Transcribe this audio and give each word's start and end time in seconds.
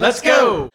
Let's 0.00 0.20
go. 0.20 0.70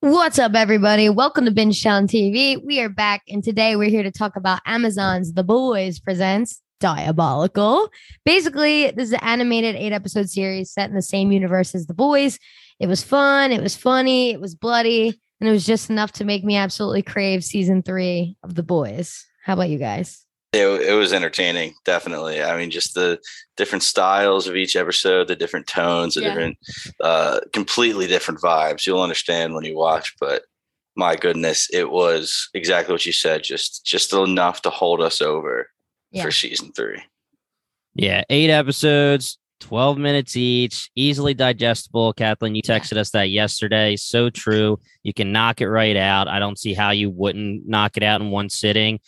What's 0.00 0.40
up, 0.40 0.56
everybody? 0.56 1.08
Welcome 1.08 1.44
to 1.44 1.52
Binge 1.52 1.84
Town 1.84 2.08
TV. 2.08 2.60
We 2.60 2.80
are 2.80 2.88
back, 2.88 3.22
and 3.28 3.42
today 3.42 3.76
we're 3.76 3.90
here 3.90 4.02
to 4.02 4.10
talk 4.10 4.34
about 4.34 4.60
Amazon's 4.66 5.34
The 5.34 5.44
Boys 5.44 6.00
presents 6.00 6.60
Diabolical. 6.80 7.88
Basically, 8.24 8.90
this 8.90 9.08
is 9.08 9.12
an 9.12 9.20
animated 9.22 9.76
eight 9.76 9.92
episode 9.92 10.28
series 10.28 10.72
set 10.72 10.90
in 10.90 10.96
the 10.96 11.02
same 11.02 11.30
universe 11.30 11.76
as 11.76 11.86
The 11.86 11.94
Boys. 11.94 12.40
It 12.80 12.88
was 12.88 13.04
fun, 13.04 13.52
it 13.52 13.62
was 13.62 13.76
funny, 13.76 14.30
it 14.32 14.40
was 14.40 14.56
bloody, 14.56 15.20
and 15.40 15.48
it 15.48 15.52
was 15.52 15.64
just 15.64 15.88
enough 15.88 16.10
to 16.12 16.24
make 16.24 16.42
me 16.42 16.56
absolutely 16.56 17.02
crave 17.02 17.44
season 17.44 17.82
three 17.82 18.36
of 18.42 18.56
The 18.56 18.64
Boys. 18.64 19.24
How 19.44 19.52
about 19.52 19.68
you 19.68 19.78
guys? 19.78 20.25
It, 20.56 20.82
it 20.88 20.92
was 20.94 21.12
entertaining, 21.12 21.74
definitely. 21.84 22.42
I 22.42 22.56
mean, 22.56 22.70
just 22.70 22.94
the 22.94 23.18
different 23.56 23.82
styles 23.82 24.46
of 24.46 24.56
each 24.56 24.76
episode, 24.76 25.28
the 25.28 25.36
different 25.36 25.66
tones, 25.66 26.14
the 26.14 26.22
Yeah. 26.22 26.28
different, 26.28 26.58
uh, 27.00 27.40
completely 27.52 28.06
different 28.06 28.40
vibes. 28.40 28.86
You'll 28.86 29.02
understand 29.02 29.54
when 29.54 29.64
you 29.64 29.76
watch, 29.76 30.14
but 30.20 30.42
my 30.96 31.14
goodness, 31.16 31.68
it 31.72 31.90
was 31.90 32.48
exactly 32.54 32.92
what 32.92 33.04
you 33.06 33.12
said. 33.12 33.42
Just, 33.44 33.84
just 33.84 34.12
enough 34.12 34.62
to 34.62 34.70
hold 34.70 35.00
us 35.02 35.20
over 35.20 35.68
Yeah. 36.10 36.22
for 36.22 36.30
season 36.30 36.72
three. 36.72 37.02
Yeah, 37.94 38.24
eight 38.30 38.50
episodes, 38.50 39.38
12 39.60 39.96
minutes 39.98 40.36
each, 40.36 40.90
easily 40.94 41.32
digestible. 41.34 42.12
Kathleen, 42.12 42.54
you 42.54 42.62
texted 42.62 42.96
us 42.98 43.10
that 43.10 43.30
yesterday. 43.30 43.96
So 43.96 44.28
true. 44.30 44.78
You 45.02 45.14
can 45.14 45.32
knock 45.32 45.60
it 45.60 45.68
right 45.68 45.96
out. 45.96 46.28
I 46.28 46.38
don't 46.38 46.58
see 46.58 46.74
how 46.74 46.90
you 46.90 47.10
wouldn't 47.10 47.66
knock 47.66 47.96
it 47.96 48.02
out 48.02 48.20
in 48.20 48.30
one 48.30 48.50
sitting. 48.50 49.00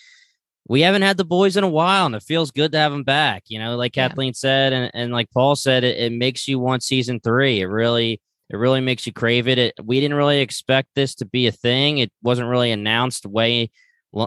We 0.69 0.83
haven't 0.83 1.03
had 1.03 1.17
the 1.17 1.25
boys 1.25 1.57
in 1.57 1.65
a 1.65 1.69
while, 1.69 2.07
and 2.07 2.15
it 2.15 2.23
feels 2.23 2.51
good 2.51 2.73
to 2.73 2.79
have 2.79 2.93
them 2.93 3.03
back. 3.05 3.45
You 3.49 3.59
know, 3.59 3.77
like 3.77 3.97
Yeah. 3.97 4.09
Kathleen 4.09 4.35
said, 4.35 4.73
and, 4.73 4.91
and 4.95 5.13
like 5.13 5.31
Paul 5.31 5.57
said, 5.57 5.83
it, 5.83 5.97
it 5.97 6.13
makes 6.13 6.47
you 6.47 6.59
want 6.59 6.83
season 6.83 7.21
three. 7.21 7.61
It 7.61 7.67
really, 7.67 8.21
it 8.51 8.57
really 8.57 8.81
makes 8.81 9.07
you 9.07 9.13
crave 9.13 9.49
it. 9.49 9.59
it. 9.59 9.75
We 9.83 10.01
didn't 10.01 10.17
really 10.17 10.41
expect 10.41 10.91
this 10.95 11.15
to 11.17 11.25
be 11.25 11.47
a 11.47 11.53
thing. 11.53 11.99
It 11.99 12.13
wasn't 12.23 12.49
really 12.49 12.71
announced 12.71 13.25
way, 13.27 13.71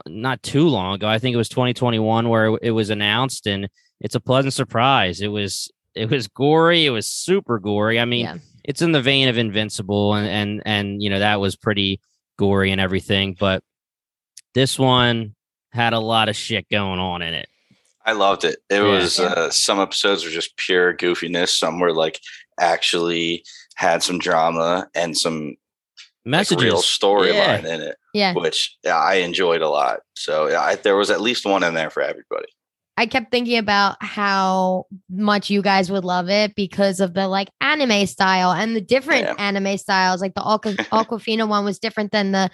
not 0.07 0.41
too 0.41 0.67
long 0.67 0.95
ago. 0.95 1.07
I 1.07 1.19
think 1.19 1.33
it 1.33 1.37
was 1.37 1.49
2021 1.49 2.27
where 2.27 2.57
it 2.61 2.71
was 2.71 2.89
announced, 2.89 3.45
and 3.47 3.69
it's 3.99 4.15
a 4.15 4.19
pleasant 4.19 4.53
surprise. 4.53 5.21
It 5.21 5.27
was 5.29 5.71
it 5.93 6.09
was 6.09 6.27
gory. 6.27 6.85
It 6.85 6.91
was 6.91 7.07
super 7.07 7.59
gory. 7.59 7.99
I 7.99 8.05
mean, 8.05 8.25
yeah. 8.25 8.37
it's 8.63 8.81
in 8.81 8.93
the 8.93 9.01
vein 9.01 9.27
of 9.27 9.37
Invincible, 9.37 10.15
and 10.15 10.27
and 10.27 10.61
and 10.65 11.03
you 11.03 11.09
know 11.11 11.19
that 11.19 11.39
was 11.39 11.55
pretty 11.55 11.99
gory 12.37 12.71
and 12.71 12.81
everything. 12.81 13.35
But 13.39 13.63
this 14.55 14.79
one 14.79 15.35
had 15.71 15.93
a 15.93 15.99
lot 15.99 16.29
of 16.29 16.35
shit 16.35 16.69
going 16.69 16.99
on 16.99 17.21
in 17.21 17.33
it. 17.33 17.47
I 18.05 18.13
loved 18.13 18.43
it. 18.43 18.57
It 18.69 18.75
Yeah. 18.75 18.83
was 18.83 19.19
uh, 19.19 19.49
some 19.51 19.79
episodes 19.79 20.23
were 20.23 20.31
just 20.31 20.57
pure 20.57 20.93
goofiness. 20.95 21.49
Some 21.49 21.79
were 21.79 21.93
like 21.93 22.19
actually 22.59 23.43
had 23.75 24.03
some 24.03 24.19
drama 24.19 24.87
and 24.95 25.17
some 25.17 25.55
like, 26.25 26.49
real 26.51 26.77
storyline 26.81 27.33
Yeah. 27.63 27.73
in 27.75 27.81
it, 27.81 27.97
Yeah. 28.13 28.33
which 28.33 28.75
yeah, 28.83 28.97
I 28.97 29.15
enjoyed 29.15 29.61
a 29.61 29.69
lot. 29.69 30.01
So 30.15 30.47
yeah, 30.47 30.61
I, 30.61 30.75
there 30.75 30.95
was 30.95 31.09
at 31.09 31.21
least 31.21 31.45
one 31.45 31.63
in 31.63 31.73
there 31.73 31.89
for 31.89 32.01
everybody. 32.01 32.47
I 32.97 33.05
kept 33.07 33.31
thinking 33.31 33.57
about 33.57 33.95
how 34.03 34.85
much 35.09 35.49
you 35.49 35.61
guys 35.63 35.89
would 35.91 36.03
love 36.05 36.29
it 36.29 36.53
because 36.53 36.99
of 36.99 37.13
the 37.15 37.27
like 37.27 37.49
anime 37.59 38.05
style 38.05 38.51
and 38.51 38.75
the 38.75 38.81
different 38.81 39.23
Yeah. 39.23 39.35
anime 39.39 39.77
styles. 39.77 40.21
Like 40.21 40.35
the 40.35 40.41
Aqua- 40.43 40.73
Awkwafina 40.91 41.47
one 41.47 41.65
was 41.65 41.79
different 41.79 42.11
than 42.11 42.31
the 42.31 42.51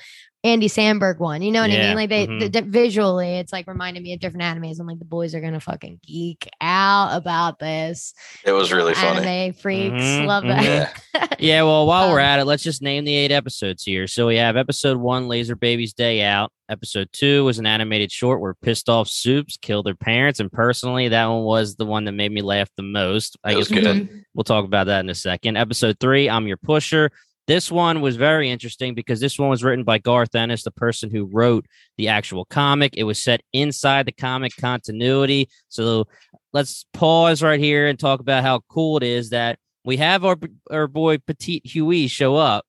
Andy 0.47 0.67
Samberg 0.69 1.19
one. 1.19 1.41
You 1.41 1.51
know 1.51 1.61
what 1.61 1.69
I 1.71 1.77
mean? 1.77 1.95
Like 1.95 2.09
they, 2.09 2.27
mhm. 2.27 2.39
the, 2.39 2.47
the- 2.49 2.61
visually, 2.61 3.35
it's 3.37 3.51
like 3.53 3.67
reminded 3.67 4.01
me 4.03 4.13
of 4.13 4.19
different 4.19 4.43
animes. 4.43 4.79
I'm 4.79 4.87
like, 4.87 4.99
the 4.99 5.05
boys 5.05 5.35
are 5.35 5.41
gonna 5.41 5.59
fucking 5.59 5.99
geek 6.05 6.47
out 6.61 7.15
about 7.15 7.59
this. 7.59 8.13
It 8.45 8.51
was 8.53 8.71
really 8.71 8.93
funny. 8.93 9.25
Anime 9.27 9.53
freaks 9.53 9.93
Mhm, 10.03 10.25
love 10.25 10.43
mhm. 10.43 10.49
that. 10.49 11.03
Yeah, 11.39 11.63
well, 11.63 11.85
while 11.85 12.09
we're 12.09 12.19
Um, 12.19 12.25
at 12.25 12.39
it, 12.39 12.45
let's 12.45 12.63
just 12.63 12.81
name 12.81 13.05
the 13.05 13.13
eight 13.13 13.31
episodes 13.31 13.83
here. 13.83 14.07
So 14.07 14.25
we 14.27 14.37
have 14.37 14.57
episode 14.57 14.97
one, 14.97 15.27
Laser 15.27 15.55
Baby's 15.55 15.93
Day 15.93 16.23
Out. 16.23 16.51
Episode 16.69 17.09
two 17.11 17.43
was 17.45 17.59
an 17.59 17.65
animated 17.67 18.11
short 18.11 18.41
where 18.41 18.53
pissed 18.55 18.89
off 18.89 19.07
supes 19.07 19.55
kill 19.61 19.83
their 19.83 19.95
parents. 19.95 20.39
And 20.39 20.51
personally, 20.51 21.09
that 21.09 21.25
one 21.27 21.43
was 21.43 21.75
the 21.75 21.85
one 21.85 22.05
that 22.05 22.11
made 22.13 22.31
me 22.31 22.41
laugh 22.41 22.69
the 22.75 22.83
most. 22.83 23.37
I 23.43 23.51
It 23.51 23.57
was 23.57 23.67
guess 23.67 23.83
we'll, 23.83 24.07
we'll 24.33 24.43
talk 24.43 24.65
about 24.65 24.87
that 24.87 25.01
in 25.01 25.09
a 25.09 25.15
second. 25.15 25.57
Episode 25.57 25.97
three, 25.99 26.27
I'm 26.29 26.47
Your 26.47 26.57
Pusher. 26.57 27.11
This 27.47 27.71
one 27.71 28.01
was 28.01 28.17
very 28.17 28.49
interesting 28.49 28.93
because 28.93 29.21
this 29.21 29.39
one 29.39 29.49
was 29.49 29.63
written 29.63 29.85
by 29.85 29.99
Garth 29.99 30.35
Ennis, 30.35 30.63
the 30.63 30.71
person 30.71 31.09
who 31.09 31.25
wrote 31.25 31.65
the 31.97 32.09
actual 32.09 32.43
comic. 32.45 32.93
It 32.97 33.05
was 33.05 33.23
set 33.23 33.41
inside 33.53 34.05
the 34.05 34.11
comic 34.11 34.55
continuity. 34.57 35.49
So 35.69 36.07
let's 36.51 36.85
pause 36.93 37.41
right 37.41 37.59
here 37.59 37.87
and 37.87 37.97
talk 37.97 38.19
about 38.19 38.43
how 38.43 38.59
cool 38.69 38.97
it 38.97 39.03
is 39.03 39.29
that 39.29 39.59
we 39.85 39.95
have 39.97 40.25
our 40.25 40.37
our 40.69 40.87
boy 40.87 41.19
Petite 41.19 41.65
Hughie 41.65 42.07
show 42.09 42.35
up, 42.35 42.65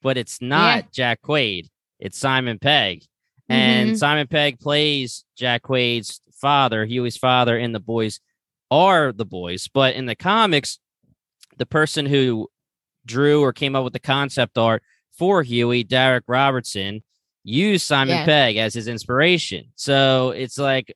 but 0.00 0.16
it's 0.16 0.40
not 0.40 0.92
Jack 0.92 1.20
Quaid. 1.22 1.68
It's 1.98 2.16
Simon 2.16 2.60
Pegg. 2.60 3.04
And 3.48 3.90
Mhm. 3.90 3.98
Simon 3.98 4.28
Pegg 4.28 4.60
plays 4.60 5.24
Jack 5.36 5.62
Quaid's 5.62 6.20
father, 6.40 6.86
Hughie's 6.86 7.16
father, 7.16 7.58
and 7.58 7.74
the 7.74 7.80
boys 7.80 8.20
are 8.70 9.12
the 9.12 9.24
boys. 9.24 9.66
But 9.66 9.96
in 9.96 10.06
the 10.06 10.14
comics, 10.14 10.78
the 11.58 11.66
person 11.66 12.06
who 12.06 12.48
drew 13.06 13.40
or 13.42 13.52
came 13.52 13.74
up 13.76 13.84
with 13.84 13.92
the 13.92 13.98
concept 14.00 14.58
art 14.58 14.82
for 15.16 15.42
Hughie, 15.42 15.84
Darick 15.84 16.22
Robertson, 16.28 17.02
used 17.44 17.86
Simon 17.86 18.16
Yeah. 18.16 18.24
Pegg 18.24 18.56
as 18.56 18.74
his 18.74 18.88
inspiration. 18.88 19.66
So 19.76 20.30
it's 20.30 20.58
like 20.58 20.94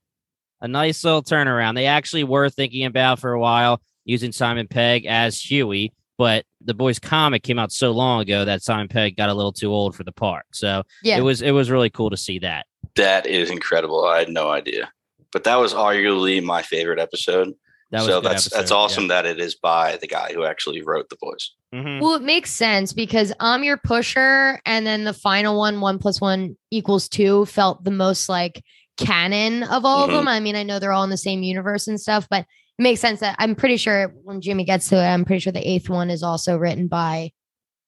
a 0.60 0.68
nice 0.68 1.04
little 1.04 1.22
turnaround. 1.22 1.74
They 1.74 1.86
actually 1.86 2.24
were 2.24 2.48
thinking 2.50 2.84
about 2.84 3.18
for 3.18 3.32
a 3.32 3.40
while 3.40 3.80
using 4.04 4.32
Simon 4.32 4.68
Pegg 4.68 5.06
as 5.06 5.40
Hughie, 5.40 5.92
but 6.18 6.44
the 6.62 6.74
boys 6.74 6.98
comic 6.98 7.42
came 7.42 7.58
out 7.58 7.72
so 7.72 7.90
long 7.90 8.20
ago 8.22 8.44
that 8.44 8.62
Simon 8.62 8.88
Pegg 8.88 9.16
got 9.16 9.28
a 9.30 9.34
little 9.34 9.52
too 9.52 9.72
old 9.72 9.94
for 9.94 10.04
the 10.04 10.12
part. 10.12 10.44
So 10.52 10.82
Yeah. 11.02 11.18
it 11.18 11.22
was 11.22 11.42
it 11.42 11.50
was 11.52 11.70
really 11.70 11.90
cool 11.90 12.10
to 12.10 12.16
see 12.16 12.38
that. 12.40 12.66
That 12.96 13.26
is 13.26 13.50
incredible. 13.50 14.04
I 14.06 14.18
had 14.20 14.28
no 14.28 14.48
idea, 14.50 14.92
but 15.32 15.44
that 15.44 15.56
was 15.56 15.74
arguably 15.74 16.42
my 16.42 16.62
favorite 16.62 16.98
episode. 17.00 17.54
That 17.94 18.00
was 18.00 18.06
so 18.08 18.20
good 18.20 18.30
that's 18.30 18.44
that's 18.44 18.54
episode, 18.56 18.74
yeah. 18.74 18.78
awesome 18.80 19.08
that 19.08 19.26
it 19.26 19.38
is 19.40 19.54
by 19.54 19.96
the 19.96 20.06
guy 20.06 20.32
who 20.32 20.44
actually 20.44 20.82
wrote 20.82 21.08
the 21.08 21.16
boys. 21.20 21.52
Mhm. 21.74 22.00
Well, 22.00 22.14
it 22.14 22.22
makes 22.22 22.50
sense 22.50 22.92
because 22.92 23.32
I'm 23.40 23.64
your 23.64 23.76
pusher, 23.78 24.60
and 24.66 24.86
then 24.86 25.04
the 25.04 25.12
final 25.12 25.58
one, 25.58 25.80
one 25.80 25.98
plus 25.98 26.20
one 26.20 26.56
equals 26.70 27.08
two, 27.08 27.46
felt 27.46 27.84
the 27.84 27.90
most 27.90 28.28
like 28.28 28.62
canon 28.96 29.62
of 29.64 29.84
all 29.84 30.06
Mhm. 30.06 30.08
of 30.10 30.14
them. 30.14 30.28
I 30.28 30.40
mean, 30.40 30.56
I 30.56 30.62
know 30.62 30.78
they're 30.78 30.92
all 30.92 31.04
in 31.04 31.10
the 31.10 31.16
same 31.16 31.42
universe 31.42 31.86
and 31.88 32.00
stuff, 32.00 32.26
but 32.30 32.40
it 32.78 32.82
makes 32.82 33.00
sense 33.00 33.20
that 33.20 33.36
I'm 33.38 33.54
pretty 33.54 33.76
sure 33.76 34.14
when 34.24 34.40
Jimmy 34.40 34.64
gets 34.64 34.88
to 34.88 34.96
it, 34.96 35.06
I'm 35.06 35.24
pretty 35.24 35.40
sure 35.40 35.52
the 35.52 35.68
eighth 35.68 35.88
one 35.88 36.10
is 36.10 36.22
also 36.22 36.56
written 36.56 36.88
by 36.88 37.30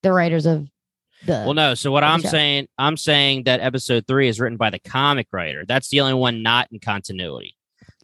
the 0.03 0.13
writers 0.13 0.47
of 0.47 0.67
the. 1.25 1.33
Well, 1.45 1.55
no. 1.55 1.75
So 1.75 1.91
what 1.91 2.05
I'm 2.05 2.23
show. 2.23 2.29
saying, 2.29 2.69
I'm 2.79 2.97
saying 2.97 3.45
that 3.45 3.59
episode 3.61 4.07
three 4.07 4.29
is 4.29 4.39
written 4.39 4.57
by 4.57 4.71
the 4.71 4.79
comic 4.79 5.27
writer. 5.33 5.65
That's 5.67 5.89
the 5.89 6.01
only 6.01 6.15
one 6.15 6.43
not 6.43 6.69
in 6.71 6.79
continuity. 6.79 7.56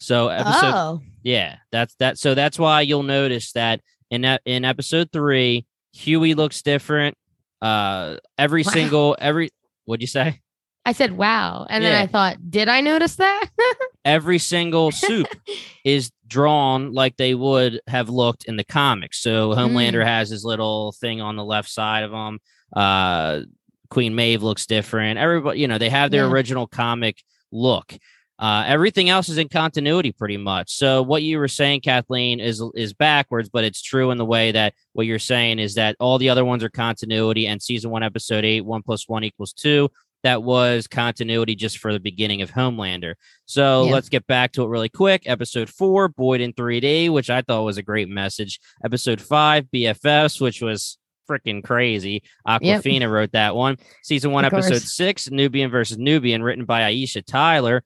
So 0.02 0.28
episode, 0.28 0.74
oh, 0.74 1.00
yeah, 1.22 1.56
that's 1.70 1.94
that. 1.96 2.18
So 2.18 2.34
that's 2.34 2.58
why 2.58 2.80
you'll 2.82 3.02
notice 3.04 3.52
that 3.52 3.80
in 4.10 4.22
that 4.22 4.42
in 4.44 4.64
episode 4.64 5.10
three, 5.12 5.64
Hughie 5.94 6.34
looks 6.34 6.62
different. 6.62 7.16
Uh, 7.60 8.16
every 8.36 8.62
Wow. 8.64 8.72
single 8.72 9.16
every. 9.20 9.50
What'd 9.84 10.00
you 10.02 10.06
say? 10.08 10.40
I 10.84 10.90
said 10.92 11.12
wow, 11.16 11.64
and 11.70 11.84
then 11.84 11.94
I 11.94 12.08
thought, 12.08 12.38
did 12.50 12.68
I 12.68 12.80
notice 12.80 13.14
that? 13.16 13.46
every 14.04 14.38
single 14.40 14.90
supe 14.90 15.28
is 15.84 16.10
drawn 16.26 16.92
like 16.92 17.16
they 17.16 17.34
would 17.36 17.80
have 17.86 18.08
looked 18.08 18.46
in 18.46 18.56
the 18.56 18.64
comics. 18.64 19.22
So 19.22 19.50
Homelander 19.50 20.04
has 20.04 20.28
his 20.30 20.44
little 20.44 20.90
thing 21.00 21.20
on 21.20 21.36
the 21.36 21.44
left 21.44 21.68
side 21.70 22.02
of 22.02 22.10
him. 22.10 22.40
Uh, 22.74 23.42
Queen 23.90 24.16
Maeve 24.16 24.42
looks 24.42 24.66
different. 24.66 25.20
Everybody, 25.20 25.60
you 25.60 25.68
know, 25.68 25.78
they 25.78 25.90
have 25.90 26.10
their 26.10 26.24
Yeah. 26.24 26.30
original 26.32 26.66
comic 26.66 27.22
look. 27.52 27.96
Uh, 28.38 28.64
everything 28.66 29.08
else 29.08 29.28
is 29.28 29.38
in 29.38 29.48
continuity 29.48 30.10
pretty 30.10 30.36
much. 30.36 30.72
So 30.74 31.02
what 31.02 31.22
you 31.22 31.38
were 31.38 31.48
saying, 31.48 31.82
Kathleen, 31.82 32.40
is 32.40 32.62
is 32.74 32.92
backwards, 32.92 33.48
but 33.48 33.64
it's 33.64 33.80
true 33.82 34.10
in 34.10 34.18
the 34.18 34.24
way 34.24 34.50
that 34.52 34.74
what 34.94 35.06
you're 35.06 35.18
saying 35.18 35.58
is 35.60 35.74
that 35.76 35.94
all 36.00 36.18
the 36.18 36.28
other 36.30 36.44
ones 36.44 36.64
are 36.64 36.68
continuity, 36.70 37.46
and 37.46 37.62
season 37.62 37.90
one, 37.90 38.02
episode 38.02 38.44
eight, 38.44 38.62
one 38.62 38.82
plus 38.82 39.08
one 39.08 39.22
equals 39.24 39.52
two. 39.52 39.90
That 40.24 40.42
was 40.44 40.86
continuity 40.86 41.56
just 41.56 41.78
for 41.78 41.92
the 41.92 41.98
beginning 41.98 42.42
of 42.42 42.50
Homelander. 42.52 43.14
So 43.46 43.84
Yeah. 43.86 43.92
let's 43.92 44.08
get 44.08 44.24
back 44.28 44.52
to 44.52 44.62
it 44.62 44.68
really 44.68 44.88
quick. 44.88 45.22
Episode 45.26 45.68
four, 45.68 46.08
Boyd 46.08 46.40
in 46.40 46.52
3D, 46.52 47.08
which 47.10 47.28
I 47.28 47.42
thought 47.42 47.64
was 47.64 47.76
a 47.76 47.82
great 47.82 48.08
message. 48.08 48.60
Episode 48.84 49.20
five, 49.20 49.64
BFFs, 49.72 50.40
which 50.40 50.62
was 50.62 50.96
freaking 51.28 51.62
crazy. 51.64 52.22
Yep. 52.48 52.62
Awkwafina 52.62 53.10
wrote 53.10 53.32
that 53.32 53.56
one. 53.56 53.78
Season 54.04 54.30
one, 54.30 54.44
episode 54.44 54.82
six, 54.82 55.28
Nubian 55.30 55.70
versus 55.72 55.98
Nubian, 55.98 56.42
written 56.42 56.64
by 56.66 56.82
Aisha 56.92 57.24
Tyler, 57.24 57.82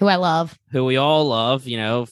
Who 0.00 0.08
I 0.08 0.16
love. 0.16 0.58
who 0.72 0.84
we 0.84 0.96
all 0.96 1.26
love, 1.26 1.66
you 1.68 1.76
know, 1.76 2.06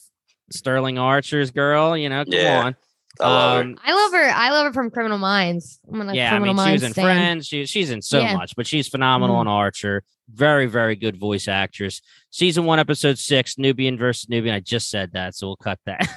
Sterling 0.51 0.97
Archer's 0.97 1.51
girl, 1.51 1.97
you 1.97 2.07
know, 2.09 2.23
come 2.23 2.33
Yeah. 2.33 2.63
on. 2.63 2.75
I 3.19 3.27
love 3.27 3.53
her. 3.55 3.61
Um, 3.63 3.77
I 3.83 3.93
love 3.93 4.11
her. 4.13 4.29
I 4.29 4.49
love 4.51 4.65
her 4.67 4.73
from 4.73 4.89
Criminal 4.91 5.17
Minds. 5.17 5.79
I'm 5.91 5.97
gonna 5.97 6.13
yeah, 6.13 6.27
I 6.27 6.29
Criminal 6.37 6.53
mean, 6.53 6.65
she 6.67 6.71
was 6.73 6.83
in 6.83 6.91
stan. 6.93 7.03
Friends. 7.03 7.47
She, 7.47 7.65
she's 7.65 7.89
in 7.89 8.01
so 8.01 8.19
Yeah. 8.21 8.35
much, 8.35 8.55
but 8.55 8.65
she's 8.65 8.87
phenomenal 8.87 9.35
Mhm. 9.37 9.41
in 9.41 9.47
Archer. 9.49 10.03
Very, 10.33 10.67
very 10.67 10.95
good 10.95 11.17
voice 11.17 11.47
actress. 11.47 12.01
Season 12.29 12.63
one, 12.63 12.79
episode 12.79 13.17
six, 13.17 13.57
Nubian 13.57 13.97
versus 13.97 14.29
Nubian. 14.29 14.55
I 14.55 14.59
just 14.61 14.89
said 14.89 15.11
that, 15.13 15.35
so 15.35 15.47
we'll 15.47 15.55
cut 15.57 15.79
that. 15.85 16.07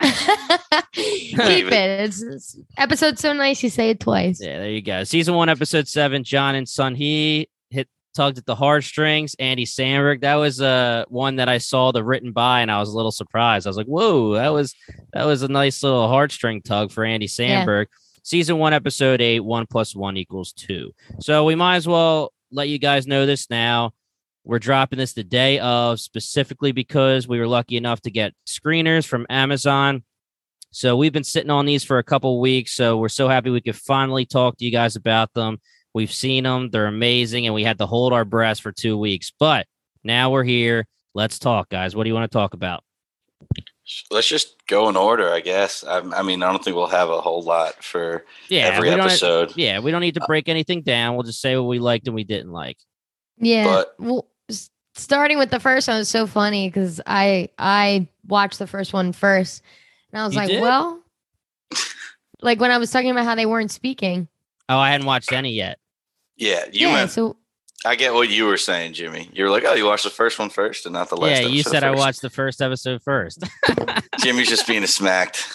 Keep 0.92 1.38
it. 1.38 1.72
It's, 1.72 2.22
it's 2.22 2.56
episode 2.76 3.18
so 3.18 3.32
nice 3.32 3.62
you 3.62 3.70
say 3.70 3.90
it 3.90 4.00
twice. 4.00 4.40
yeah, 4.42 4.58
there 4.58 4.70
you 4.70 4.82
go. 4.82 5.04
Season 5.04 5.34
one, 5.34 5.48
episode 5.48 5.88
seven, 5.88 6.22
John 6.24 6.54
and 6.54 6.68
Sun-Hee 6.68 7.38
hit 7.40 7.48
tugged 8.14 8.38
at 8.38 8.46
the 8.46 8.54
heartstrings. 8.54 9.34
Andy 9.38 9.64
Samberg. 9.64 10.20
That 10.20 10.36
was 10.36 10.60
uh 10.60 11.04
one 11.08 11.36
that 11.36 11.48
I 11.48 11.58
saw 11.58 11.92
the 11.92 12.04
written 12.04 12.32
by, 12.32 12.60
and 12.62 12.70
I 12.70 12.78
was 12.78 12.90
a 12.90 12.96
little 12.96 13.12
surprised. 13.12 13.66
I 13.66 13.70
was 13.70 13.76
like, 13.76 13.86
whoa, 13.86 14.34
that 14.34 14.48
was 14.48 14.74
that 15.12 15.24
was 15.24 15.42
a 15.42 15.48
nice 15.48 15.82
little 15.82 16.08
heartstring 16.08 16.62
tug 16.62 16.92
for 16.92 17.04
Andy 17.04 17.26
Yeah. 17.26 17.64
Samberg. 17.64 17.86
Season 18.24 18.56
one, 18.58 18.72
episode 18.72 19.20
eight, 19.20 19.40
one 19.40 19.66
plus 19.66 19.96
one 19.96 20.16
equals 20.16 20.52
two. 20.52 20.92
So 21.20 21.44
we 21.44 21.54
might 21.56 21.76
as 21.76 21.88
well 21.88 22.32
let 22.52 22.68
you 22.68 22.78
guys 22.78 23.06
know 23.06 23.26
this 23.26 23.50
now. 23.50 23.92
We're 24.44 24.58
dropping 24.58 24.98
this 24.98 25.12
the 25.12 25.24
day 25.24 25.58
of 25.58 26.00
specifically 26.00 26.72
because 26.72 27.26
we 27.26 27.38
were 27.38 27.46
lucky 27.48 27.76
enough 27.76 28.00
to 28.02 28.10
get 28.10 28.32
screeners 28.46 29.06
from 29.06 29.26
Amazon. 29.30 30.04
So 30.70 30.96
we've 30.96 31.12
been 31.12 31.22
sitting 31.24 31.50
on 31.50 31.66
these 31.66 31.84
for 31.84 31.98
a 31.98 32.02
couple 32.04 32.40
weeks. 32.40 32.72
So 32.72 32.96
we're 32.96 33.08
so 33.08 33.28
happy 33.28 33.50
we 33.50 33.60
could 33.60 33.76
finally 33.76 34.24
talk 34.24 34.56
to 34.56 34.64
you 34.64 34.70
guys 34.70 34.96
about 34.96 35.32
them. 35.34 35.60
We've 35.94 36.12
seen 36.12 36.44
them, 36.44 36.70
they're 36.70 36.86
amazing, 36.86 37.46
and 37.46 37.54
we 37.54 37.64
had 37.64 37.78
to 37.78 37.86
hold 37.86 38.12
our 38.12 38.24
breath 38.24 38.60
for 38.60 38.72
two 38.72 38.96
weeks. 38.96 39.32
But 39.38 39.66
now 40.04 40.30
we're 40.30 40.44
here. 40.44 40.86
Let's 41.14 41.38
talk, 41.38 41.68
guys. 41.68 41.94
What 41.94 42.04
do 42.04 42.08
you 42.08 42.14
want 42.14 42.30
to 42.30 42.36
talk 42.36 42.54
about? 42.54 42.82
Let's 44.10 44.28
just 44.28 44.56
go 44.66 44.88
in 44.88 44.96
order, 44.96 45.30
I 45.32 45.40
guess. 45.40 45.84
I, 45.84 45.98
I 45.98 46.22
mean, 46.22 46.42
I 46.42 46.50
don't 46.50 46.64
think 46.64 46.76
we'll 46.76 46.86
have 46.86 47.10
a 47.10 47.20
whole 47.20 47.42
lot 47.42 47.82
for 47.84 48.24
Yeah, 48.48 48.70
every 48.72 48.88
we 48.88 48.96
don't- 48.96 49.04
episode. 49.06 49.52
yeah, 49.56 49.80
we 49.80 49.90
don't 49.90 50.00
need 50.00 50.14
to 50.14 50.22
uh, 50.22 50.26
break 50.26 50.48
anything 50.48 50.80
down. 50.82 51.14
We'll 51.14 51.24
just 51.24 51.40
say 51.40 51.56
what 51.56 51.64
we 51.64 51.78
liked 51.78 52.06
and 52.06 52.14
we 52.14 52.24
didn't 52.24 52.52
like. 52.52 52.78
Yeah. 53.38 53.64
But- 53.64 53.94
well, 53.98 54.26
starting 54.94 55.36
with 55.38 55.50
the 55.50 55.60
first 55.60 55.88
one 55.88 55.98
was 55.98 56.08
so 56.08 56.26
funny 56.26 56.68
because 56.68 57.00
I 57.06 57.48
I 57.58 58.06
watched 58.26 58.58
the 58.58 58.66
first 58.66 58.92
one 58.94 59.12
first, 59.12 59.62
and 60.12 60.22
I 60.22 60.26
was 60.26 60.34
like, 60.36 60.48
did? 60.48 60.62
well, 60.62 61.02
like 62.40 62.60
when 62.60 62.70
I 62.70 62.78
was 62.78 62.90
talking 62.90 63.10
about 63.10 63.24
how 63.24 63.34
they 63.34 63.46
weren't 63.46 63.70
speaking. 63.70 64.28
Oh, 64.68 64.78
I 64.78 64.90
hadn't 64.90 65.06
watched 65.06 65.32
any 65.32 65.52
yet. 65.52 65.78
Yeah, 66.36 66.64
you 66.72 66.88
yeah. 66.88 66.94
went. 66.94 67.10
So 67.10 67.36
I 67.84 67.96
get 67.96 68.14
what 68.14 68.28
you 68.28 68.46
were 68.46 68.56
saying, 68.56 68.94
Jimmy. 68.94 69.28
You 69.32 69.44
were 69.44 69.50
like, 69.50 69.64
"Oh, 69.66 69.74
you 69.74 69.86
watched 69.86 70.04
the 70.04 70.10
first 70.10 70.38
one 70.38 70.50
first, 70.50 70.86
and 70.86 70.92
not 70.92 71.08
the 71.08 71.16
last." 71.16 71.42
yeah, 71.42 71.46
you 71.46 71.60
episode 71.60 71.70
said 71.70 71.84
I 71.84 71.90
watched 71.90 72.22
the 72.22 72.30
first 72.30 72.62
episode 72.62 73.02
first. 73.02 73.42
Jimmy's 74.20 74.48
just 74.48 74.66
being 74.66 74.82
a 74.82 74.86
smacked. 74.86 75.46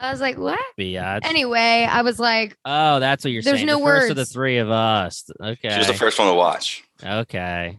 I 0.00 0.10
was 0.10 0.20
like, 0.20 0.38
what? 0.38 0.58
Biatch. 0.78 1.20
Anyway, 1.24 1.86
I 1.88 2.00
was 2.00 2.18
like, 2.18 2.56
Oh, 2.64 3.00
that's 3.00 3.22
what 3.22 3.32
you're 3.32 3.42
There's 3.42 3.58
saying. 3.58 3.66
There's 3.66 3.78
no 3.78 3.84
the 3.84 3.90
first 3.90 4.10
of 4.10 4.16
the 4.16 4.24
three 4.24 4.56
of 4.56 4.70
us. 4.70 5.30
Okay. 5.38 5.68
She 5.68 5.76
was 5.76 5.88
the 5.88 5.94
first 5.94 6.18
one 6.18 6.28
to 6.28 6.34
watch. 6.34 6.82
Okay. 7.04 7.76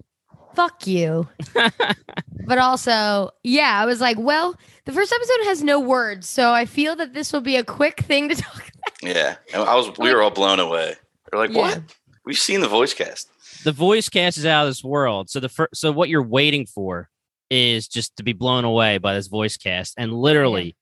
fuck 0.54 0.86
you. 0.86 1.28
but 2.46 2.60
also, 2.60 3.32
yeah, 3.44 3.80
I 3.82 3.88
was 3.88 4.02
like, 4.02 4.20
well, 4.20 4.56
the 4.86 4.92
first 4.92 5.12
episode 5.12 5.46
has 5.46 5.64
no 5.64 5.80
words, 5.80 6.30
so 6.30 6.52
I 6.52 6.66
feel 6.66 6.96
that 6.98 7.14
this 7.16 7.34
will 7.34 7.42
be 7.42 7.56
a 7.56 7.64
quick 7.64 8.02
thing 8.02 8.30
to 8.30 8.36
talk 8.36 8.70
about. 8.70 9.16
Yeah, 9.16 9.36
I 9.56 9.76
was. 9.76 9.98
We 9.98 10.14
were 10.14 10.22
all 10.22 10.30
blown 10.30 10.60
away. 10.60 10.96
We're 11.32 11.40
like, 11.40 11.52
Yeah. 11.52 11.58
"What? 11.62 11.82
We've 12.26 12.38
seen 12.38 12.62
the 12.62 12.68
voice 12.68 12.94
cast." 12.94 13.28
the 13.64 13.72
voice 13.72 14.10
cast 14.10 14.38
is 14.40 14.46
out 14.46 14.64
of 14.64 14.70
this 14.72 14.84
world. 14.84 15.30
So 15.30 15.40
the 15.40 15.50
first, 15.50 15.76
so 15.76 15.92
what 15.92 16.10
you're 16.10 16.24
waiting 16.24 16.66
for 16.66 17.10
is 17.52 17.88
just 17.88 18.16
to 18.18 18.24
be 18.24 18.34
blown 18.34 18.64
away 18.66 18.98
by 18.98 19.14
this 19.14 19.28
voice 19.28 19.56
cast. 19.58 19.94
And 19.98 20.12
literally, 20.14 20.76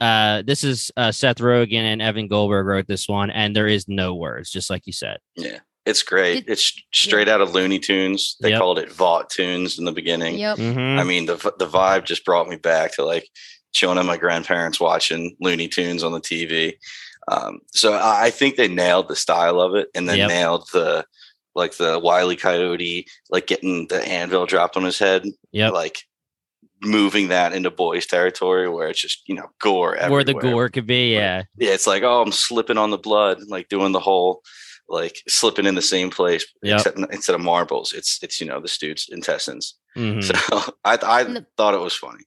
uh, 0.00 0.42
this 0.42 0.64
is 0.64 0.90
uh, 0.96 1.12
Seth 1.12 1.36
Rogen 1.38 1.82
and 1.82 2.02
Evan 2.02 2.26
Goldberg 2.28 2.66
wrote 2.66 2.86
this 2.88 3.08
one, 3.08 3.30
and 3.30 3.54
there 3.54 3.68
is 3.68 3.86
no 3.88 4.14
words, 4.14 4.50
just 4.50 4.70
like 4.70 4.86
you 4.86 4.92
said. 4.92 5.18
Yeah, 5.36 5.58
it's 5.86 6.02
great. 6.02 6.46
Did- 6.46 6.52
it's 6.52 6.72
straight 6.92 7.28
out 7.28 7.40
of 7.40 7.52
Looney 7.54 7.78
Tunes. 7.78 8.36
They 8.40 8.50
Yep. 8.50 8.58
called 8.60 8.78
it 8.78 8.90
Vought 8.92 9.30
Tunes 9.30 9.78
in 9.78 9.84
the 9.84 9.92
beginning. 9.92 10.38
Yep. 10.38 10.58
Mhm. 10.58 10.98
I 10.98 11.04
mean, 11.04 11.26
the 11.26 11.36
the 11.58 11.68
vibe 11.68 12.04
just 12.04 12.24
brought 12.24 12.48
me 12.48 12.56
back 12.56 12.94
to 12.96 13.04
like 13.04 13.28
chilling 13.72 13.98
at 13.98 14.04
my 14.06 14.16
grandparents 14.16 14.80
watching 14.80 15.36
Looney 15.40 15.68
Tunes 15.68 16.02
on 16.02 16.12
the 16.12 16.20
TV. 16.20 16.74
Um, 17.28 17.60
so 17.72 17.92
I 17.94 18.26
I 18.26 18.30
think 18.30 18.56
they 18.56 18.68
nailed 18.68 19.08
the 19.08 19.16
style 19.16 19.60
of 19.60 19.74
it, 19.74 19.88
and 19.94 20.08
then 20.08 20.18
Yep. 20.18 20.28
nailed 20.28 20.68
the 20.72 21.04
like 21.54 21.76
the 21.76 21.98
Wiley 21.98 22.36
Coyote, 22.36 23.06
like 23.30 23.46
getting 23.46 23.86
the 23.88 24.02
anvil 24.06 24.44
dropped 24.46 24.76
on 24.76 24.84
his 24.84 24.98
head, 24.98 25.24
Yep. 25.52 25.72
like 25.72 25.98
moving 26.82 27.28
that 27.28 27.52
into 27.54 27.70
boys 27.70 28.04
territory 28.06 28.68
where 28.68 28.88
it's 28.88 29.00
just 29.00 29.22
you 29.28 29.34
know 29.34 29.48
gore 29.60 29.94
everywhere. 29.96 30.10
Where 30.10 30.24
the 30.24 30.34
gore 30.34 30.68
could 30.68 30.86
be, 30.86 31.12
yeah. 31.14 31.44
Yeah, 31.56 31.70
it's 31.70 31.86
like 31.86 32.02
oh, 32.02 32.22
I'm 32.22 32.32
slipping 32.32 32.78
on 32.78 32.90
the 32.90 32.98
blood, 32.98 33.38
like 33.48 33.68
doing 33.68 33.92
the 33.92 34.00
whole 34.00 34.42
like 34.86 35.22
slipping 35.28 35.64
in 35.64 35.76
the 35.76 35.80
same 35.82 36.10
place, 36.10 36.44
Yep. 36.62 36.76
except 36.78 36.98
instead 37.12 37.34
of 37.34 37.40
marbles, 37.40 37.92
it's 37.94 38.18
it's 38.22 38.40
you 38.40 38.46
know 38.46 38.60
the 38.60 38.76
dude's 38.80 39.08
intestines. 39.10 39.76
Mhm. 39.96 40.22
So 40.22 40.74
I 40.84 40.98
I 41.02 41.22
the- 41.24 41.46
thought 41.56 41.74
it 41.74 41.80
was 41.80 41.94
funny. 41.94 42.24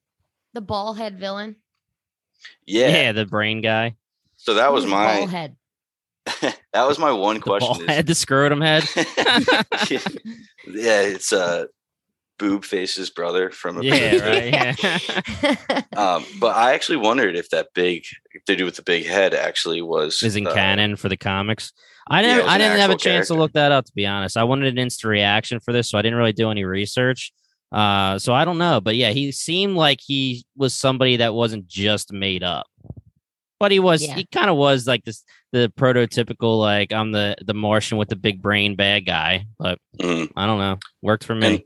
The 0.54 0.62
ball 0.62 0.94
head 0.96 1.20
villain. 1.20 1.58
Yeah. 2.66 2.88
yeah. 2.90 3.12
the 3.12 3.26
brain 3.26 3.62
guy, 3.62 3.96
So 4.48 4.54
that 4.54 4.72
was 4.72 4.86
my 4.86 5.18
ball 5.18 5.28
head. 5.28 5.58
that 6.72 6.88
was 6.88 6.98
my 6.98 7.12
one 7.12 7.36
the 7.36 7.42
ball 7.42 7.60
question. 7.60 7.84
is- 7.84 7.90
head, 7.90 8.08
the 8.08 8.16
scrotum 8.16 8.62
head. 8.62 8.86
yeah, 10.66 11.02
it's 11.02 11.34
uh 11.34 11.66
boob 12.40 12.64
face's 12.64 13.10
brother 13.10 13.50
from 13.50 13.80
a 13.80 13.84
yeah, 13.84 14.26
right. 14.26 14.82
Yeah. 14.82 15.82
Um, 15.98 16.24
but 16.40 16.56
I 16.56 16.76
actually 16.76 17.00
wondered 17.00 17.36
if 17.36 17.50
that 17.50 17.74
big 17.76 18.06
they 18.46 18.56
do 18.56 18.64
with 18.64 18.78
the 18.78 18.84
big 18.84 19.06
head 19.06 19.34
actually 19.34 19.82
was 19.82 20.24
is 20.24 20.38
in 20.38 20.48
uh, 20.48 20.54
canon 20.54 20.96
for 20.96 21.10
the 21.10 21.18
comics. 21.18 21.74
I 22.10 22.22
didn't. 22.22 22.46
was 22.46 22.48
I 22.48 22.58
didn't 22.58 22.80
have 22.80 22.90
a 22.90 22.94
actual 22.94 23.12
chance 23.12 23.28
to 23.28 23.34
look 23.34 23.52
that 23.52 23.74
up. 23.74 23.84
To 23.84 23.92
be 23.96 24.06
honest, 24.06 24.38
I 24.38 24.46
wanted 24.46 24.70
an 24.70 24.78
instant 24.78 25.10
reaction 25.10 25.60
for 25.60 25.74
this, 25.74 25.90
so 25.90 25.98
I 25.98 26.02
didn't 26.02 26.20
really 26.20 26.32
do 26.32 26.50
any 26.50 26.64
research. 26.64 27.34
Uh, 27.70 28.18
so 28.18 28.34
I 28.34 28.46
don't 28.46 28.60
know, 28.60 28.80
but 28.80 28.96
yeah, 28.96 29.10
he 29.10 29.34
seemed 29.34 29.76
like 29.76 30.00
he 30.02 30.46
was 30.56 30.74
somebody 30.74 31.18
that 31.18 31.34
wasn't 31.34 31.68
just 31.68 32.14
made 32.14 32.44
up, 32.44 32.68
but 33.60 33.72
he 33.72 33.80
was. 33.80 34.06
Yeah. 34.06 34.16
He 34.16 34.26
kind 34.32 34.50
of 34.50 34.58
was 34.58 34.88
like 34.88 35.04
this, 35.06 35.24
the 35.52 35.72
prototypical 35.78 36.60
like 36.60 36.92
I'm 36.92 37.12
the 37.12 37.36
the 37.46 37.54
Martian 37.54 37.98
with 37.98 38.10
the 38.10 38.16
big 38.16 38.42
brain 38.42 38.76
bad 38.76 39.06
guy. 39.06 39.46
But 39.60 39.80
Mhm. 40.02 40.32
I 40.36 40.46
don't 40.46 40.60
know, 40.60 40.78
worked 41.02 41.24
for 41.24 41.36
me. 41.36 41.48
And 41.48 41.64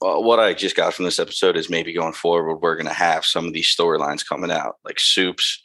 well, 0.00 0.22
what 0.22 0.40
I 0.40 0.52
just 0.54 0.74
got 0.76 0.94
from 0.94 1.04
this 1.04 1.18
episode 1.20 1.56
is 1.56 1.70
maybe 1.70 1.92
going 1.92 2.12
forward, 2.12 2.56
we're 2.60 2.74
going 2.76 2.86
to 2.88 2.92
have 2.92 3.24
some 3.24 3.46
of 3.46 3.52
these 3.52 3.72
storylines 3.74 4.26
coming 4.26 4.50
out, 4.50 4.76
like 4.84 4.98
supes 4.98 5.62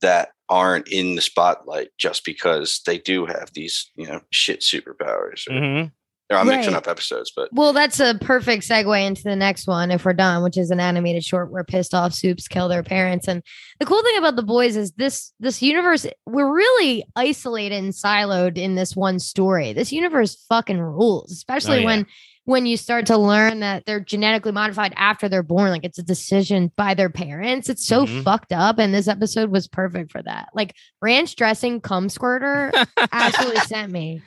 that 0.00 0.30
aren't 0.48 0.88
in 0.88 1.14
the 1.14 1.20
spotlight 1.22 1.88
just 1.96 2.24
because 2.24 2.80
they 2.84 2.98
do 2.98 3.26
have 3.26 3.50
these, 3.54 3.90
you 3.94 4.06
know, 4.06 4.20
shit 4.30 4.60
superpowers. 4.60 5.46
Or, 5.48 5.52
Mhm. 5.52 5.92
Or 6.28 6.38
I'm 6.38 6.48
mixing 6.48 6.74
up 6.74 6.88
episodes, 6.88 7.30
but 7.36 7.48
well, 7.52 7.72
that's 7.72 8.00
a 8.00 8.18
perfect 8.20 8.64
segue 8.64 9.06
into 9.06 9.22
the 9.22 9.36
next 9.36 9.68
one 9.68 9.92
if 9.92 10.04
we're 10.04 10.12
done, 10.12 10.42
which 10.42 10.56
is 10.58 10.72
an 10.72 10.80
animated 10.80 11.24
short 11.24 11.52
where 11.52 11.62
pissed 11.62 11.94
off 11.94 12.12
supes 12.14 12.48
kill 12.48 12.68
their 12.68 12.82
parents. 12.82 13.28
And 13.28 13.44
the 13.78 13.86
cool 13.86 14.02
thing 14.02 14.18
about 14.18 14.34
the 14.34 14.42
boys 14.42 14.74
is 14.76 14.90
this 14.92 15.32
this 15.38 15.62
universe, 15.62 16.04
we're 16.26 16.52
really 16.52 17.04
isolated 17.14 17.76
and 17.76 17.92
siloed 17.92 18.58
in 18.58 18.74
this 18.74 18.96
one 18.96 19.20
story. 19.20 19.72
This 19.72 19.92
universe 19.92 20.44
fucking 20.48 20.80
rules, 20.80 21.30
especially 21.30 21.76
Oh, 21.76 21.80
yeah. 21.80 21.86
when 21.86 22.06
when 22.44 22.66
you 22.66 22.76
start 22.76 23.06
to 23.06 23.16
learn 23.16 23.58
that 23.60 23.84
they're 23.86 23.98
genetically 24.00 24.52
modified 24.52 24.94
after 24.96 25.28
they're 25.28 25.42
born, 25.44 25.70
like 25.70 25.84
it's 25.84 25.98
a 25.98 26.02
decision 26.02 26.70
by 26.76 26.94
their 26.94 27.10
parents. 27.10 27.68
It's 27.68 27.84
so 27.86 28.04
Mhm. 28.06 28.22
fucked 28.24 28.52
up. 28.52 28.78
And 28.78 28.92
this 28.94 29.06
episode 29.08 29.50
was 29.50 29.66
perfect 29.68 30.10
for 30.12 30.22
that. 30.22 30.48
Like 30.54 30.74
ranch 31.00 31.34
dressing 31.36 31.80
cum 31.80 32.08
squirter 32.08 32.72
absolutely 33.12 33.60
sent 33.62 33.90
me. 33.92 34.22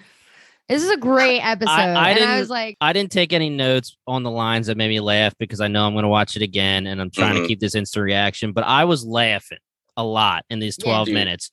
This 0.69 0.83
is 0.83 0.91
a 0.91 0.97
great 0.97 1.39
episode. 1.41 1.71
I 1.71 1.83
and 1.89 1.97
I 1.97 2.13
didn't- 2.13 2.39
was 2.39 2.49
like, 2.49 2.77
I 2.79 2.93
didn't 2.93 3.11
take 3.11 3.33
any 3.33 3.49
notes 3.49 3.97
on 4.05 4.21
the 4.23 4.29
lines 4.31 4.67
that 4.67 4.77
made 4.77 4.89
me 4.89 4.99
laugh 4.99 5.33
because 5.39 5.59
I 5.61 5.67
know 5.67 5.85
I'm 5.87 5.93
going 5.93 6.03
to 6.03 6.09
watch 6.09 6.35
it 6.35 6.43
again 6.43 6.85
and 6.85 7.01
I'm 7.01 7.09
trying 7.09 7.35
Mhm. 7.37 7.41
to 7.41 7.47
keep 7.47 7.59
this 7.59 7.73
instant 7.75 8.03
reaction. 8.03 8.51
But 8.51 8.65
I 8.65 8.85
was 8.85 9.03
laughing 9.03 9.57
a 9.97 10.03
lot 10.03 10.45
in 10.51 10.59
these 10.59 10.77
12 10.77 11.07
Dude. 11.07 11.15
minutes. 11.15 11.49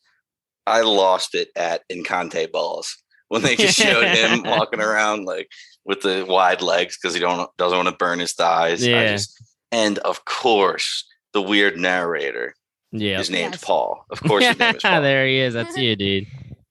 I 0.66 0.82
lost 0.82 1.34
it 1.34 1.48
at 1.56 1.82
Encante 1.90 2.52
balls 2.52 2.94
when 3.28 3.40
they 3.42 3.56
just 3.56 3.78
showed 3.78 4.04
him 4.04 4.42
walking 4.44 4.80
around 4.80 5.24
like 5.24 5.48
with 5.86 6.02
the 6.02 6.26
wide 6.28 6.60
legs 6.60 6.98
because 7.00 7.14
he 7.14 7.20
don't 7.20 7.48
doesn't 7.56 7.76
want 7.78 7.88
to 7.88 7.94
burn 7.96 8.18
his 8.18 8.34
thighs. 8.34 8.84
I 8.86 8.90
Yeah. 8.90 9.12
just- 9.12 9.40
and 9.72 9.98
of 10.00 10.24
course, 10.26 11.06
the 11.32 11.40
weird 11.40 11.78
narrator. 11.78 12.54
Yeah. 12.92 13.16
His 13.18 13.30
name's 13.30 13.54
Yes. 13.54 13.64
Paul. 13.64 14.04
Of 14.10 14.20
course, 14.22 14.44
his 14.44 14.58
name 14.58 14.76
is 14.76 14.82
Paul. 14.82 15.00
there 15.02 15.26
he 15.26 15.38
is. 15.38 15.54
That's 15.54 15.76
you, 15.76 15.96
dude. 15.96 16.26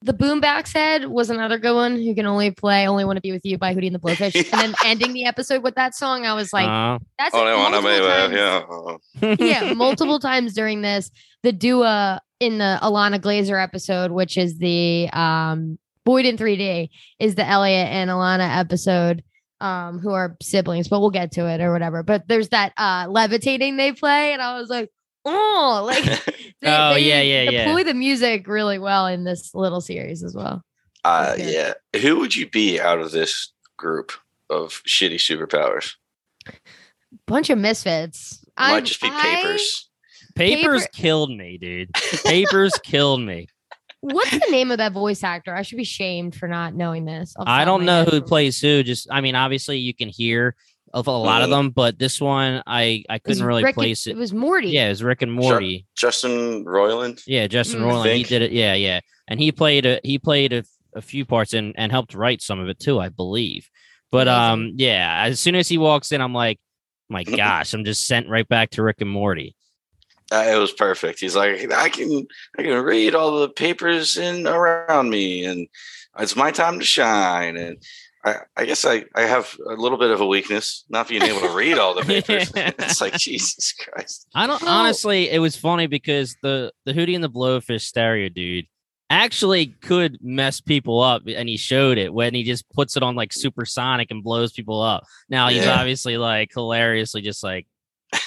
The 0.05 0.13
Boombox 0.13 0.71
Head 0.71 1.05
was 1.05 1.31
another 1.31 1.57
good 1.57 1.73
one. 1.73 1.95
Who 1.95 2.13
can 2.13 2.27
only 2.27 2.51
play 2.51 2.87
"Only 2.87 3.05
Want 3.05 3.17
to 3.17 3.21
Be 3.21 3.31
with 3.31 3.43
You" 3.43 3.57
by 3.57 3.73
Hootie 3.73 3.87
and 3.87 3.95
the 3.95 3.99
Blowfish, 3.99 4.35
and 4.53 4.61
then 4.61 4.75
ending 4.85 5.13
the 5.13 5.25
episode 5.25 5.63
with 5.63 5.73
that 5.75 5.95
song. 5.95 6.25
I 6.27 6.33
was 6.35 6.53
like, 6.53 6.67
Uh, 6.69 6.99
"That's 7.17 7.33
Oh, 7.33 7.43
they 7.43 7.53
want 7.55 7.73
to 7.73 7.81
multiple 7.81 8.07
be 8.07 9.25
times- 9.25 9.39
yeah. 9.39 9.61
yeah, 9.63 9.73
multiple 9.73 10.19
times 10.19 10.53
during 10.53 10.81
this. 10.81 11.09
The 11.41 11.51
Dua 11.51 12.21
in 12.39 12.59
the 12.59 12.77
Ilana 12.83 13.19
Glazer 13.19 13.61
episode, 13.61 14.11
which 14.11 14.37
is 14.37 14.59
the 14.59 15.09
um 15.11 15.79
Boyd 16.05 16.25
in 16.27 16.37
3D, 16.37 16.89
is 17.19 17.33
the 17.33 17.43
Eliot 17.47 17.87
and 17.87 18.11
Ilana 18.11 18.59
episode, 18.59 19.23
um, 19.59 19.97
who 19.97 20.11
are 20.11 20.37
siblings, 20.39 20.87
but 20.87 20.99
we'll 20.99 21.09
get 21.09 21.31
to 21.31 21.47
it 21.47 21.61
or 21.61 21.73
whatever. 21.73 22.03
But 22.03 22.27
there's 22.27 22.49
that 22.49 22.73
uh 22.77 23.07
levitating 23.09 23.77
they 23.77 23.91
play, 23.91 24.33
and 24.33 24.41
I 24.41 24.59
was 24.59 24.69
like, 24.69 24.91
oh, 25.25 25.83
like 25.85 26.03
they, 26.61 26.67
Oh, 26.67 26.93
they 26.93 26.99
yeah, 27.01 27.21
yeah, 27.21 27.49
yeah. 27.49 27.65
deploy 27.65 27.83
the 27.83 27.93
music 27.93 28.47
really 28.47 28.79
well 28.79 29.07
in 29.07 29.23
this 29.23 29.53
little 29.53 29.81
series 29.81 30.23
as 30.23 30.33
well. 30.35 30.61
Uh, 31.03 31.35
yeah. 31.37 31.73
Who 32.01 32.19
would 32.19 32.35
you 32.35 32.49
be 32.49 32.79
out 32.79 32.99
of 32.99 33.11
this 33.11 33.51
group 33.77 34.11
of 34.49 34.81
shitty 34.87 35.15
superpowers? 35.15 35.93
Bunch 37.27 37.49
of 37.49 37.57
misfits. 37.57 38.43
Might 38.57 38.73
I'm- 38.75 38.85
just 38.85 39.01
be 39.01 39.09
I- 39.11 39.35
papers. 39.35 39.89
Papers 40.35 40.81
Paper- 40.81 40.91
killed 40.93 41.31
me, 41.31 41.57
dude. 41.57 41.89
Papers 42.25 42.73
killed 42.83 43.21
me. 43.21 43.47
what's 44.01 44.31
the 44.31 44.47
name 44.51 44.69
of 44.69 44.79
that 44.79 44.91
voice 44.91 45.23
actor? 45.23 45.55
I 45.55 45.61
should 45.61 45.77
be 45.77 45.85
shamed 45.85 46.35
for 46.35 46.47
not 46.49 46.73
knowing 46.75 47.05
this. 47.05 47.33
I 47.39 47.63
don't 47.63 47.85
know 47.85 48.03
who 48.03 48.21
plays 48.21 48.59
who. 48.59 48.83
Just, 48.83 49.07
I 49.09 49.21
mean, 49.21 49.35
obviously 49.35 49.77
you 49.77 49.93
can 49.93 50.09
hear 50.09 50.55
of 50.95 51.05
a 51.07 51.11
lot 51.11 51.41
of 51.43 51.49
Mhm. 51.49 51.51
them, 51.51 51.69
but 51.71 51.99
this 51.99 52.19
one 52.19 52.63
I 52.65 53.03
I 53.09 53.19
couldn't 53.19 53.43
really 53.45 53.63
Rick 53.63 53.71
and- 53.73 53.75
place 53.75 54.07
It 54.07 54.11
it. 54.11 54.17
was 54.17 54.33
Morty. 54.33 54.69
Yeah, 54.69 54.87
it 54.87 54.89
was 54.89 55.03
Rick 55.03 55.21
and 55.21 55.31
Morty. 55.33 55.85
Justin 55.95 56.65
Roiland. 56.65 57.21
Yeah, 57.27 57.45
Justin 57.47 57.81
Mm. 57.81 57.91
Roiland. 57.91 58.15
He 58.15 58.23
did 58.23 58.41
it. 58.41 58.51
Yeah, 58.51 58.73
yeah, 58.73 59.01
and 59.27 59.39
he 59.39 59.51
played 59.51 59.85
a 59.85 59.99
he 60.03 60.17
played 60.17 60.53
a, 60.53 60.63
a 60.95 61.01
few 61.01 61.25
parts 61.25 61.53
and 61.53 61.73
and 61.77 61.91
helped 61.91 62.13
write 62.15 62.41
some 62.41 62.59
of 62.59 62.69
it 62.69 62.79
too, 62.79 62.99
I 62.99 63.09
believe. 63.09 63.69
But 64.11 64.27
um, 64.29 64.71
yeah, 64.77 65.23
as 65.27 65.39
soon 65.39 65.55
as 65.55 65.67
he 65.67 65.77
walks 65.77 66.11
in, 66.13 66.21
I'm 66.21 66.33
like, 66.33 66.59
my 67.09 67.23
gosh, 67.43 67.73
I'm 67.73 67.83
just 67.85 68.07
sent 68.07 68.29
right 68.29 68.47
back 68.47 68.69
to 68.71 68.81
Rick 68.83 69.01
and 69.01 69.09
Morty. 69.11 69.53
Uh, 70.31 70.45
it 70.47 70.57
was 70.57 70.71
perfect. 70.71 71.19
He's 71.19 71.35
like, 71.35 71.71
I 71.71 71.89
can, 71.89 72.25
I 72.57 72.63
can 72.63 72.81
read 72.83 73.13
all 73.13 73.39
the 73.41 73.49
papers 73.49 74.17
in 74.17 74.47
around 74.47 75.09
me, 75.11 75.45
and 75.45 75.67
it's 76.17 76.35
my 76.35 76.49
time 76.49 76.79
to 76.79 76.85
shine. 76.85 77.57
And 77.57 77.77
I, 78.25 78.37
I 78.57 78.65
guess 78.65 78.83
I, 78.85 79.05
I 79.15 79.21
have 79.21 79.55
a 79.69 79.73
little 79.75 79.97
bit 79.99 80.09
of 80.09 80.19
a 80.19 80.25
weakness, 80.25 80.83
not 80.89 81.07
being 81.07 81.21
able 81.21 81.41
to 81.41 81.49
read 81.55 81.77
all 81.77 81.93
the 81.93 82.01
papers. 82.05 82.51
it's 82.55 82.99
like 82.99 83.13
Jesus 83.13 83.71
Christ. 83.73 84.27
I 84.33 84.47
don't 84.47 84.63
honestly. 84.63 85.29
It 85.29 85.39
was 85.39 85.55
funny 85.55 85.85
because 85.87 86.35
the 86.41 86.71
the 86.85 86.93
Hootie 86.93 87.13
and 87.15 87.23
the 87.23 87.29
Blowfish 87.29 87.81
stereo 87.81 88.29
dude 88.29 88.65
actually 89.11 89.67
could 89.67 90.17
mess 90.21 90.59
people 90.59 90.99
up, 91.01 91.21
and 91.27 91.47
he 91.47 91.57
showed 91.57 91.99
it 91.99 92.11
when 92.13 92.33
he 92.33 92.41
just 92.43 92.67
puts 92.71 92.97
it 92.97 93.03
on 93.03 93.13
like 93.15 93.31
supersonic 93.31 94.09
and 94.09 94.23
blows 94.23 94.51
people 94.51 94.81
up. 94.81 95.03
Now 95.29 95.49
he's 95.49 95.63
Yeah. 95.63 95.79
obviously 95.79 96.17
like 96.17 96.49
hilariously 96.53 97.21
just 97.21 97.43
like 97.43 97.67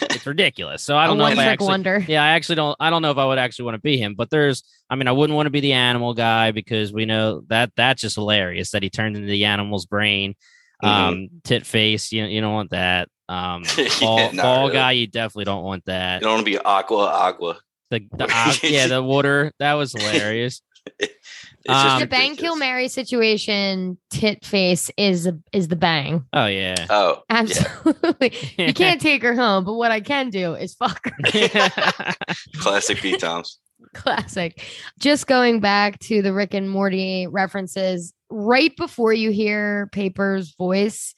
it's 0.03 0.27
ridiculous. 0.27 0.83
So 0.83 0.97
I 0.97 1.07
don't 1.07 1.19
know 1.19 1.27
if 1.27 1.39
I 1.39 1.47
actually. 1.47 1.67
wonder. 1.69 2.05
Yeah, 2.07 2.23
I 2.23 2.31
actually 2.31 2.57
don't. 2.57 2.77
I 2.81 2.91
don't 2.91 3.03
know 3.03 3.11
if 3.11 3.19
I 3.19 3.27
would 3.27 3.39
actually 3.39 3.67
want 3.67 3.75
to 3.77 3.81
be 3.81 3.97
him, 3.99 4.15
but 4.15 4.31
there's. 4.31 4.65
I 4.91 4.97
mean, 4.97 5.09
I 5.09 5.13
wouldn't 5.13 5.37
want 5.37 5.47
to 5.47 5.51
be 5.51 5.61
the 5.61 5.73
animal 5.75 6.15
guy 6.15 6.51
because 6.51 6.93
we 6.93 7.05
know 7.05 7.43
that 7.49 7.73
that's 7.77 8.01
just 8.03 8.17
hilarious 8.17 8.71
that 8.71 8.83
he 8.83 8.91
turned 8.91 9.17
into 9.17 9.29
the 9.29 9.45
animal's 9.45 9.87
brain. 9.87 10.35
Mhm. 10.83 10.89
Um, 10.89 11.29
tit 11.45 11.67
face, 11.67 12.13
you 12.13 12.25
you 12.25 12.41
don't 12.41 12.55
want 12.55 12.71
that. 12.71 13.09
Um, 13.29 13.65
Yeah, 13.77 13.89
fall, 13.89 14.33
fall 14.33 14.63
really. 14.63 14.73
guy, 14.75 14.93
you 14.93 15.07
definitely 15.07 15.45
don't 15.45 15.65
want 15.65 15.85
that. 15.87 16.21
You 16.21 16.27
don't 16.27 16.35
want 16.35 16.47
to 16.47 16.51
be 16.53 16.59
aqua 16.59 17.05
aqua. 17.07 17.59
The, 17.91 18.07
the 18.13 18.25
uh, 18.33 18.55
yeah, 18.63 18.87
the 18.87 19.03
water 19.03 19.53
that 19.59 19.75
was 19.75 19.93
hilarious. 19.93 20.63
It's 21.65 21.75
Um, 21.75 22.01
the 22.01 22.07
bang 22.07 22.37
kill 22.37 22.55
ridiculous. 22.55 22.59
Mary 22.61 22.89
situation, 22.89 23.99
tit 24.11 24.45
face 24.45 24.91
is 24.97 25.29
is 25.53 25.69
the 25.69 25.77
bang. 25.77 26.25
Oh 26.33 26.47
yeah, 26.47 26.87
Oh, 26.89 27.23
yeah. 27.31 27.37
Absolutely. 27.39 28.33
You 28.59 28.75
can't 28.75 29.01
take 29.01 29.23
her 29.23 29.35
home, 29.35 29.65
but 29.65 29.75
what 29.75 29.91
I 29.91 30.01
can 30.01 30.31
do 30.31 30.55
is 30.55 30.75
fuck 30.75 31.01
her. 31.05 32.15
classic 32.59 33.03
B 33.03 33.17
Toms. 33.17 33.59
Classic. 33.95 34.63
Just 34.99 35.27
going 35.27 35.61
back 35.61 35.99
to 36.01 36.23
the 36.23 36.33
Rick 36.33 36.55
and 36.55 36.69
Morty 36.71 37.27
references, 37.27 38.13
right 38.31 38.75
before 38.77 39.13
you 39.13 39.31
hear 39.31 39.89
Paper's 39.93 40.55
voice, 40.57 41.15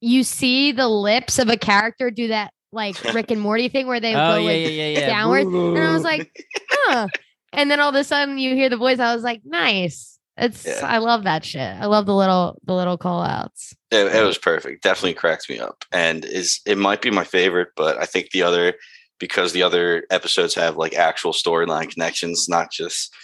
you 0.00 0.22
see 0.22 0.72
the 0.72 0.88
lips 0.88 1.38
of 1.38 1.48
a 1.48 1.56
character 1.56 2.10
do 2.10 2.28
that 2.28 2.52
like 2.72 3.02
Rick 3.14 3.30
and 3.30 3.40
Morty 3.40 3.68
thing 3.68 3.86
where 3.86 4.00
they 4.00 4.14
oh 4.14 4.16
go 4.16 4.36
yeah, 4.36 4.44
like 4.44 4.60
yeah, 4.60 4.68
yeah, 4.68 4.98
yeah. 5.00 5.06
downwards. 5.06 5.46
And 5.46 5.78
I 5.78 5.92
was 5.92 6.04
like, 6.04 6.30
huh. 6.70 7.08
And 7.56 7.70
then 7.70 7.80
all 7.80 7.88
of 7.88 7.94
a 7.94 8.04
sudden 8.04 8.38
you 8.38 8.54
hear 8.54 8.68
the 8.68 8.76
voice. 8.76 8.98
I 9.00 9.14
was 9.14 9.24
like, 9.24 9.40
nice. 9.44 10.18
It's 10.36 10.66
Yeah. 10.66 10.80
I 10.84 10.98
love 10.98 11.24
that 11.24 11.44
shit. 11.44 11.60
I 11.80 11.86
love 11.86 12.04
the 12.06 12.14
little 12.14 12.60
the 12.64 12.74
little 12.74 12.98
call 12.98 13.22
outs. 13.22 13.74
It, 13.90 14.14
it 14.14 14.22
was 14.24 14.36
perfect. 14.38 14.82
Definitely 14.82 15.14
cracks 15.14 15.48
me 15.48 15.58
up, 15.58 15.84
and 15.92 16.24
is 16.26 16.60
it 16.66 16.76
might 16.76 17.00
be 17.00 17.10
my 17.10 17.24
favorite, 17.24 17.68
but 17.74 17.96
I 17.96 18.04
think 18.04 18.30
the 18.30 18.42
other 18.42 18.74
because 19.18 19.52
the 19.54 19.62
other 19.62 20.04
episodes 20.10 20.54
have 20.54 20.76
like 20.76 20.92
actual 20.94 21.32
storyline 21.32 21.88
connections, 21.90 22.50
not 22.50 22.70
just 22.70 23.14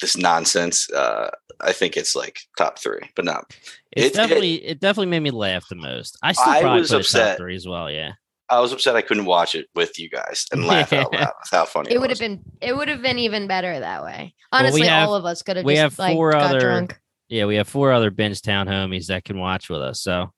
this 0.00 0.16
nonsense. 0.16 0.88
Uh, 0.90 1.30
I 1.60 1.72
think 1.72 1.96
it's 1.96 2.14
like 2.14 2.38
top 2.56 2.78
three, 2.78 3.10
but 3.16 3.24
not. 3.24 3.46
it's 3.90 4.06
it- 4.06 4.06
it- 4.06 4.14
definitely 4.14 4.54
it 4.64 4.78
definitely 4.78 5.10
made 5.10 5.20
me 5.24 5.32
laugh 5.32 5.64
the 5.68 5.74
most. 5.74 6.16
I 6.22 6.30
still 6.30 6.48
I 6.48 6.60
probably 6.60 6.80
was 6.82 6.90
put 6.90 6.94
it 6.94 6.98
top 6.98 7.20
upset. 7.22 7.38
three 7.38 7.56
as 7.56 7.66
well. 7.66 7.90
Yeah, 7.90 8.12
I 8.52 8.60
was 8.60 8.72
upset 8.72 8.94
I 8.96 9.02
couldn't 9.02 9.24
watch 9.24 9.54
it 9.54 9.66
with 9.74 9.98
you 9.98 10.08
guys 10.10 10.46
and 10.52 10.66
laugh 10.66 10.92
out 10.92 11.12
loud. 11.12 11.20
That's 11.38 11.50
how 11.50 11.64
funny 11.64 11.90
It 11.92 11.98
would 12.00 12.10
was. 12.10 12.20
have 12.20 12.28
been 12.28 12.44
it 12.60 12.76
would 12.76 12.88
have 12.88 13.02
been 13.02 13.18
even 13.18 13.46
better 13.48 13.80
that 13.80 14.04
way. 14.04 14.34
Well, 14.52 14.62
we 14.62 14.66
Honestly, 14.68 14.86
have- 14.86 15.08
all 15.08 15.14
of 15.14 15.24
us 15.24 15.42
could 15.42 15.56
have 15.56 15.64
we 15.64 15.74
just 15.74 15.82
have 15.82 15.98
like 15.98 16.14
four 16.14 16.32
got 16.32 16.42
other- 16.42 16.60
drunk. 16.60 17.00
yeah. 17.28 17.46
We 17.46 17.56
have 17.56 17.68
four 17.68 17.90
other 17.92 18.10
binge 18.10 18.42
town 18.42 18.66
homies 18.66 19.06
that 19.06 19.24
can 19.24 19.38
watch 19.38 19.68
with 19.70 19.80
us. 19.80 20.00
So 20.02 20.30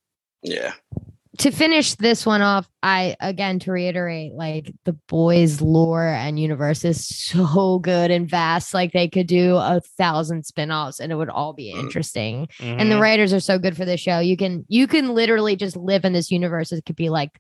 Yeah, 0.43 0.73
to 1.39 1.51
finish 1.51 1.95
this 1.95 2.25
one 2.25 2.43
off, 2.43 2.69
I 2.81 3.17
again 3.19 3.59
to 3.61 3.73
reiterate, 3.73 4.35
like 4.35 4.73
the 4.85 4.93
boys' 5.09 5.61
lore 5.61 6.07
and 6.07 6.39
universe 6.39 6.85
is 6.85 7.05
so 7.09 7.81
good 7.81 8.13
and 8.13 8.31
vast. 8.31 8.73
Like 8.73 8.93
they 8.93 9.09
could 9.09 9.27
do 9.27 9.57
a 9.57 9.81
thousand 9.99 10.47
spin-offs 10.47 11.01
and 11.01 11.11
it 11.11 11.17
would 11.17 11.31
all 11.31 11.53
be 11.53 11.73
Mm. 11.75 11.81
interesting. 11.81 12.49
And 12.61 12.89
the 12.93 12.97
mhm. 12.97 13.01
writers 13.01 13.33
are 13.33 13.41
so 13.41 13.59
good 13.59 13.77
for 13.77 13.85
this 13.85 14.01
show. 14.01 14.21
You 14.21 14.37
can 14.37 14.65
you 14.69 14.87
can 14.87 15.15
literally 15.15 15.57
just 15.57 15.77
live 15.77 16.05
in 16.05 16.13
this 16.13 16.31
universe. 16.31 16.71
It 16.71 16.85
could 16.87 16.95
be 16.95 17.09
like 17.11 17.31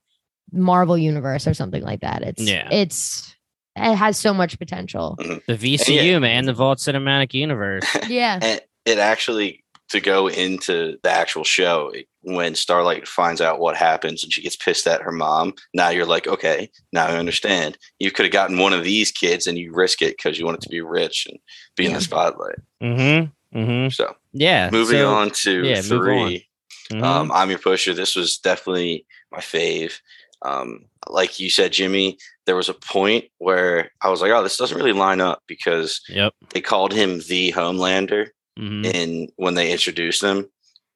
Marvel 0.53 0.97
universe 0.99 1.47
or 1.47 1.55
something 1.55 1.83
like 1.83 2.01
that. 2.01 2.23
It's 2.23 2.43
Yeah. 2.43 2.69
it's 2.71 3.35
it 3.77 3.95
has 3.97 4.17
so 4.19 4.33
much 4.33 4.59
potential. 4.59 5.17
the 5.19 5.57
VCU 5.57 6.05
yeah. 6.13 6.19
man, 6.19 6.45
the 6.47 6.53
Vought 6.53 6.79
Cinematic 6.79 7.35
Universe. 7.35 7.85
Yeah. 8.09 8.39
and 8.41 8.61
it 8.85 8.99
actually 8.99 9.65
to 9.91 10.01
go 10.01 10.29
into 10.29 10.97
the 11.03 11.11
actual 11.11 11.45
show 11.45 11.93
when 12.23 12.55
Starlight 12.55 13.07
finds 13.07 13.41
out 13.43 13.59
what 13.61 13.77
happens 13.77 14.23
and 14.25 14.33
she 14.33 14.41
gets 14.43 14.57
pissed 14.57 14.87
at 14.87 15.03
her 15.03 15.13
mom. 15.13 15.53
Now 15.75 15.91
you're 15.91 16.07
like, 16.07 16.27
okay, 16.27 16.71
now 16.93 17.07
I 17.07 17.17
understand. 17.19 17.77
You 17.99 18.11
could 18.11 18.25
have 18.25 18.33
gotten 18.33 18.59
one 18.59 18.73
of 18.73 18.83
these 18.83 19.11
kids 19.13 19.47
and 19.47 19.59
you 19.59 19.75
risk 19.75 20.01
it 20.03 20.17
because 20.17 20.39
you 20.39 20.45
want 20.47 20.59
it 20.59 20.63
to 20.63 20.69
be 20.71 20.81
rich 20.81 21.27
and 21.29 21.39
be 21.77 21.85
in 21.87 21.93
the 21.93 22.01
spotlight. 22.01 22.57
mm-hmm. 22.83 23.59
Mm-hmm. 23.59 23.89
So 23.91 24.15
Yeah. 24.33 24.71
moving 24.73 24.99
so- 25.01 25.15
on 25.15 25.31
to 25.31 25.65
yeah, 25.65 25.83
move 25.83 25.93
on. 25.93 25.99
three. 26.29 26.49
mhm. 26.93 27.03
Um, 27.03 27.33
I'm 27.33 27.51
your 27.51 27.59
pusher. 27.59 27.93
This 27.95 28.17
was 28.17 28.39
definitely 28.39 29.05
my 29.31 29.39
fave. 29.41 30.01
Um, 30.45 30.85
like 31.09 31.41
you 31.41 31.51
said, 31.51 31.73
Jimmy, 31.73 32.19
there 32.47 32.57
was 32.57 32.69
a 32.69 32.75
point 32.75 33.25
where 33.39 33.91
I 34.03 34.11
was 34.11 34.21
like, 34.21 34.31
oh, 34.31 34.43
this 34.43 34.57
doesn't 34.57 34.77
really 34.77 34.93
line 34.93 35.21
up 35.21 35.43
because 35.47 36.01
yep. 36.09 36.33
they 36.51 36.61
called 36.61 36.93
him 36.93 37.21
the 37.29 37.53
Homelander 37.53 38.29
mhm. 38.59 38.85
in 38.87 39.29
when 39.37 39.55
they 39.55 39.73
introduced 39.73 40.23
him. 40.23 40.47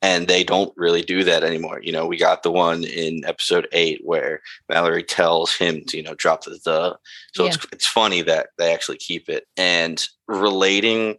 And 0.00 0.28
they 0.28 0.44
don't 0.44 0.72
really 0.76 1.02
do 1.02 1.24
that 1.24 1.42
anymore. 1.42 1.80
You 1.82 1.90
know, 1.90 2.06
we 2.06 2.16
got 2.16 2.44
the 2.44 2.52
one 2.52 2.84
in 2.84 3.24
episode 3.24 3.66
eight 3.72 4.00
where 4.04 4.42
Mallory 4.68 5.02
tells 5.02 5.52
him 5.54 5.84
to, 5.86 5.96
you 5.96 6.04
know, 6.04 6.14
drop 6.14 6.44
the 6.44 6.50
the. 6.64 6.96
So 7.34 7.46
it's 7.46 7.58
it's 7.72 7.86
funny 7.88 8.22
that 8.22 8.50
they 8.58 8.72
actually 8.72 8.98
keep 8.98 9.28
it. 9.28 9.48
And 9.56 10.00
relating 10.28 11.16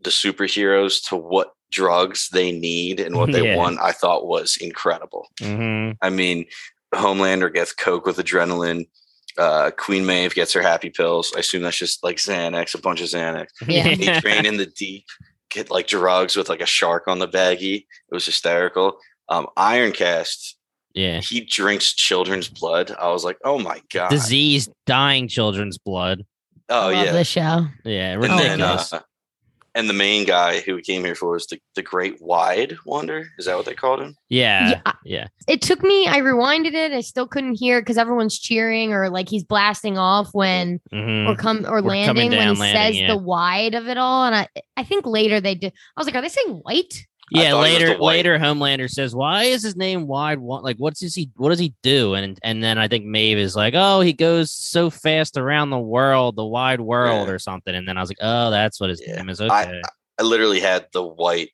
the 0.00 0.08
superheroes 0.08 1.06
to 1.10 1.16
what 1.16 1.52
drugs 1.70 2.30
they 2.32 2.52
need 2.52 3.00
and 3.00 3.16
what 3.16 3.32
they 3.32 3.44
Yeah. 3.48 3.56
want, 3.56 3.78
I 3.80 3.92
thought 3.92 4.26
was 4.26 4.56
incredible. 4.56 5.28
Mhm. 5.38 5.98
I 6.00 6.08
mean, 6.08 6.46
Homelander 6.94 7.52
gets 7.52 7.72
coke 7.72 8.06
with 8.06 8.16
adrenaline. 8.18 8.88
Uh, 9.38 9.70
Queen 9.70 10.04
Maeve 10.04 10.34
gets 10.34 10.52
her 10.52 10.62
happy 10.62 10.90
pills. 10.90 11.32
I 11.36 11.40
assume 11.40 11.62
that's 11.62 11.76
just 11.76 12.02
like 12.02 12.16
Xanax, 12.16 12.74
a 12.74 12.80
bunch 12.80 13.00
of 13.00 13.06
Xanax. 13.08 13.46
Yeah. 13.66 13.94
They 13.94 14.20
train 14.20 14.44
in 14.44 14.56
the 14.56 14.66
deep, 14.66 15.06
get 15.50 15.70
like 15.70 15.86
drugs 15.86 16.36
with 16.36 16.48
like 16.48 16.60
a 16.60 16.66
shark 16.66 17.06
on 17.08 17.20
the 17.20 17.28
baggie. 17.28 17.84
It 18.10 18.14
was 18.14 18.26
hysterical. 18.26 18.98
Um, 19.28 19.46
Ironcast, 19.56 20.54
yeah. 20.94 21.20
he 21.20 21.40
drinks 21.42 21.92
children's 21.94 22.48
blood. 22.48 22.90
I 22.98 23.08
was 23.12 23.24
like, 23.24 23.38
oh 23.44 23.58
my 23.58 23.80
god. 23.92 24.10
Diseased, 24.10 24.70
dying 24.86 25.28
children's 25.28 25.78
blood. 25.78 26.24
Oh 26.68 26.88
I 26.88 26.92
love 26.92 27.04
yeah. 27.06 27.12
the 27.12 27.24
show. 27.24 27.66
Yeah, 27.84 28.12
And 28.14 28.22
then, 28.24 28.58
ridiculous. 28.58 28.92
uh, 28.92 29.00
and 29.74 29.88
the 29.88 29.94
main 29.94 30.26
guy 30.26 30.60
who 30.60 30.74
we 30.74 30.82
came 30.82 31.04
here 31.04 31.14
for 31.14 31.32
was 31.32 31.46
the, 31.46 31.58
the 31.76 31.82
Great 31.82 32.20
Wide 32.20 32.76
Wonder. 32.84 33.28
Is 33.38 33.46
that 33.46 33.56
what 33.56 33.66
they 33.66 33.74
called 33.74 34.00
him? 34.00 34.16
yeah, 34.28 34.80
Yeah, 34.86 34.92
yeah. 35.04 35.26
it 35.48 35.62
took 35.62 35.82
me 35.82 36.06
i 36.06 36.18
rewinded 36.20 36.72
it 36.74 36.92
i 36.92 37.00
still 37.00 37.26
couldn't 37.26 37.54
hear 37.58 37.80
because 37.80 37.98
everyone's 37.98 38.38
cheering 38.38 38.92
or 38.92 39.08
like 39.10 39.28
he's 39.28 39.44
blasting 39.44 39.98
off 39.98 40.28
when 40.32 40.80
Mhm. 40.92 41.28
or 41.28 41.34
come 41.36 41.66
or 41.66 41.82
We're 41.82 42.04
coming 42.04 42.30
landing 42.30 42.30
when 42.30 42.54
he 42.54 42.60
landing, 42.60 42.76
says 42.76 43.00
yeah. 43.00 43.08
the 43.08 43.18
wide 43.18 43.74
of 43.74 43.88
it 43.88 43.96
all 43.98 44.24
and 44.24 44.34
i 44.34 44.48
i 44.76 44.84
think 44.84 45.04
later 45.06 45.40
they 45.40 45.54
did 45.54 45.72
i 45.96 46.00
was 46.00 46.06
like 46.06 46.14
are 46.14 46.22
they 46.22 46.28
saying 46.28 46.60
white 46.62 46.94
I 46.94 47.06
Yeah, 47.30 47.50
thought 47.52 47.66
he 47.66 47.74
was 47.74 47.82
later 47.82 47.98
later 47.98 48.38
Homelander 48.38 48.88
says, 48.90 49.14
"Why 49.14 49.44
is 49.44 49.62
his 49.62 49.76
name 49.76 50.06
Wide? 50.06 50.38
Wa- 50.38 50.58
Like, 50.60 50.76
what's 50.78 51.00
does 51.00 51.14
he? 51.14 51.30
What 51.36 51.50
does 51.50 51.58
he 51.58 51.74
do?" 51.82 52.14
And 52.14 52.38
and 52.42 52.62
then 52.62 52.78
I 52.78 52.88
think 52.88 53.04
Maeve 53.04 53.38
is 53.38 53.54
like, 53.56 53.74
"Oh, 53.76 54.00
he 54.00 54.12
goes 54.12 54.50
so 54.52 54.90
fast 54.90 55.36
around 55.36 55.70
the 55.70 55.78
world, 55.78 56.36
the 56.36 56.44
wide 56.44 56.80
world, 56.80 57.28
Yeah. 57.28 57.34
or 57.34 57.38
something." 57.38 57.74
And 57.74 57.86
then 57.86 57.96
I 57.96 58.00
was 58.00 58.10
like, 58.10 58.18
"Oh, 58.20 58.50
that's 58.50 58.80
what 58.80 58.90
his 58.90 59.02
Yeah. 59.06 59.16
name 59.16 59.28
is." 59.28 59.40
I- 59.40 59.80
I 60.18 60.22
literally 60.22 60.60
had 60.60 60.86
the 60.92 61.02
white 61.02 61.50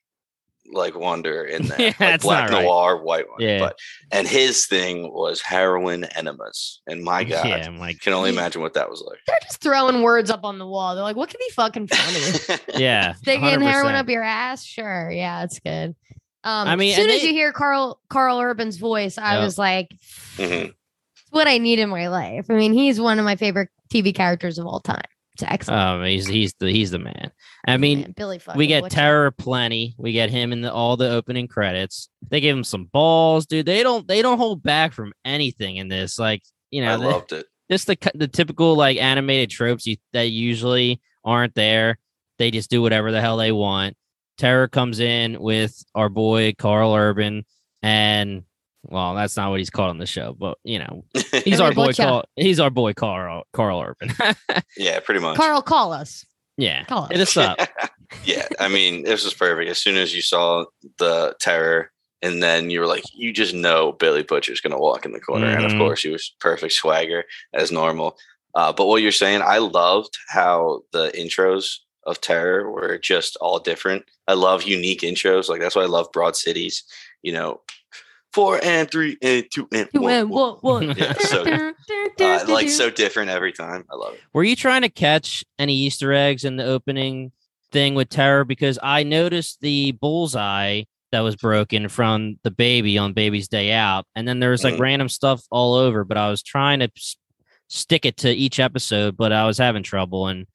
like 0.71 0.95
wonder 0.95 1.43
in 1.45 1.67
there, 1.67 1.79
Yeah, 1.79 1.93
like 1.99 2.21
black 2.21 2.49
right. 2.49 2.63
noir, 2.63 3.01
white 3.01 3.29
one. 3.29 3.39
Yeah. 3.39 3.59
But 3.59 3.79
and 4.11 4.27
his 4.27 4.65
thing 4.65 5.13
was 5.13 5.41
heroin 5.41 6.03
enemas, 6.15 6.81
and 6.87 7.03
my 7.03 7.23
God, 7.23 7.47
Yeah, 7.47 7.65
I'm 7.65 7.79
like, 7.79 7.99
can 8.01 8.13
only 8.13 8.29
imagine 8.29 8.61
what 8.61 8.73
that 8.73 8.89
was 8.89 9.01
like. 9.07 9.19
They're 9.27 9.37
just 9.43 9.61
throwing 9.61 10.01
words 10.01 10.29
up 10.29 10.43
on 10.43 10.59
the 10.59 10.67
wall. 10.67 10.93
They're 10.95 11.03
like, 11.03 11.15
what 11.15 11.29
could 11.29 11.39
be 11.39 11.49
fucking 11.53 11.87
funny? 11.87 12.59
yeah. 12.81 13.13
Sticking 13.13 13.61
heroin 13.61 13.93
100%. 13.93 13.99
up 13.99 14.09
your 14.09 14.23
ass? 14.23 14.63
Sure. 14.63 15.09
Yeah, 15.11 15.43
it's 15.43 15.59
good. 15.59 15.95
Um, 16.43 16.67
I 16.67 16.75
mean, 16.75 16.91
as 16.91 16.95
soon 16.97 17.05
and 17.05 17.11
as 17.13 17.21
they- 17.21 17.27
you 17.27 17.33
hear 17.33 17.51
Karl 17.51 17.99
Karl 18.09 18.39
Urban's 18.39 18.77
voice, 18.77 19.17
I 19.17 19.35
Yep. 19.35 19.43
was 19.43 19.57
like, 19.57 19.89
Mhm. 20.37 20.67
it's 20.69 21.31
what 21.31 21.47
I 21.47 21.57
need 21.57 21.79
in 21.79 21.89
my 21.89 22.07
life. 22.07 22.45
I 22.49 22.53
mean, 22.53 22.73
he's 22.73 22.99
one 23.01 23.19
of 23.19 23.25
my 23.25 23.35
favorite 23.35 23.69
TV 23.89 24.13
characters 24.13 24.57
of 24.57 24.65
all 24.65 24.79
time. 24.79 25.01
It's 25.39 25.43
excellent. 25.51 25.79
Um, 25.79 26.03
he's 26.03 26.25
he's 26.25 26.53
the 26.59 26.71
he's 26.71 26.89
the 26.89 26.97
man. 26.97 27.31
I 27.67 27.77
mean, 27.77 28.01
Man, 28.01 28.13
Billy 28.17 28.39
we 28.55 28.65
get 28.65 28.81
Butcher. 28.83 28.95
Terror 28.95 29.31
plenty. 29.31 29.93
We 29.99 30.11
get 30.13 30.31
him 30.31 30.51
in 30.51 30.61
the 30.61 30.73
all 30.73 30.97
the 30.97 31.11
opening 31.11 31.47
credits. 31.47 32.09
They 32.27 32.41
give 32.41 32.57
him 32.57 32.63
some 32.63 32.85
balls, 32.85 33.45
dude. 33.45 33.67
They 33.67 33.83
don't 33.83 34.07
they 34.07 34.23
don't 34.23 34.39
hold 34.39 34.63
back 34.63 34.93
from 34.93 35.13
anything 35.23 35.75
in 35.75 35.89
this. 35.89 36.17
Like 36.17 36.41
you 36.71 36.81
know, 36.81 36.93
I 36.93 36.97
the- 36.97 37.03
loved 37.07 37.31
it. 37.33 37.45
just 37.69 37.85
the 37.85 37.97
the 38.15 38.27
typical 38.27 38.75
like 38.75 38.97
animated 38.97 39.51
tropes 39.51 39.85
you, 39.85 39.97
that 40.13 40.23
usually 40.29 40.99
aren't 41.23 41.53
there. 41.53 41.99
They 42.39 42.49
just 42.49 42.71
do 42.71 42.81
whatever 42.81 43.11
the 43.11 43.21
hell 43.21 43.37
they 43.37 43.51
want. 43.51 43.95
Terror 44.39 44.67
comes 44.67 44.99
in 44.99 45.39
with 45.39 45.75
our 45.93 46.09
boy 46.09 46.53
Karl 46.57 46.95
Urban, 46.95 47.45
and 47.83 48.41
well, 48.87 49.15
that's 49.15 49.37
not 49.37 49.49
what 49.49 49.59
he's 49.59 49.69
called 49.69 49.89
on 49.91 49.97
the 49.97 50.05
show, 50.05 50.35
but 50.37 50.57
you 50.63 50.79
know, 50.79 51.03
he's 51.43 51.59
our 51.59 51.73
boy 51.73 51.87
Butcher. 51.87 52.03
Karl. 52.03 52.23
He's 52.35 52.59
our 52.59 52.69
boy 52.69 52.93
Karl 52.93 53.43
Karl 53.53 53.81
Urban. 53.81 54.13
yeah, 54.77 54.99
pretty 54.99 55.19
much. 55.21 55.37
Karl, 55.37 55.61
call 55.61 55.93
us. 55.93 56.25
yeah, 56.57 56.83
Call 56.85 57.03
us. 57.03 57.11
hit 57.11 57.21
us 57.21 57.37
up. 57.37 57.59
yeah, 58.25 58.47
I 58.59 58.67
mean, 58.67 59.03
this 59.03 59.23
was 59.23 59.33
perfect. 59.33 59.69
As 59.69 59.77
soon 59.77 59.95
as 59.97 60.15
you 60.15 60.21
saw 60.21 60.65
the 60.97 61.35
terror, 61.39 61.91
and 62.21 62.41
then 62.41 62.69
you 62.69 62.79
were 62.79 62.87
like, 62.87 63.03
you 63.13 63.31
just 63.31 63.53
know 63.53 63.91
Billy 63.91 64.23
Butcher's 64.23 64.61
going 64.61 64.71
to 64.73 64.79
walk 64.79 65.05
in 65.05 65.11
the 65.11 65.19
corner, 65.19 65.47
and 65.47 65.65
of 65.65 65.71
Mhm. 65.73 65.77
course, 65.79 66.01
he 66.01 66.09
was 66.09 66.33
perfect 66.39 66.73
swagger 66.73 67.25
as 67.53 67.71
normal. 67.71 68.17
Uh, 68.55 68.73
but 68.73 68.87
what 68.87 69.03
you're 69.03 69.11
saying, 69.11 69.41
I 69.43 69.59
loved 69.59 70.17
how 70.29 70.81
the 70.91 71.11
intros 71.11 71.75
of 72.07 72.19
terror 72.21 72.71
were 72.71 72.97
just 72.97 73.35
all 73.37 73.59
different. 73.59 74.05
I 74.27 74.33
love 74.33 74.63
unique 74.63 75.01
intros, 75.01 75.47
like 75.49 75.59
that's 75.61 75.75
why 75.75 75.83
I 75.83 75.87
love 75.87 76.11
Broad 76.11 76.35
Cities. 76.35 76.83
You 77.21 77.33
know, 77.33 77.61
four 78.33 78.59
and 78.63 78.89
three 78.89 79.17
and 79.21 79.45
two 79.51 79.67
and 79.71 79.89
Two 79.93 80.01
one, 80.01 80.13
and 80.13 80.29
one. 80.29 80.55
one, 80.61 80.87
one. 80.87 80.97
Yeah, 80.97 81.13
so 81.13 81.43
uh, 82.19 82.45
like 82.47 82.69
so 82.69 82.89
different 82.89 83.29
every 83.29 83.51
time. 83.53 83.85
I 83.91 83.95
love 83.95 84.13
it. 84.15 84.21
Were 84.33 84.43
you 84.43 84.55
trying 84.55 84.81
to 84.83 84.89
catch 84.89 85.43
any 85.57 85.73
Easter 85.75 86.13
eggs 86.13 86.43
in 86.45 86.57
the 86.57 86.65
opening 86.65 87.31
thing 87.71 87.95
with 87.95 88.09
Terror? 88.09 88.45
Because 88.45 88.77
I 88.81 89.03
noticed 89.03 89.61
the 89.61 89.91
bullseye 89.93 90.83
that 91.11 91.21
was 91.21 91.35
broken 91.37 91.87
from 91.87 92.37
the 92.43 92.51
baby 92.51 92.97
on 92.97 93.13
baby's 93.13 93.47
day 93.47 93.71
out. 93.71 94.05
And 94.15 94.27
then 94.27 94.39
there 94.39 94.51
was 94.51 94.63
like 94.63 94.75
Mhm. 94.75 94.79
random 94.81 95.09
stuff 95.09 95.41
all 95.49 95.75
over, 95.75 96.03
but 96.03 96.17
I 96.17 96.29
was 96.29 96.43
trying 96.43 96.79
to 96.79 96.91
s- 96.97 97.15
stick 97.69 98.05
it 98.05 98.17
to 98.17 98.29
each 98.31 98.59
episode, 98.59 99.15
but 99.15 99.31
I 99.31 99.45
was 99.45 99.57
having 99.57 99.83
trouble. 99.83 100.27
And 100.27 100.47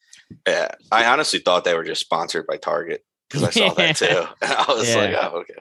Yeah, 0.46 0.68
I 0.90 1.06
honestly 1.06 1.38
thought 1.38 1.64
they 1.64 1.74
were 1.74 1.84
just 1.84 2.02
sponsored 2.02 2.46
by 2.46 2.58
Target 2.58 3.02
because 3.28 3.44
I 3.44 3.50
saw 3.50 3.72
that 3.74 3.96
too. 3.96 4.26
I 4.42 4.64
was 4.68 4.94
like, 4.94 5.14
oh, 5.18 5.38
okay. 5.40 5.54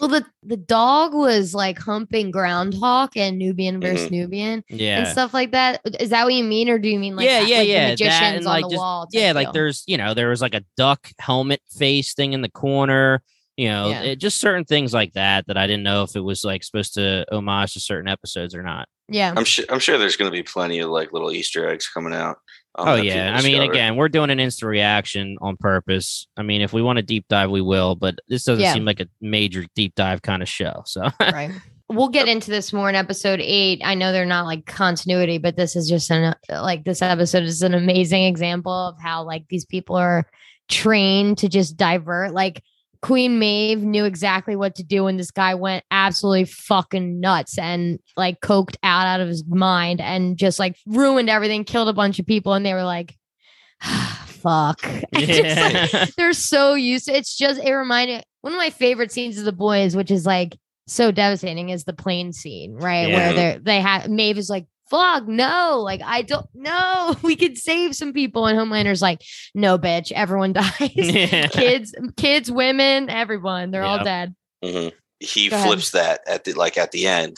Well, 0.00 0.08
the 0.08 0.24
the 0.42 0.56
dog 0.56 1.14
was 1.14 1.54
like 1.54 1.78
humping 1.78 2.30
groundhog 2.30 3.16
and 3.16 3.38
Nubian 3.38 3.80
versus 3.80 4.06
mm-hmm. 4.06 4.14
Nubian 4.14 4.64
yeah, 4.68 4.98
and 5.00 5.08
stuff 5.08 5.34
like 5.34 5.52
that. 5.52 5.80
Is 6.00 6.10
that 6.10 6.24
what 6.24 6.34
you 6.34 6.44
mean, 6.44 6.68
or 6.68 6.78
do 6.78 6.88
you 6.88 6.98
mean 6.98 7.16
like 7.16 7.26
Yeah, 7.26 7.40
that- 7.40 7.48
yeah, 7.48 7.58
like 7.58 7.68
yeah, 7.68 7.84
that 7.84 7.90
magicians 7.92 8.46
and, 8.46 8.46
on 8.46 8.62
the 8.62 8.68
just- 8.68 8.78
wall? 8.78 9.06
Yeah, 9.12 9.32
like 9.32 9.46
deal? 9.48 9.52
there's, 9.52 9.84
you 9.86 9.96
know, 9.98 10.14
there 10.14 10.28
was 10.30 10.40
like 10.40 10.54
a 10.54 10.64
duck 10.76 11.10
helmet 11.18 11.60
face 11.70 12.14
thing 12.14 12.32
in 12.32 12.40
the 12.42 12.50
corner. 12.50 13.22
You 13.56 13.68
know, 13.68 13.88
Yeah. 13.90 14.02
it, 14.02 14.16
just 14.16 14.40
certain 14.40 14.64
things 14.64 14.94
like 14.94 15.12
that 15.12 15.46
that 15.48 15.58
I 15.58 15.66
didn't 15.66 15.82
know 15.82 16.02
if 16.02 16.16
it 16.16 16.20
was 16.20 16.44
like 16.44 16.64
supposed 16.64 16.94
to 16.94 17.26
homage 17.30 17.74
to 17.74 17.80
certain 17.80 18.08
episodes 18.08 18.54
or 18.54 18.62
not. 18.62 18.88
yeah. 19.08 19.34
I'm 19.36 19.44
sure. 19.44 19.66
I'm 19.68 19.80
sure 19.80 19.98
there's 19.98 20.16
going 20.16 20.30
to 20.30 20.34
be 20.36 20.42
plenty 20.42 20.78
of 20.78 20.88
like 20.88 21.12
little 21.12 21.30
Easter 21.30 21.68
eggs 21.68 21.86
coming 21.86 22.14
out. 22.14 22.38
Um, 22.76 22.88
Oh 22.88 22.94
yeah, 22.94 23.34
I 23.36 23.42
mean, 23.42 23.52
discover. 23.58 23.72
again, 23.72 23.96
we're 23.96 24.08
doing 24.08 24.30
an 24.30 24.40
instant 24.40 24.68
reaction 24.68 25.36
on 25.40 25.56
purpose. 25.56 26.26
I 26.36 26.42
mean, 26.42 26.60
if 26.62 26.72
we 26.72 26.82
want 26.82 26.96
to 26.98 27.02
deep 27.02 27.26
dive, 27.28 27.50
we 27.50 27.60
will, 27.60 27.94
but 27.96 28.16
this 28.28 28.44
doesn't 28.44 28.62
Yeah. 28.62 28.72
seem 28.74 28.84
like 28.84 29.00
a 29.00 29.08
major 29.20 29.64
deep 29.74 29.94
dive 29.94 30.22
kind 30.22 30.42
of 30.42 30.48
show. 30.48 30.82
So 30.86 31.08
right. 31.20 31.50
We'll 31.88 32.08
get 32.08 32.28
into 32.28 32.52
this 32.52 32.72
more 32.72 32.88
in 32.88 32.94
episode 32.94 33.40
eight. 33.42 33.80
I 33.84 33.96
know 33.96 34.12
they're 34.12 34.24
not 34.24 34.46
like 34.46 34.64
continuity, 34.64 35.38
but 35.38 35.56
this 35.56 35.74
is 35.74 35.88
just 35.88 36.08
an 36.12 36.36
like 36.48 36.84
this 36.84 37.02
episode 37.02 37.42
is 37.42 37.62
an 37.62 37.74
amazing 37.74 38.22
example 38.24 38.72
of 38.72 38.94
how 39.00 39.24
like 39.24 39.46
these 39.48 39.64
people 39.64 39.96
are 39.96 40.24
trained 40.68 41.38
to 41.38 41.48
just 41.48 41.76
divert. 41.76 42.32
Like 42.32 42.62
Queen 43.02 43.38
Maeve 43.38 43.82
knew 43.82 44.04
exactly 44.04 44.56
what 44.56 44.74
to 44.74 44.82
do 44.82 45.04
when 45.04 45.16
this 45.16 45.30
guy 45.30 45.54
went 45.54 45.84
absolutely 45.90 46.44
fucking 46.44 47.18
nuts 47.18 47.56
and 47.58 47.98
like 48.16 48.40
coked 48.40 48.76
out 48.82 49.06
out 49.06 49.20
of 49.20 49.28
his 49.28 49.44
mind 49.46 50.00
and 50.02 50.36
just 50.36 50.58
like 50.58 50.76
ruined 50.86 51.30
everything, 51.30 51.64
killed 51.64 51.88
a 51.88 51.94
bunch 51.94 52.18
of 52.18 52.26
people, 52.26 52.52
and 52.52 52.64
they 52.66 52.74
were 52.74 52.84
like, 52.84 53.16
"Fuck." 53.80 54.80
It's 55.12 55.36
just, 55.36 55.92
like, 55.94 56.14
they're 56.16 56.32
so 56.32 56.74
used 56.74 57.06
to 57.06 57.16
it's 57.16 57.36
just 57.36 57.60
it 57.62 57.72
reminded 57.72 58.22
one 58.42 58.52
of 58.52 58.58
my 58.58 58.70
favorite 58.70 59.12
scenes 59.12 59.38
of 59.38 59.44
the 59.44 59.52
boys 59.52 59.94
which 59.96 60.10
is 60.10 60.24
like 60.24 60.56
so 60.86 61.10
devastating 61.10 61.68
is 61.68 61.84
the 61.84 61.92
plane 61.92 62.32
scene 62.32 62.74
right 62.74 63.08
Yeah. 63.08 63.16
where 63.16 63.32
they 63.34 63.58
they 63.62 63.80
have 63.80 64.08
Maeve 64.08 64.38
is 64.38 64.48
like 64.50 64.66
fuck 64.90 65.26
no 65.28 65.80
like 65.84 66.00
I 66.04 66.22
don't 66.22 66.46
know 66.54 67.14
we 67.22 67.36
could 67.36 67.56
save 67.56 67.94
some 67.96 68.12
people 68.12 68.46
and 68.46 68.58
Homelander's 68.58 69.00
like 69.00 69.22
no 69.54 69.78
bitch 69.78 70.10
everyone 70.12 70.52
dies 70.54 70.90
Yeah. 70.96 71.46
kids 71.52 71.94
kids 72.16 72.50
women 72.50 73.08
everyone 73.08 73.70
they're 73.70 73.82
all 73.84 73.96
Yep. 73.98 74.04
dead 74.04 74.34
Mhm. 74.64 74.92
he 75.20 75.48
Go 75.48 75.56
ahead. 75.56 75.66
flips 75.68 75.90
that 75.92 76.20
at 76.26 76.44
the 76.44 76.52
like 76.54 76.76
at 76.76 76.92
the 76.92 77.06
end. 77.06 77.36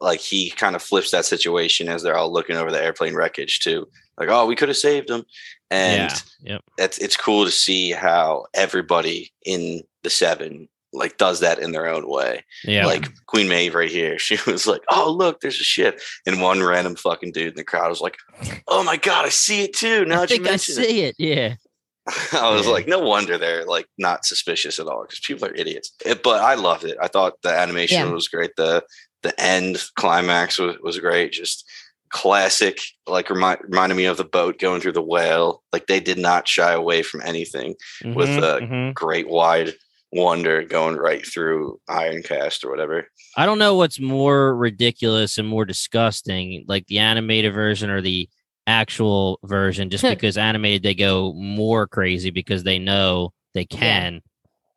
Like 0.00 0.20
he 0.20 0.50
kind 0.50 0.74
of 0.74 0.82
flips 0.82 1.10
that 1.12 1.24
situation 1.26 1.88
as 1.88 2.02
they're 2.02 2.16
all 2.16 2.32
looking 2.32 2.56
over 2.56 2.72
the 2.72 2.82
airplane 2.82 3.14
wreckage 3.14 3.60
too. 3.60 3.86
Like, 4.18 4.28
oh, 4.30 4.46
we 4.46 4.56
could 4.56 4.68
have 4.68 4.76
saved 4.76 5.06
them 5.08 5.22
And 5.70 6.10
yeah, 6.42 6.54
yep. 6.54 6.60
it's 6.78 6.98
it's 6.98 7.16
cool 7.16 7.44
to 7.44 7.50
see 7.52 7.92
how 7.92 8.46
everybody 8.54 9.32
in 9.46 9.82
the 10.02 10.10
seven 10.10 10.68
like 10.92 11.16
does 11.16 11.40
that 11.40 11.58
in 11.58 11.72
their 11.72 11.86
own 11.86 12.08
way. 12.08 12.44
yeah. 12.64 12.84
Like 12.86 13.08
Queen 13.26 13.48
Maeve 13.48 13.74
right 13.74 13.90
here, 13.90 14.18
she 14.26 14.38
was 14.46 14.66
like, 14.66 14.82
"Oh, 14.90 15.10
look, 15.10 15.40
there's 15.40 15.60
a 15.60 15.64
ship," 15.64 16.00
and 16.26 16.40
one 16.42 16.62
random 16.62 16.96
fucking 16.96 17.32
dude 17.32 17.48
in 17.52 17.54
the 17.56 17.64
crowd 17.64 17.88
was 17.88 18.00
like, 18.00 18.16
"Oh 18.68 18.82
my 18.84 18.96
god, 18.96 19.24
I 19.26 19.30
see 19.30 19.62
it 19.64 19.74
too." 19.74 20.04
Now 20.04 20.22
I 20.22 20.26
think 20.26 20.46
I 20.46 20.50
mention 20.50 20.78
it, 20.82 20.86
see 20.88 21.00
it. 21.02 21.14
Yeah, 21.18 21.54
I 22.32 22.54
was 22.54 22.66
Yeah. 22.66 22.72
like, 22.72 22.86
no 22.88 22.98
wonder 22.98 23.38
they're 23.38 23.64
like 23.64 23.86
not 23.98 24.24
suspicious 24.26 24.78
at 24.78 24.86
all 24.86 25.02
because 25.02 25.20
people 25.20 25.48
are 25.48 25.54
idiots. 25.54 25.92
It- 26.04 26.22
but 26.22 26.40
I 26.42 26.54
loved 26.54 26.84
it. 26.84 26.96
I 27.00 27.08
thought 27.08 27.40
the 27.42 27.50
animation 27.56 28.06
Yeah. 28.08 28.12
was 28.12 28.28
great. 28.28 28.50
The 28.56 28.84
the 29.22 29.40
end 29.40 29.82
climax 29.96 30.58
was, 30.58 30.76
was 30.82 30.98
great. 30.98 31.32
Just 31.32 31.64
classic, 32.10 32.80
like 33.06 33.30
remind, 33.30 33.60
reminded 33.62 33.94
me 33.94 34.04
of 34.04 34.16
the 34.18 34.24
boat 34.24 34.58
going 34.58 34.80
through 34.80 34.92
the 34.92 35.00
whale. 35.02 35.62
Like 35.72 35.86
they 35.86 36.00
did 36.00 36.18
not 36.18 36.46
shy 36.48 36.72
away 36.72 37.02
from 37.02 37.22
anything. 37.24 37.74
With, 38.04 38.28
a 38.28 38.58
mhm. 38.62 38.94
Great 38.94 39.28
wide 39.28 39.74
wonder 40.12 40.62
going 40.62 40.96
right 40.96 41.26
through 41.26 41.80
Ironcast 41.88 42.64
or 42.64 42.70
whatever. 42.70 43.08
I 43.36 43.46
don't 43.46 43.58
know 43.58 43.74
what's 43.74 43.98
more 43.98 44.54
ridiculous 44.54 45.38
and 45.38 45.48
more 45.48 45.64
disgusting, 45.64 46.64
like 46.68 46.86
the 46.86 46.98
animated 46.98 47.54
version 47.54 47.90
or 47.90 48.00
the 48.00 48.28
actual 48.66 49.40
version. 49.44 49.90
Just 49.90 50.02
because 50.08 50.36
animated, 50.36 50.82
they 50.82 50.94
go 50.94 51.32
more 51.32 51.86
crazy 51.86 52.30
because 52.30 52.62
they 52.62 52.78
know 52.78 53.32
they 53.54 53.66
Yeah. 53.70 53.78
can. 53.78 54.22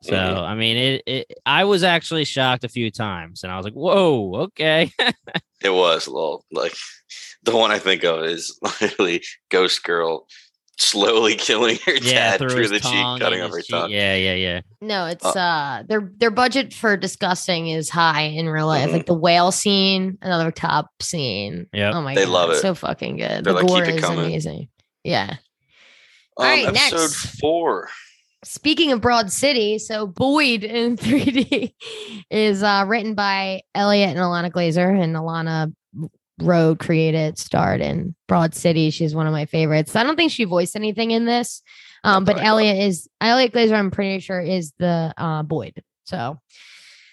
So 0.01 0.13
Mhm. 0.13 0.43
I 0.43 0.55
mean, 0.55 0.77
it, 0.77 1.03
it. 1.07 1.27
I 1.45 1.63
was 1.63 1.83
actually 1.83 2.25
shocked 2.25 2.63
a 2.63 2.69
few 2.69 2.91
times, 2.91 3.43
and 3.43 3.51
I 3.51 3.57
was 3.57 3.63
like, 3.65 3.73
"Whoa, 3.73 4.35
okay." 4.43 4.91
It 5.63 5.73
was 5.73 6.05
a 6.05 6.11
little 6.11 6.45
like 6.51 6.75
the 7.43 7.55
one 7.55 7.71
I 7.71 7.79
think 7.79 8.03
of 8.03 8.23
is 8.23 8.59
literally 8.81 9.23
Ghost 9.49 9.83
Girl 9.83 10.27
slowly 10.77 11.35
killing 11.37 11.77
her 11.85 11.93
yeah, 11.95 12.37
dad 12.37 12.39
through, 12.39 12.55
his 12.61 12.69
the 12.71 12.79
cheek, 12.79 12.91
cutting 13.19 13.41
off 13.41 13.51
her 13.51 13.57
his 13.57 13.67
cheek. 13.67 13.75
tongue. 13.75 13.91
Yeah, 13.91 14.15
yeah, 14.15 14.33
yeah. 14.33 14.61
no 14.81 15.05
it's 15.05 15.25
uh 15.25 15.83
their 15.87 16.11
their 16.17 16.31
budget 16.31 16.73
for 16.73 16.97
disgusting 16.97 17.67
is 17.69 17.89
high 17.89 18.23
in 18.23 18.47
real 18.49 18.67
life 18.67 18.89
Mhm. 18.89 18.93
like 18.93 19.05
the 19.05 19.13
whale 19.13 19.51
scene 19.51 20.17
another 20.21 20.51
top 20.51 20.89
scene 21.01 21.67
Yeah. 21.73 21.91
oh 21.93 22.01
my 22.01 22.13
god, 22.13 22.19
They 22.21 22.25
god 22.25 22.31
love 22.31 22.49
it. 22.51 22.57
so 22.61 22.75
fucking 22.75 23.17
good 23.17 23.43
They're 23.45 23.53
the 23.53 23.53
like, 23.53 23.67
gore 23.67 23.81
"Keep 23.85 23.89
it 23.89 23.95
is 23.95 24.01
coming." 24.01 24.25
amazing 24.25 24.67
yeah 25.03 25.37
Um, 26.37 26.45
All 26.45 26.45
right, 26.45 26.65
episode 26.67 26.97
next. 26.97 27.39
four. 27.39 27.89
Speaking 28.43 28.91
of 28.91 28.99
Broad 29.01 29.31
City, 29.31 29.79
so 29.79 30.05
Boyd 30.05 30.63
in 30.65 30.97
3D 30.97 31.73
is 32.29 32.61
uh, 32.61 32.83
written 32.85 33.15
by 33.15 33.61
Eliot 33.73 34.09
and 34.09 34.19
Ilana 34.19 34.51
Glazer, 34.51 35.01
and 35.01 35.15
Ilana 35.15 35.73
wrote, 36.41 36.79
created, 36.79 37.37
starred 37.37 37.81
in 37.81 38.15
Broad 38.27 38.53
City. 38.55 38.89
She's 38.89 39.15
one 39.15 39.27
of 39.27 39.33
my 39.33 39.45
favorites. 39.45 39.95
I 39.95 40.03
don't 40.03 40.15
think 40.15 40.31
she 40.31 40.43
voiced 40.43 40.75
anything 40.75 41.11
in 41.11 41.25
this, 41.25 41.61
um, 42.03 42.25
but. 42.25 42.37
Eliot 42.43 42.77
is 42.77 43.07
Eliot 43.21 43.53
Glazer. 43.53 43.73
I'm 43.73 43.91
pretty 43.91 44.19
sure 44.19 44.39
is 44.41 44.73
the 44.79 45.13
uh, 45.17 45.43
Boyd. 45.43 45.81
So 46.05 46.39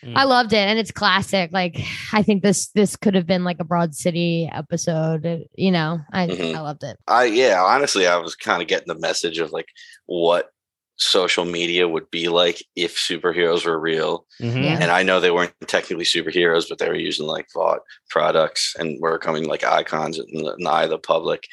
Mm. 0.05 0.17
I 0.17 0.25
loved 0.25 0.53
it, 0.53 0.57
and 0.57 0.81
it's 0.81 0.91
classic. 0.91 1.51
Like 1.53 1.81
I 2.13 2.25
think 2.25 2.43
this 2.43 2.71
this 2.71 2.97
could 2.97 3.15
have 3.15 3.25
been 3.25 3.45
like 3.45 3.61
a 3.61 3.65
Broad 3.65 3.95
City 3.95 4.51
episode. 4.53 5.25
uh, 5.25 5.37
You 5.55 5.71
know, 5.71 6.01
I 6.13 6.27
Mhm. 6.27 6.57
I 6.57 6.61
loved 6.61 6.83
it. 6.83 6.97
I 7.07 7.27
yeah, 7.27 7.63
honestly, 7.63 8.09
I 8.09 8.17
was 8.17 8.35
kind 8.35 8.61
of 8.61 8.67
getting 8.67 8.89
the 8.93 8.99
message 8.99 9.39
of 9.39 9.53
like 9.53 9.69
what 10.07 10.49
social 10.97 11.45
media 11.45 11.89
would 11.89 12.11
be 12.11 12.29
like 12.29 12.63
if 12.77 12.97
superheroes 12.97 13.65
were 13.67 13.79
real. 13.79 14.27
Mhm. 14.41 14.65
Yeah. 14.65 14.79
And 14.81 14.91
I 14.91 15.03
know 15.03 15.21
they 15.21 15.31
weren't 15.31 15.55
technically 15.67 16.05
superheroes, 16.05 16.69
but 16.69 16.79
they 16.79 16.89
were 16.89 16.95
using 16.95 17.27
like 17.27 17.49
bought 17.55 17.81
products 18.11 18.75
and 18.79 19.01
were 19.01 19.19
becoming 19.19 19.45
like 19.45 19.65
icons 19.65 20.19
in 20.19 20.43
the, 20.45 20.55
in 20.55 20.65
the 20.65 20.71
eye 20.71 20.85
of 20.85 20.91
the 20.91 20.99
public. 20.99 21.47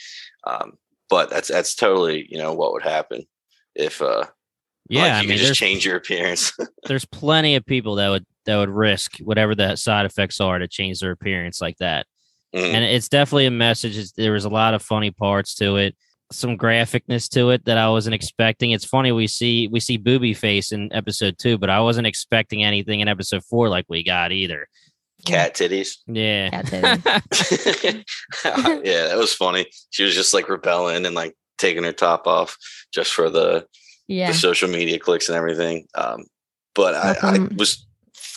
Um, 0.46 0.78
but 1.10 1.30
that's 1.30 1.48
that's 1.48 1.74
totally 1.76 2.28
you 2.30 2.38
know 2.38 2.54
what 2.54 2.74
would 2.74 2.84
happen 2.84 3.24
if 3.76 4.02
uh 4.02 4.26
Yeah, 4.90 5.04
like, 5.04 5.12
I 5.12 5.22
you 5.22 5.30
mean, 5.30 5.38
just 5.38 5.60
change 5.60 5.86
your 5.86 5.96
appearance. 5.96 6.54
there's 6.88 7.06
plenty 7.06 7.56
of 7.56 7.66
people 7.66 7.96
that 7.96 8.10
would 8.10 8.26
that 8.46 8.58
would 8.58 8.70
risk 8.70 9.18
whatever 9.20 9.56
the 9.56 9.76
side 9.76 10.06
effects 10.06 10.40
are 10.40 10.60
to 10.60 10.68
change 10.68 11.00
their 11.00 11.12
appearance 11.12 11.62
like 11.62 11.78
that. 11.78 12.06
Mm. 12.56 12.74
and 12.74 12.84
it's 12.84 13.08
definitely 13.10 13.46
a 13.46 13.52
message. 13.52 13.96
It's, 13.96 14.12
there 14.14 14.32
was 14.32 14.44
a 14.46 14.50
lot 14.50 14.74
of 14.74 14.82
funny 14.82 15.12
parts 15.12 15.54
to 15.56 15.76
it, 15.78 15.96
some 16.32 16.58
graphicness 16.58 17.28
to 17.30 17.50
it 17.52 17.66
that 17.66 17.78
I 17.78 17.90
wasn't 17.90 18.14
expecting. 18.16 18.72
It's 18.72 18.86
funny 18.86 19.12
we 19.12 19.28
see 19.28 19.68
we 19.68 19.80
see 19.80 19.98
booby 19.98 20.34
face 20.34 20.72
in 20.72 20.92
episode 20.94 21.38
two, 21.38 21.58
but 21.58 21.70
I 21.70 21.80
wasn't 21.82 22.08
expecting 22.08 22.64
anything 22.64 23.00
in 23.00 23.08
episode 23.08 23.44
four 23.44 23.70
like 23.70 23.86
we 23.90 24.04
got 24.04 24.32
either. 24.32 24.68
Cat 25.26 25.56
titties. 25.56 25.98
Yeah, 26.08 26.50
Cat 26.50 26.66
titties. 26.66 28.04
yeah, 28.86 29.08
that 29.08 29.18
was 29.18 29.34
funny. 29.34 29.66
She 29.90 30.04
was 30.04 30.16
just 30.16 30.34
like 30.34 30.50
rebelling 30.50 31.06
and 31.06 31.16
like 31.16 31.36
taking 31.58 31.84
her 31.84 31.92
top 31.92 32.26
off 32.28 32.58
just 32.94 33.14
for 33.14 33.30
the 33.30 33.66
Yeah. 34.08 34.28
the 34.32 34.34
social 34.34 34.70
media 34.70 34.98
clicks 35.00 35.28
and 35.30 35.36
everything. 35.38 35.88
Um, 35.96 36.26
but 36.76 36.96
I, 36.96 37.16
I 37.22 37.40
was 37.58 37.86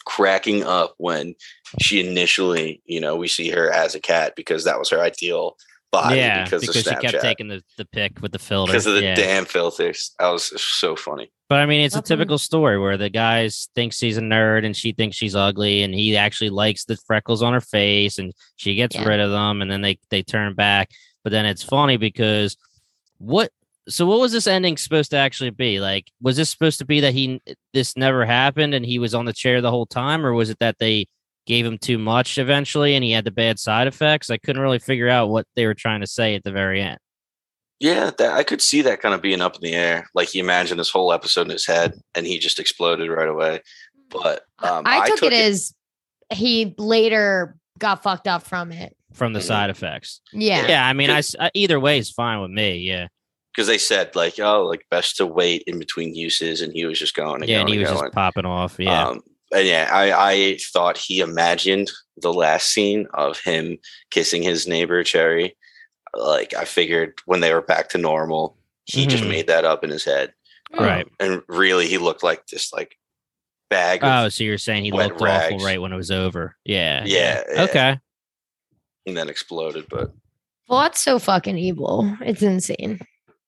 cracking 0.05 0.65
up 0.65 0.95
when 0.99 1.35
she 1.81 2.07
initially, 2.07 2.83
you 2.85 3.01
know, 3.01 3.15
we 3.17 3.29
see 3.29 3.51
her 3.51 3.71
as 3.71 3.95
a 3.95 4.01
cat 4.01 4.33
because 4.35 4.65
that 4.65 4.79
was 4.79 4.91
her 4.91 5.01
ideal 5.01 5.57
body 5.93 6.17
yeah, 6.17 6.45
because, 6.45 6.63
because, 6.63 6.87
of 6.87 6.95
she 6.95 7.01
kept 7.07 7.23
taking 7.23 7.49
the, 7.49 7.63
the 7.77 7.85
pic 7.85 8.21
with 8.21 8.33
the 8.33 8.39
filter. 8.39 8.73
because 8.73 8.87
of 8.87 8.95
the 8.95 9.03
yeah. 9.03 9.15
damn 9.15 9.45
filters. 9.45 10.15
That 10.19 10.31
was 10.31 10.61
so 10.61 10.97
funny. 10.97 11.31
But 11.49 11.61
I 11.61 11.67
mean, 11.67 11.85
it's 11.85 11.95
a 11.95 11.99
Welcome. 11.99 12.09
typical 12.09 12.39
story 12.39 12.79
where 12.79 12.97
the 12.97 13.11
guy 13.11 13.49
thinks 13.75 14.01
he's 14.01 14.17
a 14.17 14.23
nerd 14.23 14.65
and 14.65 14.75
she 14.75 14.93
thinks 14.93 15.17
she's 15.17 15.37
ugly, 15.37 15.83
and 15.83 15.95
he 15.95 16.17
actually 16.17 16.51
likes 16.51 16.87
the 16.87 16.97
freckles 17.07 17.43
on 17.43 17.53
her 17.53 17.61
face, 17.61 18.19
and 18.19 18.33
she 18.57 18.75
gets 18.75 18.97
Yeah. 18.97 19.05
rid 19.05 19.21
of 19.21 19.31
them, 19.31 19.63
and 19.63 19.71
then 19.71 19.83
they 19.83 19.99
they 20.11 20.23
turn 20.23 20.55
back. 20.55 20.91
But 21.23 21.31
then 21.31 21.47
it's 21.47 21.63
funny 21.63 21.99
because 21.99 22.57
what? 23.19 23.51
So 23.89 24.07
what 24.07 24.21
was 24.21 24.33
this 24.33 24.47
ending 24.47 24.77
supposed 24.77 25.11
to 25.11 25.17
actually 25.19 25.51
be? 25.51 25.79
Like, 25.81 26.11
was 26.21 26.37
this 26.37 26.51
supposed 26.51 26.79
to 26.79 26.87
be 26.87 27.01
that 27.01 27.13
he 27.13 27.41
this 27.75 27.97
never 27.97 28.25
happened 28.25 28.75
and 28.75 28.87
he 28.87 28.99
was 28.99 29.15
on 29.15 29.25
the 29.27 29.33
chair 29.33 29.61
the 29.61 29.71
whole 29.71 29.87
time, 29.87 30.25
or 30.25 30.33
was 30.33 30.51
it 30.51 30.59
that 30.61 30.79
they 30.79 31.07
gave 31.47 31.65
him 31.67 31.79
too 31.79 31.99
much 31.99 32.39
eventually 32.39 32.95
and 32.95 33.03
he 33.05 33.11
had 33.13 33.25
the 33.25 33.31
bad 33.31 33.59
side 33.59 33.87
effects? 33.87 34.31
I 34.31 34.39
couldn't 34.39 34.63
really 34.63 34.79
figure 34.79 35.09
out 35.09 35.29
what 35.31 35.47
they 35.57 35.67
were 35.67 35.75
trying 35.75 36.01
to 36.01 36.07
say 36.07 36.35
at 36.35 36.45
the 36.45 36.53
very 36.53 36.81
end. 36.83 36.99
Yeah, 37.81 38.11
that 38.19 38.33
I 38.33 38.45
could 38.45 38.63
see 38.63 38.83
that 38.83 39.01
kind 39.01 39.15
of 39.15 39.21
being 39.23 39.41
up 39.41 39.57
in 39.57 39.61
the 39.63 39.75
air. 39.75 40.07
Like 40.15 40.29
he 40.29 40.39
imagined 40.39 40.79
this 40.79 40.91
whole 40.91 41.13
episode 41.13 41.43
in 41.47 41.51
his 41.51 41.67
head 41.67 41.95
and 42.15 42.25
he 42.27 42.39
just 42.39 42.61
exploded 42.61 43.11
right 43.11 43.29
away. 43.29 43.61
But 44.09 44.43
um, 44.61 44.85
I, 44.87 45.09
took, 45.09 45.23
it 45.25 45.33
as 45.33 45.75
he 46.33 46.75
later 46.79 47.57
got 47.79 48.03
fucked 48.03 48.29
up 48.29 48.43
from 48.45 48.71
it. 48.71 48.97
From 49.15 49.33
the 49.33 49.41
Mhm. 49.41 49.45
side 49.47 49.71
effects, 49.71 50.21
Yeah. 50.33 50.67
yeah. 50.69 50.87
I 50.87 50.93
mean, 50.95 51.11
I 51.11 51.15
Good. 51.15 51.19
s- 51.19 51.37
uh, 51.39 51.51
either 51.55 51.79
way 51.81 51.99
is 51.99 52.11
fine 52.11 52.41
with 52.41 52.51
me. 52.51 52.79
Yeah, 52.79 53.09
because 53.55 53.67
they 53.67 53.77
said 53.77 54.15
like, 54.17 54.39
oh, 54.41 54.65
like 54.65 54.87
best 54.91 55.17
to 55.19 55.27
wait 55.27 55.65
in 55.67 55.79
between 55.79 56.15
uses, 56.15 56.63
and 56.63 56.73
he 56.73 56.87
was 56.87 56.99
just 56.99 57.15
going 57.15 57.43
and 57.43 57.49
yeah, 57.51 57.57
going 57.57 57.61
and 57.63 57.69
he 57.71 57.75
and 57.77 57.83
was 57.83 57.91
going. 57.91 58.05
just 58.05 58.15
popping 58.15 58.47
off. 58.47 58.77
Yeah, 58.79 59.09
Um, 59.09 59.21
and 59.55 59.67
yeah, 59.67 59.89
I, 59.93 60.33
I 60.33 60.59
thought 60.73 60.97
he 60.99 61.21
imagined 61.21 61.91
the 62.17 62.33
last 62.33 62.71
scene 62.73 63.07
of 63.15 63.39
him 63.41 63.79
kissing 64.11 64.43
his 64.43 64.67
neighbor 64.67 65.03
Cherry. 65.05 65.57
Like 66.15 66.55
I 66.55 66.65
figured 66.65 67.15
when 67.27 67.41
they 67.41 67.53
were 67.55 67.63
back 67.63 67.89
to 67.91 67.99
normal, 67.99 68.57
he 68.85 69.07
just 69.07 69.25
Mhm. 69.25 69.29
made 69.31 69.47
that 69.47 69.65
up 69.65 69.83
in 69.85 69.91
his 69.91 70.05
head. 70.05 70.33
Right. 70.79 71.07
And 71.21 71.43
really 71.49 71.87
he 71.87 71.99
looked 71.99 72.23
like 72.23 72.47
this 72.47 72.73
like 72.73 72.97
bag 73.71 74.01
Oh, 74.03 74.27
of, 74.27 74.33
so 74.35 74.45
you're 74.45 74.59
saying 74.59 74.85
he 74.85 74.93
wet 74.93 75.09
looked 75.11 75.23
awful 75.23 75.59
right 75.59 75.81
when 75.81 75.93
it 75.93 75.97
was 75.97 76.11
over? 76.11 76.57
Yeah. 76.65 77.03
Yeah, 77.07 77.43
yeah. 77.55 77.63
Okay. 77.63 77.99
and 79.07 79.17
then 79.17 79.29
exploded. 79.29 79.87
But 79.89 80.13
Well, 80.69 80.81
that's 80.81 81.01
so 81.01 81.19
fucking 81.19 81.57
evil. 81.59 82.15
It's 82.21 82.43
insane. 82.43 83.01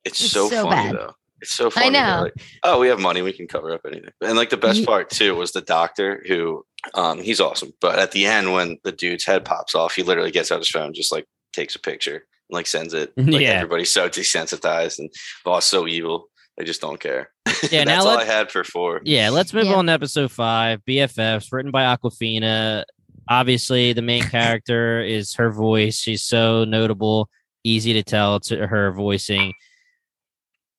it's, 0.05 0.21
It's 0.23 0.33
so, 0.33 0.49
so 0.49 0.65
funny 0.65 0.93
bad. 0.93 0.95
though. 0.97 1.15
It's 1.45 1.55
so 1.55 1.71
funny. 1.71 1.91
They're 1.91 2.03
know. 2.17 2.23
Like, 2.25 2.35
oh, 2.65 2.81
we 2.81 2.89
have 2.89 2.99
money. 2.99 3.23
We 3.23 3.33
can 3.33 3.47
cover 3.47 3.73
up 3.73 3.83
anything. 3.87 4.11
And 4.23 4.37
like 4.37 4.51
the 4.51 4.57
best 4.57 4.81
Ye- 4.81 4.87
part 4.87 5.11
too 5.11 5.35
was 5.37 5.53
the 5.53 5.61
doctor 5.61 6.23
who, 6.27 6.65
um, 6.95 7.19
he's 7.21 7.41
awesome. 7.41 7.73
But 7.81 7.99
at 7.99 8.13
the 8.13 8.27
end, 8.27 8.53
when 8.53 8.79
the 8.83 8.93
dude's 8.93 9.25
head 9.25 9.45
pops 9.45 9.75
off, 9.75 9.95
he 9.95 10.03
literally 10.03 10.31
gets 10.31 10.51
out 10.51 10.59
his 10.59 10.69
phone, 10.71 10.93
just 10.95 11.13
like 11.13 11.27
takes 11.53 11.77
a 11.77 11.81
picture, 11.81 12.15
and, 12.17 12.25
like 12.51 12.67
sends 12.67 12.95
it. 12.95 13.13
Like 13.17 13.41
Yeah. 13.43 13.51
everybody's 13.61 13.91
so 13.91 14.09
desensitized 14.09 14.99
and 14.99 15.11
boss 15.45 15.67
so 15.67 15.87
evil. 15.87 16.29
They 16.57 16.65
just 16.65 16.81
don't 16.81 16.99
care. 17.01 17.31
Yeah, 17.71 17.85
now 17.85 17.95
That's 17.95 18.07
all 18.07 18.19
I 18.19 18.25
had 18.25 18.51
for 18.51 18.63
four. 18.65 19.01
Yeah. 19.05 19.31
Let's 19.31 19.53
move 19.55 19.65
Yeah. 19.67 19.75
on 19.75 19.87
to 19.87 19.93
episode 19.93 20.31
five. 20.31 20.81
BFFs, 20.89 21.51
written 21.53 21.71
by 21.71 21.83
Awkwafina. 21.85 22.85
Obviously, 23.29 23.93
the 23.95 24.03
main 24.03 24.23
character 24.37 25.01
is 25.01 25.35
her 25.35 25.51
voice. 25.51 25.99
She's 25.99 26.23
so 26.23 26.65
notable, 26.65 27.29
easy 27.65 27.93
to 27.95 28.03
tell 28.03 28.41
to 28.41 28.67
her 28.67 28.93
voicing. 28.93 29.55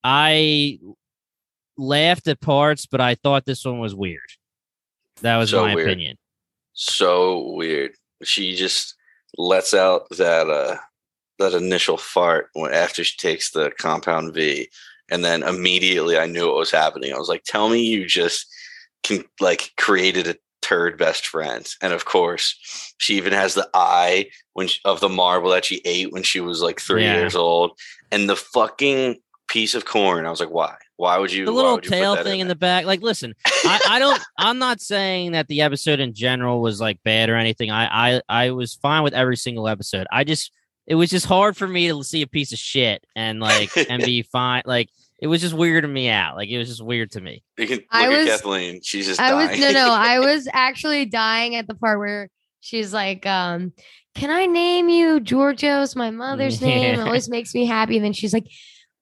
I 0.07 0.77
laughed 1.77 2.27
at 2.27 2.39
parts, 2.39 2.85
but 2.85 3.01
I 3.01 3.15
thought 3.15 3.45
this 3.45 3.65
one 3.65 3.79
was 3.79 3.95
weird. 3.95 4.29
That 5.21 5.37
was 5.37 5.49
So 5.49 5.65
my 5.65 5.73
weird. 5.73 5.87
opinion. 5.87 6.17
So 6.73 7.53
weird. 7.53 7.93
She 8.23 8.55
just 8.55 8.93
lets 9.37 9.73
out 9.73 10.07
that 10.11 10.47
uh 10.47 10.77
that 11.39 11.53
initial 11.53 11.97
fart 11.97 12.49
when 12.53 12.71
after 12.71 13.03
she 13.03 13.17
takes 13.17 13.49
the 13.51 13.71
compound 13.79 14.33
V, 14.35 14.69
and 15.09 15.25
then 15.25 15.41
immediately 15.43 16.17
I 16.19 16.27
knew 16.27 16.45
what 16.47 16.55
was 16.57 16.71
happening. 16.71 17.11
I 17.11 17.17
was 17.17 17.27
like, 17.27 17.43
"Tell 17.43 17.67
me 17.69 17.81
you 17.83 18.05
just 18.05 18.45
can 19.03 19.25
like 19.41 19.71
created 19.75 20.27
a 20.27 20.35
turd 20.61 20.97
best 20.99 21.25
friend." 21.25 21.67
And 21.81 21.93
of 21.93 22.05
course, 22.05 22.55
she 22.99 23.17
even 23.17 23.33
has 23.33 23.55
the 23.55 23.67
eye 23.73 24.29
when 24.53 24.67
she, 24.67 24.79
of 24.85 24.99
the 24.99 25.09
marble 25.09 25.49
that 25.49 25.65
she 25.65 25.81
ate 25.83 26.13
when 26.13 26.23
she 26.23 26.39
was 26.41 26.61
like 26.61 26.79
three 26.79 27.03
Yeah. 27.05 27.15
years 27.15 27.35
old, 27.35 27.71
and 28.11 28.29
the 28.29 28.35
fucking 28.37 29.19
piece 29.47 29.75
of 29.75 29.85
corn. 29.85 30.25
I 30.25 30.29
was 30.29 30.39
like, 30.39 30.49
"Why? 30.49 30.75
Why 30.97 31.17
would 31.17 31.31
you?" 31.31 31.45
the 31.45 31.51
little 31.51 31.75
would 31.75 31.85
you 31.85 31.91
put 31.91 31.97
tail 31.97 32.15
that 32.15 32.23
thing 32.23 32.39
in 32.39 32.47
there? 32.47 32.55
the 32.55 32.59
back. 32.59 32.85
Like, 32.85 33.01
listen, 33.01 33.33
I, 33.45 33.79
I 33.89 33.99
don't. 33.99 34.21
I'm 34.37 34.57
not 34.57 34.81
saying 34.81 35.33
that 35.33 35.47
the 35.47 35.61
episode 35.61 35.99
in 35.99 36.13
general 36.13 36.61
was 36.61 36.79
like 36.79 37.01
bad 37.03 37.29
or 37.29 37.35
anything. 37.35 37.71
I, 37.71 38.15
I, 38.17 38.21
I 38.29 38.51
was 38.51 38.75
fine 38.75 39.03
with 39.03 39.13
every 39.13 39.37
single 39.37 39.67
episode. 39.67 40.07
I 40.11 40.23
just, 40.23 40.51
it 40.87 40.95
was 40.95 41.09
just 41.09 41.25
hard 41.25 41.57
for 41.57 41.67
me 41.67 41.87
to 41.89 42.03
see 42.03 42.21
a 42.21 42.27
piece 42.27 42.51
of 42.51 42.59
shit 42.59 43.05
and 43.15 43.39
like 43.39 43.75
and 43.89 44.03
be 44.03 44.21
fine. 44.31 44.63
Like, 44.65 44.89
it 45.19 45.27
was 45.27 45.41
just 45.41 45.55
weirding 45.55 45.91
me 45.91 46.09
out. 46.09 46.35
Like, 46.35 46.49
it 46.49 46.57
was 46.57 46.67
just 46.67 46.83
weird 46.83 47.11
to 47.11 47.21
me. 47.21 47.43
You 47.57 47.67
can 47.67 47.77
look 47.77 47.87
I 47.91 48.13
at 48.13 48.27
Kathleen. 48.27 48.81
She's 48.83 49.07
just 49.07 49.19
I 49.19 49.33
was 49.33 49.59
no 49.59 49.71
no, 49.71 49.91
I 49.91 50.19
was 50.19 50.47
actually 50.53 51.05
dying 51.05 51.55
at 51.55 51.67
the 51.67 51.75
part 51.75 51.99
where 51.99 52.29
she's 52.61 52.93
like, 52.93 53.25
um, 53.25 53.73
can 54.15 54.29
I 54.29 54.45
name 54.45 54.89
you 54.89 55.19
Giorgio's 55.19 55.95
my 55.95 56.09
mother's 56.09 56.61
name? 56.61 56.99
It 56.99 57.03
always 57.03 57.29
makes 57.29 57.53
me 57.53 57.65
happy. 57.65 57.97
And 57.97 58.05
then 58.05 58.13
she's 58.13 58.33
like, 58.33 58.47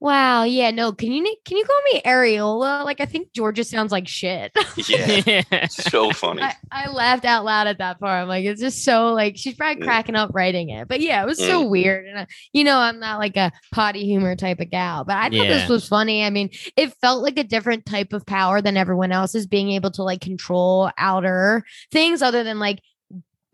Wow, 0.03 0.43
yeah, 0.43 0.69
no, 0.71 0.91
can 0.91 1.13
you 1.13 1.23
can 1.45 1.55
you 1.55 1.63
call 1.63 1.79
me 1.93 2.01
Areola? 2.01 2.83
Like 2.83 2.99
I 2.99 3.05
think 3.05 3.31
Georgia 3.31 3.63
sounds 3.63 3.89
like 3.89 4.05
shit. 4.05 4.51
yeah. 4.75 5.67
so 5.67 6.11
funny. 6.11 6.41
I, 6.41 6.53
I 6.69 6.89
laughed 6.89 7.23
out 7.23 7.45
loud 7.45 7.67
at 7.67 7.77
that 7.77 8.01
part. 8.01 8.21
I'm 8.21 8.27
like, 8.27 8.43
it's 8.43 8.59
just 8.59 8.83
so 8.83 9.13
like 9.13 9.37
she's 9.37 9.53
probably 9.55 9.81
Mm. 9.81 9.85
cracking 9.85 10.15
up 10.17 10.31
writing 10.33 10.67
it. 10.71 10.89
But 10.89 10.99
yeah, 10.99 11.23
it 11.23 11.25
was 11.25 11.37
so 11.37 11.65
weird. 11.65 12.05
And 12.05 12.17
uh, 12.17 12.25
you 12.51 12.65
know, 12.65 12.79
I'm 12.79 12.99
not 12.99 13.17
like 13.17 13.37
a 13.37 13.53
potty 13.71 14.03
humor 14.03 14.35
type 14.35 14.59
of 14.59 14.69
gal, 14.69 15.05
but 15.05 15.15
I 15.15 15.23
thought 15.29 15.33
Yeah. 15.35 15.47
this 15.47 15.69
was 15.69 15.87
funny. 15.87 16.25
I 16.25 16.29
mean, 16.31 16.49
it 16.75 16.93
felt 16.95 17.23
like 17.23 17.39
a 17.39 17.43
different 17.45 17.85
type 17.85 18.11
of 18.11 18.25
power 18.25 18.61
than 18.61 18.75
everyone 18.75 19.13
else's 19.13 19.47
being 19.47 19.71
able 19.71 19.91
to 19.91 20.03
like 20.03 20.19
control 20.19 20.91
outer 20.97 21.63
things 21.93 22.21
other 22.21 22.43
than 22.43 22.59
like 22.59 22.81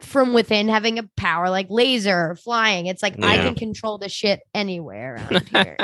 from 0.02 0.34
within 0.34 0.68
having 0.68 0.98
a 0.98 1.04
power 1.16 1.52
like 1.52 1.68
laser 1.70 2.36
flying. 2.44 2.88
It's 2.88 3.04
like 3.04 3.24
I 3.24 3.38
can 3.38 3.54
control 3.54 4.00
the 4.00 4.10
shit 4.10 4.40
anywhere 4.56 5.16
around 5.30 5.48
here. 5.54 5.78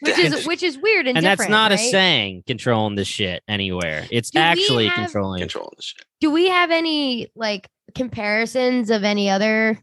Which 0.00 0.18
is 0.18 0.46
which 0.46 0.62
is 0.62 0.78
weird 0.78 1.06
and, 1.06 1.16
and 1.18 1.26
that's 1.26 1.38
different, 1.40 1.50
not 1.50 1.72
a 1.72 1.78
saying 1.78 2.44
controlling 2.46 2.94
the 2.94 3.04
shit 3.04 3.42
anywhere. 3.48 4.06
It's 4.10 4.30
Do 4.30 4.38
actually 4.40 4.86
have- 4.86 4.96
controlling. 5.06 5.40
controlling 5.40 5.72
the 5.76 5.82
shit. 5.82 6.04
Do 6.20 6.30
we 6.30 6.48
have 6.48 6.70
any 6.70 7.30
like 7.34 7.68
comparisons 7.94 8.90
of 8.90 9.04
any 9.04 9.28
other 9.30 9.78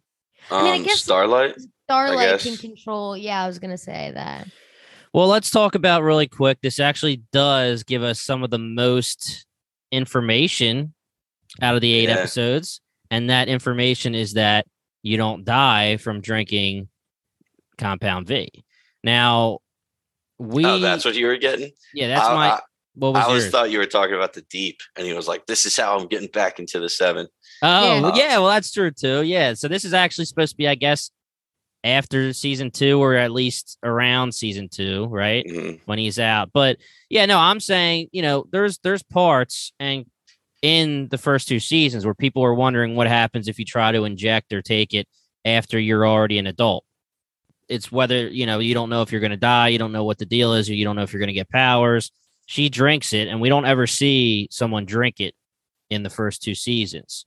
Um, 0.51 0.63
mean, 0.63 0.81
I 0.81 0.85
guess- 0.85 1.01
Starlight. 1.01 1.55
Starlight 1.85 2.39
can 2.39 2.51
guess. 2.51 2.61
control. 2.61 3.17
Yeah, 3.17 3.43
I 3.43 3.47
was 3.47 3.59
gonna 3.59 3.77
say 3.77 4.11
that. 4.13 4.47
Well, 5.13 5.27
let's 5.27 5.49
talk 5.49 5.73
about 5.73 6.03
really 6.03 6.27
quick. 6.27 6.59
This 6.61 6.79
actually 6.79 7.23
does 7.33 7.83
give 7.83 8.03
us 8.03 8.21
some 8.21 8.43
of 8.43 8.51
the 8.51 8.59
most 8.59 9.45
information 9.91 10.93
out 11.61 11.73
of 11.75 11.81
the 11.81 11.91
eight 11.93 12.09
Yeah. 12.09 12.15
episodes. 12.19 12.79
And 13.09 13.29
that 13.31 13.47
information 13.47 14.13
is 14.13 14.33
that 14.33 14.67
you 15.01 15.17
don't 15.17 15.43
die 15.45 15.97
from 15.97 16.21
drinking 16.21 16.89
compound 17.79 18.27
V. 18.27 18.49
Now, 19.03 19.59
we 20.39 20.65
oh, 20.65 20.79
that's 20.79 21.05
what 21.05 21.15
you 21.15 21.27
were 21.27 21.37
getting. 21.37 21.71
yeah, 21.93 22.07
that's 22.07 22.25
I, 22.27 22.33
my 22.33 22.49
I, 22.51 22.59
what 22.95 23.13
was 23.13 23.23
I 23.23 23.27
always 23.27 23.43
yours? 23.43 23.51
thought 23.51 23.71
you 23.71 23.77
were 23.77 23.85
talking 23.85 24.15
about 24.15 24.33
the 24.33 24.41
deep, 24.49 24.79
and 24.97 25.05
he 25.05 25.13
was 25.13 25.27
like, 25.27 25.45
"This 25.45 25.65
is 25.65 25.77
how 25.77 25.97
I'm 25.97 26.07
getting 26.07 26.29
back 26.29 26.59
into 26.59 26.79
the 26.79 26.89
seven. 26.89 27.27
Oh, 27.61 27.95
Yeah. 27.99 28.11
yeah. 28.15 28.37
well, 28.39 28.47
that's 28.47 28.71
true 28.71 28.91
too. 28.91 29.21
Yeah. 29.23 29.53
So 29.53 29.67
this 29.67 29.85
is 29.85 29.93
actually 29.93 30.25
supposed 30.25 30.51
to 30.53 30.57
be, 30.57 30.67
I 30.67 30.75
guess, 30.75 31.11
after 31.83 32.33
season 32.33 32.71
two 32.71 33.01
or 33.01 33.15
at 33.15 33.31
least 33.31 33.77
around 33.83 34.33
season 34.33 34.69
two, 34.69 35.05
right? 35.05 35.45
Mhm. 35.45 35.79
When 35.85 35.99
he's 35.99 36.19
out. 36.19 36.51
But 36.53 36.77
yeah, 37.09 37.25
no, 37.25 37.37
I'm 37.37 37.59
saying, 37.59 38.07
you 38.11 38.21
know, 38.21 38.45
there's 38.51 38.79
there's 38.79 39.03
parts 39.03 39.71
and 39.79 40.05
in 40.61 41.07
the 41.09 41.17
first 41.17 41.47
two 41.47 41.59
seasons 41.59 42.03
where 42.05 42.13
people 42.13 42.43
are 42.43 42.53
wondering 42.53 42.95
what 42.95 43.07
happens 43.07 43.47
if 43.47 43.59
you 43.59 43.63
try 43.65 43.93
to 43.93 44.03
inject 44.03 44.51
or 44.51 44.61
take 44.61 44.93
it 44.93 45.07
after 45.45 45.79
you're 45.79 46.05
already 46.05 46.37
an 46.37 46.47
adult. 46.47 46.83
It's 47.69 47.91
whether, 47.91 48.27
you 48.27 48.45
know, 48.45 48.59
you 48.59 48.73
don't 48.73 48.89
know 48.89 49.01
if 49.03 49.11
you're 49.11 49.21
going 49.21 49.31
to 49.31 49.37
die, 49.37 49.67
you 49.69 49.77
don't 49.77 49.91
know 49.91 50.03
what 50.03 50.17
the 50.17 50.25
deal 50.25 50.53
is, 50.53 50.69
or 50.69 50.73
you 50.73 50.83
don't 50.83 50.95
know 50.95 51.03
if 51.03 51.13
you're 51.13 51.19
going 51.19 51.27
to 51.27 51.33
get 51.33 51.49
powers. 51.49 52.11
She 52.47 52.67
drinks 52.69 53.13
it, 53.13 53.27
and 53.27 53.39
we 53.39 53.47
don't 53.49 53.65
ever 53.65 53.85
see 53.85 54.47
someone 54.51 54.85
drink 54.85 55.19
it 55.19 55.35
in 55.91 56.01
the 56.03 56.09
first 56.09 56.41
two 56.41 56.55
seasons. 56.55 57.25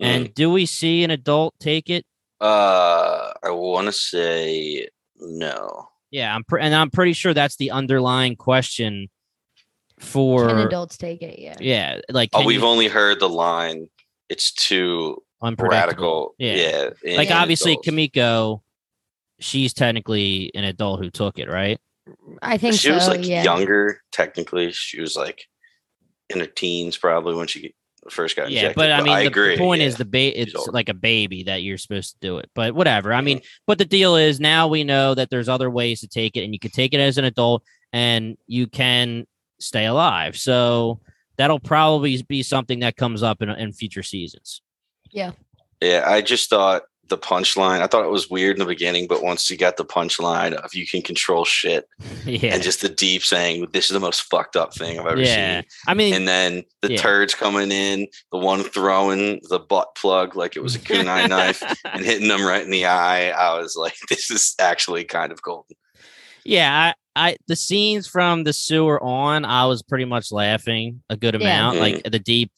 And 0.00 0.34
do 0.34 0.50
we 0.50 0.66
see 0.66 1.04
an 1.04 1.10
adult 1.10 1.54
take 1.60 1.88
it? 1.88 2.04
Uh, 2.40 3.32
I 3.42 3.50
want 3.50 3.86
to 3.86 3.92
say 3.92 4.88
no. 5.18 5.88
Yeah, 6.10 6.34
I'm 6.34 6.44
pre- 6.44 6.60
and 6.62 6.74
I'm 6.74 6.90
pretty 6.90 7.12
sure 7.14 7.32
that's 7.32 7.56
the 7.56 7.70
underlying 7.70 8.36
question 8.36 9.08
for 9.98 10.48
Can 10.48 10.58
adults 10.58 10.98
take 10.98 11.22
it? 11.22 11.38
Yeah. 11.38 11.56
yeah, 11.60 12.00
like 12.10 12.30
Oh, 12.34 12.44
we've 12.44 12.60
you- 12.60 12.66
only 12.66 12.88
heard 12.88 13.20
the 13.20 13.28
line. 13.28 13.88
It's 14.28 14.52
too 14.52 15.22
unpredictable. 15.40 16.34
radical. 16.34 16.34
Yeah. 16.38 16.90
Yeah. 17.04 17.16
Like 17.16 17.30
obviously 17.30 17.72
adults. 17.72 17.86
Kimiko, 17.86 18.62
she's 19.38 19.72
technically 19.72 20.50
an 20.54 20.64
adult 20.64 21.00
who 21.00 21.10
took 21.10 21.38
it, 21.38 21.48
right? 21.48 21.78
I 22.42 22.58
think 22.58 22.74
she 22.74 22.88
so. 22.88 22.94
was 22.94 23.08
like 23.08 23.26
yeah. 23.26 23.42
younger. 23.42 24.00
Technically, 24.12 24.72
she 24.72 25.00
was 25.00 25.16
like 25.16 25.44
in 26.30 26.40
her 26.40 26.46
teens 26.46 26.96
probably 26.96 27.34
when 27.34 27.46
she 27.46 27.74
first 28.10 28.36
got 28.36 28.50
Yeah, 28.50 28.60
injected. 28.60 28.76
but 28.76 28.92
I 28.92 29.02
mean, 29.02 29.16
the, 29.16 29.22
the 29.22 29.26
agree. 29.28 29.58
point 29.58 29.80
yeah. 29.80 29.88
is 29.88 29.96
the 29.96 30.04
ba- 30.04 30.40
it's 30.40 30.68
like 30.68 30.88
a 30.88 30.94
baby 30.94 31.44
that 31.44 31.62
you're 31.62 31.78
supposed 31.78 32.12
to 32.12 32.18
do 32.20 32.38
it. 32.38 32.50
But 32.54 32.74
whatever. 32.74 33.12
I 33.12 33.20
mean, 33.20 33.38
mm-hmm. 33.38 33.62
but 33.66 33.78
the 33.78 33.84
deal 33.84 34.16
is 34.16 34.40
now 34.40 34.68
we 34.68 34.84
know 34.84 35.14
that 35.14 35.30
there's 35.30 35.48
other 35.48 35.70
ways 35.70 36.00
to 36.00 36.08
take 36.08 36.36
it, 36.36 36.44
and 36.44 36.52
you 36.52 36.58
can 36.58 36.70
take 36.70 36.94
it 36.94 37.00
as 37.00 37.18
an 37.18 37.24
adult, 37.24 37.62
and 37.92 38.36
you 38.46 38.66
can 38.66 39.26
stay 39.58 39.86
alive. 39.86 40.36
So 40.36 41.00
that'll 41.36 41.60
probably 41.60 42.22
be 42.22 42.42
something 42.42 42.80
that 42.80 42.96
comes 42.96 43.22
up 43.22 43.42
in, 43.42 43.50
in 43.50 43.72
future 43.72 44.02
seasons. 44.02 44.62
Yeah. 45.10 45.32
Yeah, 45.80 46.04
I 46.06 46.22
just 46.22 46.48
thought 46.48 46.82
the 47.08 47.18
punchline. 47.18 47.80
I 47.80 47.86
thought 47.86 48.04
it 48.04 48.10
was 48.10 48.28
weird 48.30 48.56
in 48.56 48.60
the 48.60 48.66
beginning, 48.66 49.06
but 49.06 49.22
once 49.22 49.50
you 49.50 49.56
got 49.56 49.76
the 49.76 49.84
punchline 49.84 50.52
of 50.54 50.74
"you 50.74 50.86
can 50.86 51.02
control 51.02 51.44
shit" 51.44 51.88
yeah, 52.24 52.54
and 52.54 52.62
just 52.62 52.80
the 52.80 52.88
deep 52.88 53.22
saying, 53.22 53.66
"This 53.72 53.86
is 53.86 53.90
the 53.92 54.00
most 54.00 54.22
fucked 54.22 54.56
up 54.56 54.74
thing 54.74 54.98
I've 54.98 55.06
ever 55.06 55.20
yeah. 55.20 55.60
seen," 55.60 55.68
I 55.86 55.94
mean, 55.94 56.14
and 56.14 56.26
then 56.26 56.64
the 56.82 56.92
Yeah. 56.92 56.98
turds 56.98 57.34
coming 57.34 57.70
in, 57.70 58.08
the 58.32 58.38
one 58.38 58.62
throwing 58.62 59.40
the 59.48 59.58
butt 59.58 59.94
plug 59.94 60.36
like 60.36 60.56
it 60.56 60.62
was 60.62 60.74
a 60.74 60.78
kunai 60.78 61.28
knife 61.28 61.62
and 61.84 62.04
hitting 62.04 62.28
them 62.28 62.44
right 62.44 62.62
in 62.64 62.70
the 62.70 62.86
eye. 62.86 63.30
I 63.30 63.58
was 63.58 63.76
like, 63.76 63.96
"This 64.08 64.30
is 64.30 64.54
actually 64.58 65.04
kind 65.04 65.32
of 65.32 65.42
golden." 65.42 65.76
Yeah, 66.44 66.92
I, 67.16 67.30
I 67.30 67.36
the 67.48 67.56
scenes 67.56 68.06
from 68.06 68.44
the 68.44 68.52
sewer 68.52 69.02
on, 69.02 69.44
I 69.44 69.66
was 69.66 69.82
pretty 69.82 70.04
much 70.04 70.30
laughing 70.30 71.02
a 71.10 71.16
good 71.16 71.34
Yeah. 71.34 71.40
amount. 71.40 71.78
Like 71.78 71.94
mm-hmm. 71.96 72.10
the 72.10 72.18
deep, 72.20 72.52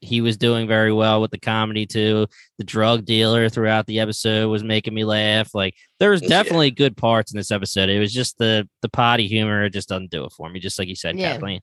he 0.00 0.20
was 0.20 0.36
doing 0.36 0.68
very 0.68 0.92
well 0.92 1.20
with 1.20 1.30
the 1.30 1.38
comedy 1.40 1.86
too. 1.86 2.26
The 2.58 2.64
drug 2.64 3.04
dealer 3.04 3.48
throughout 3.48 3.86
the 3.86 4.00
episode 4.00 4.48
was 4.48 4.62
making 4.62 4.94
me 4.94 5.04
laugh. 5.04 5.54
Like 5.54 5.74
there 5.98 6.10
was 6.10 6.22
Yeah. 6.22 6.28
definitely 6.28 6.70
good 6.70 6.96
parts 6.96 7.32
in 7.32 7.36
this 7.36 7.50
episode. 7.50 7.88
It 7.88 7.98
was 7.98 8.12
just 8.12 8.38
the 8.38 8.68
the 8.82 8.88
potty 8.88 9.26
humor 9.26 9.68
just 9.68 9.88
doesn't 9.88 10.10
do 10.10 10.24
it 10.24 10.32
for 10.32 10.48
me. 10.48 10.60
Just 10.60 10.78
like 10.78 10.88
you 10.88 10.96
said, 10.96 11.18
Yeah. 11.18 11.32
Kathleen. 11.32 11.60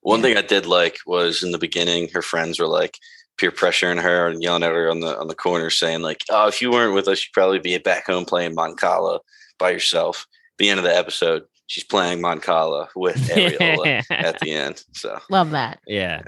One 0.00 0.20
Yeah. 0.20 0.22
thing 0.24 0.36
I 0.38 0.42
did 0.42 0.66
like 0.66 0.98
was 1.06 1.42
in 1.42 1.52
the 1.52 1.58
beginning, 1.58 2.08
her 2.14 2.22
friends 2.22 2.58
were 2.58 2.66
like 2.68 2.98
peer 3.38 3.50
pressuring 3.52 4.00
her 4.00 4.28
and 4.28 4.42
yelling 4.42 4.62
at 4.62 4.72
her 4.72 4.90
on 4.90 5.00
the 5.00 5.16
on 5.18 5.28
the 5.28 5.34
corner, 5.34 5.68
saying 5.70 6.00
like, 6.02 6.24
"Oh, 6.30 6.48
if 6.48 6.62
you 6.62 6.70
weren't 6.70 6.94
with 6.94 7.06
us, 7.08 7.22
you'd 7.24 7.32
probably 7.34 7.58
be 7.58 7.76
back 7.78 8.06
home 8.06 8.24
playing 8.24 8.56
Mancala 8.56 9.20
by 9.58 9.70
yourself." 9.70 10.26
the 10.58 10.70
end 10.70 10.78
of 10.78 10.84
the 10.84 10.96
episode, 10.96 11.42
she's 11.66 11.84
playing 11.84 12.18
Mancala 12.18 12.88
with 12.96 13.16
Areola 13.28 14.02
at 14.10 14.40
the 14.40 14.52
end. 14.52 14.82
So, 14.94 15.18
Love 15.28 15.50
that. 15.50 15.80
yeah, 15.86 16.22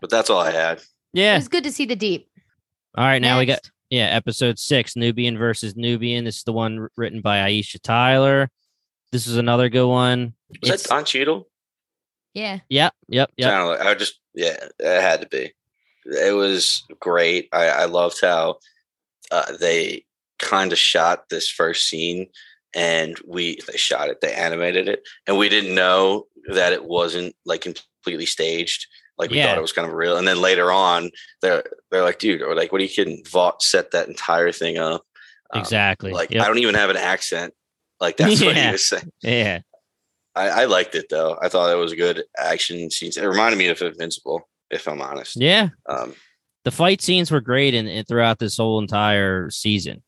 but 0.00 0.10
that's 0.10 0.30
all 0.30 0.40
I 0.40 0.50
had. 0.50 0.82
Yeah. 1.12 1.34
It 1.34 1.38
was 1.38 1.48
good 1.48 1.64
to 1.64 1.72
see 1.72 1.86
the 1.86 1.96
deep. 1.96 2.28
All 2.96 3.04
right, 3.04 3.20
now 3.20 3.38
we 3.38 3.46
got 3.46 3.60
yeah, 3.90 4.06
episode 4.06 4.58
six, 4.58 4.96
Nubian 4.96 5.36
versus 5.36 5.76
Nubian. 5.76 6.24
This 6.24 6.38
is 6.38 6.42
the 6.44 6.52
one 6.52 6.88
written 6.96 7.20
by 7.20 7.38
Aisha 7.38 7.80
Tyler. 7.82 8.50
This 9.12 9.26
is 9.26 9.36
another 9.36 9.68
good 9.68 9.86
one. 9.88 10.34
Was 10.62 10.70
It's- 10.70 10.82
that 10.84 10.88
Don 10.88 11.04
Cheadle? 11.04 11.48
Yeah. 12.34 12.58
Yep, 12.68 12.94
yep, 13.08 13.30
yep. 13.36 13.48
Sounded 13.48 13.66
like- 13.70 13.80
I 13.80 13.94
just 13.94 14.18
yeah, 14.34 14.56
it 14.78 15.00
had 15.00 15.20
to 15.20 15.28
be. 15.28 15.52
It 16.06 16.34
was 16.34 16.82
great. 17.00 17.48
I, 17.52 17.68
I 17.68 17.84
loved 17.84 18.20
how 18.20 18.58
uh, 19.30 19.56
they 19.58 20.04
kind 20.38 20.72
of 20.72 20.78
shot 20.78 21.28
this 21.28 21.48
first 21.48 21.88
scene, 21.88 22.26
and 22.74 23.16
we 23.26 23.58
they 23.66 23.76
shot 23.76 24.08
it, 24.08 24.20
they 24.20 24.32
animated 24.34 24.88
it, 24.88 25.02
and 25.26 25.38
we 25.38 25.48
didn't 25.48 25.74
know 25.74 26.26
that 26.52 26.72
it 26.72 26.84
wasn't 26.84 27.34
like 27.46 27.62
completely 27.62 28.26
staged. 28.26 28.86
Like 29.18 29.30
we 29.30 29.36
Yeah. 29.38 29.46
thought 29.48 29.58
it 29.58 29.62
was 29.62 29.72
kind 29.72 29.86
of 29.88 29.94
real, 29.94 30.16
and 30.16 30.26
then 30.26 30.40
later 30.40 30.70
on, 30.72 31.10
they're 31.42 31.62
they're 31.90 32.02
like, 32.02 32.18
dude, 32.18 32.42
or 32.42 32.54
like, 32.54 32.72
what 32.72 32.80
are 32.80 32.84
you 32.84 32.90
kidding? 32.90 33.22
Vought 33.30 33.62
set 33.62 33.90
that 33.92 34.08
entire 34.08 34.50
thing 34.52 34.76
up. 34.78 35.02
Um, 35.52 35.60
Exactly. 35.60 36.12
Like 36.12 36.30
Yep. 36.30 36.42
I 36.42 36.46
don't 36.48 36.58
even 36.58 36.74
have 36.74 36.90
an 36.90 36.96
accent. 36.96 37.54
Like 38.00 38.16
that's 38.16 38.42
what 38.42 38.56
he 38.56 38.70
was 38.72 38.86
saying. 38.88 39.10
yeah. 39.22 39.60
I, 40.34 40.48
I 40.48 40.64
liked 40.64 40.96
it 40.96 41.06
though. 41.10 41.38
I 41.40 41.48
thought 41.48 41.70
it 41.70 41.76
was 41.78 41.92
a 41.92 41.96
good 41.96 42.24
action 42.36 42.90
scenes. 42.90 43.16
It 43.16 43.24
reminded 43.24 43.56
me 43.56 43.68
of 43.68 43.80
Invincible, 43.80 44.48
if 44.70 44.88
I'm 44.88 45.00
honest. 45.00 45.36
Yeah. 45.36 45.68
Um, 45.88 46.14
The 46.64 46.72
fight 46.72 47.00
scenes 47.00 47.30
were 47.30 47.40
great 47.40 47.72
in 47.74 48.04
throughout 48.04 48.40
this 48.40 48.56
whole 48.56 48.80
entire 48.80 49.48
season. 49.50 50.02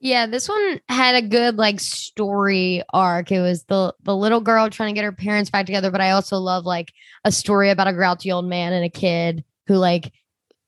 Yeah, 0.00 0.26
this 0.26 0.48
one 0.48 0.80
had 0.88 1.14
a 1.14 1.22
good 1.26 1.56
like 1.56 1.80
story 1.80 2.82
arc. 2.92 3.32
It 3.32 3.40
was 3.40 3.64
the 3.64 3.94
the 4.02 4.14
little 4.16 4.40
girl 4.40 4.68
trying 4.70 4.94
to 4.94 4.98
get 4.98 5.04
her 5.04 5.12
parents 5.12 5.50
back 5.50 5.66
together, 5.66 5.90
but 5.90 6.00
I 6.00 6.10
also 6.10 6.36
love 6.36 6.64
like 6.64 6.92
a 7.24 7.32
story 7.32 7.70
about 7.70 7.88
a 7.88 7.92
grouchy 7.92 8.30
old 8.30 8.46
man 8.46 8.72
and 8.72 8.84
a 8.84 8.90
kid 8.90 9.44
who 9.66 9.76
like 9.76 10.12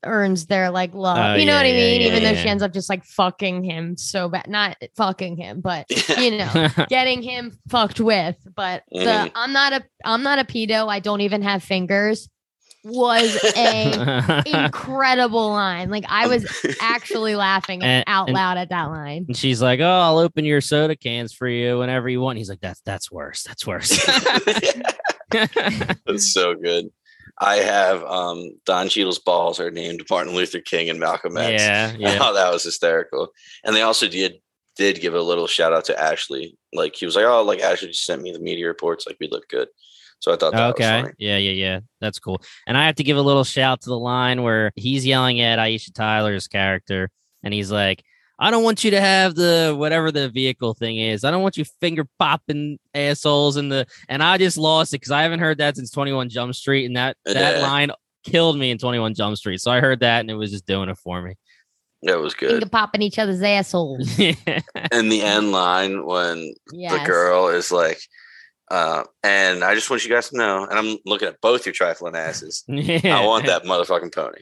earns 0.05 0.47
their 0.47 0.71
like 0.71 0.95
love. 0.95 1.19
Oh, 1.19 1.35
you 1.35 1.45
know 1.45 1.53
yeah, 1.53 1.59
what 1.59 1.67
I 1.67 1.73
mean? 1.73 2.01
yeah, 2.01 2.07
Even 2.09 2.23
though 2.23 2.31
yeah. 2.31 2.43
she 2.43 2.49
ends 2.49 2.63
up 2.63 2.73
just 2.73 2.89
like 2.89 3.05
fucking 3.05 3.65
him 3.65 3.97
so 3.97 4.29
bad. 4.29 4.47
Not 4.49 4.77
fucking 4.97 5.37
him, 5.37 5.61
but 5.61 5.87
you 6.19 6.39
know, 6.39 6.69
getting 6.89 7.21
him 7.23 7.59
fucked 7.69 8.01
with. 8.01 8.37
But 8.55 8.85
the 8.91 8.99
Mhm. 9.01 9.33
I'm 9.35 9.53
not 9.53 9.73
a 9.73 9.85
I'm 10.05 10.23
not 10.23 10.39
a 10.39 10.45
pedo. 10.45 10.89
I 10.89 11.01
don't 11.01 11.21
even 11.21 11.43
have 11.43 11.63
fingers. 11.63 12.29
Was 12.89 13.39
a 13.57 14.43
incredible 14.65 15.51
line. 15.51 15.91
Like 15.91 16.05
I 16.09 16.27
was 16.27 16.47
actually 16.81 17.35
laughing 17.37 17.83
And- 17.83 18.05
out 18.07 18.29
and- 18.29 18.35
loud 18.35 18.57
at 18.59 18.71
that 18.71 18.85
line. 18.85 19.27
and 19.29 19.37
she's 19.37 19.61
like, 19.63 19.81
"Oh, 19.81 19.85
I'll 19.85 20.19
open 20.19 20.45
your 20.45 20.61
soda 20.61 20.97
cans 20.97 21.33
for 21.33 21.47
you 21.49 21.79
whenever 21.79 22.09
you 22.09 22.21
want." 22.21 22.39
He's 22.39 22.49
like, 22.49 22.61
"That's 22.61 22.81
that's 22.81 23.11
worse. 23.11 23.43
That's 23.45 23.67
worse." 23.67 23.91
That's 25.31 26.33
so 26.33 26.55
good. 26.55 26.87
I 27.41 27.57
have 27.57 28.03
um, 28.05 28.51
Don 28.65 28.89
Cheadle's 28.89 29.19
balls 29.19 29.61
are 29.61 29.71
named 29.71 30.03
Martin 30.11 30.35
Luther 30.35 30.61
King 30.61 30.89
and 30.91 30.99
Malcolm 30.99 31.37
X. 31.37 31.63
yeah, 31.63 31.93
yeah. 31.99 32.19
thought 32.19 32.33
that 32.33 32.53
was 32.53 32.65
hysterical. 32.65 33.29
And 33.65 33.77
they 33.77 33.83
also 33.83 34.09
did 34.09 34.35
did 34.77 35.01
give 35.01 35.15
a 35.15 35.21
little 35.21 35.47
shout 35.47 35.73
out 35.73 35.85
to 35.87 36.01
Ashley. 36.01 36.57
Like 36.73 36.97
he 36.97 37.05
was 37.07 37.15
like, 37.17 37.25
"Oh, 37.27 37.43
like 37.43 37.61
Ashley 37.61 37.89
just 37.89 38.05
sent 38.05 38.23
me 38.23 38.33
the 38.33 38.39
media 38.41 38.67
reports. 38.67 39.07
Like 39.07 39.17
we 39.21 39.29
look 39.31 39.49
good." 39.49 39.69
So 40.21 40.33
I 40.33 40.37
thought 40.37 40.53
that 40.53 40.67
was 40.67 40.75
Okay. 40.75 41.03
funny. 41.03 41.15
Yeah, 41.19 41.37
yeah, 41.37 41.53
yeah. 41.53 41.81
That's 42.01 42.19
cool. 42.19 42.43
And 42.67 42.77
I 42.77 42.87
have 42.87 42.97
to 42.97 43.05
give 43.05 43.17
a 43.17 43.23
little 43.23 43.45
shout 43.45 43.83
to 43.83 43.89
the 43.91 43.99
line 43.99 44.43
where 44.43 44.73
he's 44.75 45.07
yelling 45.07 45.41
at 45.41 45.59
Aisha 45.59 45.95
Tyler's 45.95 46.49
character, 46.49 47.09
and 47.43 47.55
he's 47.55 47.71
like, 47.71 48.03
I 48.41 48.51
don't 48.53 48.63
want 48.65 48.85
you 48.85 48.93
to 48.93 49.01
have 49.01 49.35
the 49.35 49.75
whatever 49.77 50.13
the 50.13 50.29
vehicle 50.29 50.75
thing 50.75 50.99
is. 50.99 51.25
I 51.25 51.31
don't 51.31 51.43
want 51.43 51.57
you 51.57 51.65
finger 51.81 52.05
popping 52.19 52.79
assholes 52.95 53.57
in 53.57 53.69
the 53.69 53.87
and 54.09 54.23
I 54.23 54.39
just 54.39 54.57
lost 54.57 54.93
it 54.95 54.99
because 55.01 55.11
I 55.11 55.23
haven't 55.23 55.41
heard 55.41 55.59
that 55.59 55.77
since 55.77 55.91
21 55.91 56.29
Jump 56.29 56.55
Street, 56.55 56.85
and 56.87 56.97
that 56.97 57.17
that 57.25 57.57
Yeah. 57.57 57.63
line 57.63 57.91
killed 58.25 58.57
me 58.59 58.71
in 58.71 58.79
21 58.79 59.15
Jump 59.15 59.37
Street. 59.37 59.61
So 59.61 59.71
I 59.71 59.81
heard 59.81 60.01
that 60.01 60.21
and 60.21 60.31
it 60.31 60.35
was 60.35 60.51
just 60.51 60.67
doing 60.67 60.89
it 60.89 60.99
for 60.99 61.21
me. 61.23 61.35
That 62.03 62.21
was 62.21 62.35
good. 62.35 62.51
Finger 62.51 62.67
good. 62.67 62.73
popping 62.73 63.03
each 63.03 63.19
other's 63.19 63.43
assholes. 63.43 64.09
And 64.93 65.11
the 65.11 65.23
end 65.25 65.51
line 65.51 66.05
when 66.07 66.55
Yes. 66.73 66.93
the 66.93 67.05
girl 67.05 67.49
is 67.49 67.73
like, 67.73 67.99
uh, 68.71 69.05
and 69.23 69.65
I 69.65 69.75
just 69.75 69.89
want 69.91 70.05
you 70.05 70.11
guys 70.11 70.29
to 70.31 70.37
know, 70.37 70.65
and 70.65 70.79
I'm 70.79 70.99
looking 71.07 71.29
at 71.29 71.41
both 71.41 71.65
your 71.67 71.73
trifling 71.73 72.15
asses. 72.15 72.65
I 72.69 73.25
want 73.27 73.47
that 73.47 73.65
motherfucking 73.65 74.15
pony. 74.15 74.41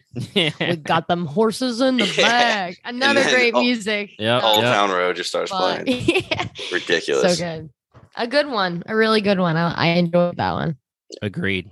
We 0.61 0.77
got 0.77 1.09
them 1.09 1.27
horses 1.27 1.81
in 1.81 1.97
the 1.99 2.07
Yeah. 2.17 2.29
bag. 2.29 2.77
Another 2.85 3.21
then 3.23 3.35
great 3.35 3.55
all- 3.55 3.63
music. 3.63 4.11
Yeah. 4.19 4.41
Old 4.43 4.63
yep. 4.63 4.75
Town 4.75 4.91
Road 4.91 5.17
just 5.17 5.29
starts 5.31 5.51
but- 5.51 5.85
playing. 5.85 6.03
yeah. 6.31 6.49
Ridiculous. 6.73 7.39
So 7.39 7.45
good. 7.45 7.71
A 8.17 8.27
good 8.27 8.49
one. 8.49 8.83
A 8.87 8.97
really 8.97 9.21
good 9.21 9.39
one. 9.39 9.57
I, 9.57 9.73
I 9.73 9.87
enjoyed 9.99 10.37
that 10.39 10.53
one. 10.53 10.77
Agreed. 11.23 11.71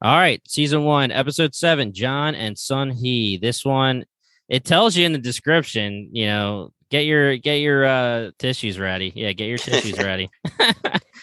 All 0.00 0.14
right, 0.16 0.40
season 0.46 0.84
one, 0.84 1.10
episode 1.10 1.56
seven, 1.56 1.92
John 1.92 2.36
and 2.36 2.56
Sun-Hee. 2.56 3.38
This 3.38 3.64
one, 3.64 4.04
it 4.48 4.64
tells 4.64 4.96
you 4.96 5.04
in 5.04 5.12
the 5.12 5.18
description, 5.18 6.10
you 6.12 6.26
know, 6.26 6.72
get 6.90 7.04
your 7.04 7.36
get 7.36 7.56
your 7.56 7.84
uh 7.84 8.30
tissues 8.38 8.78
ready. 8.78 9.12
Yeah, 9.14 9.32
get 9.32 9.46
your 9.46 9.58
tissues 9.58 9.98
ready. 10.02 10.30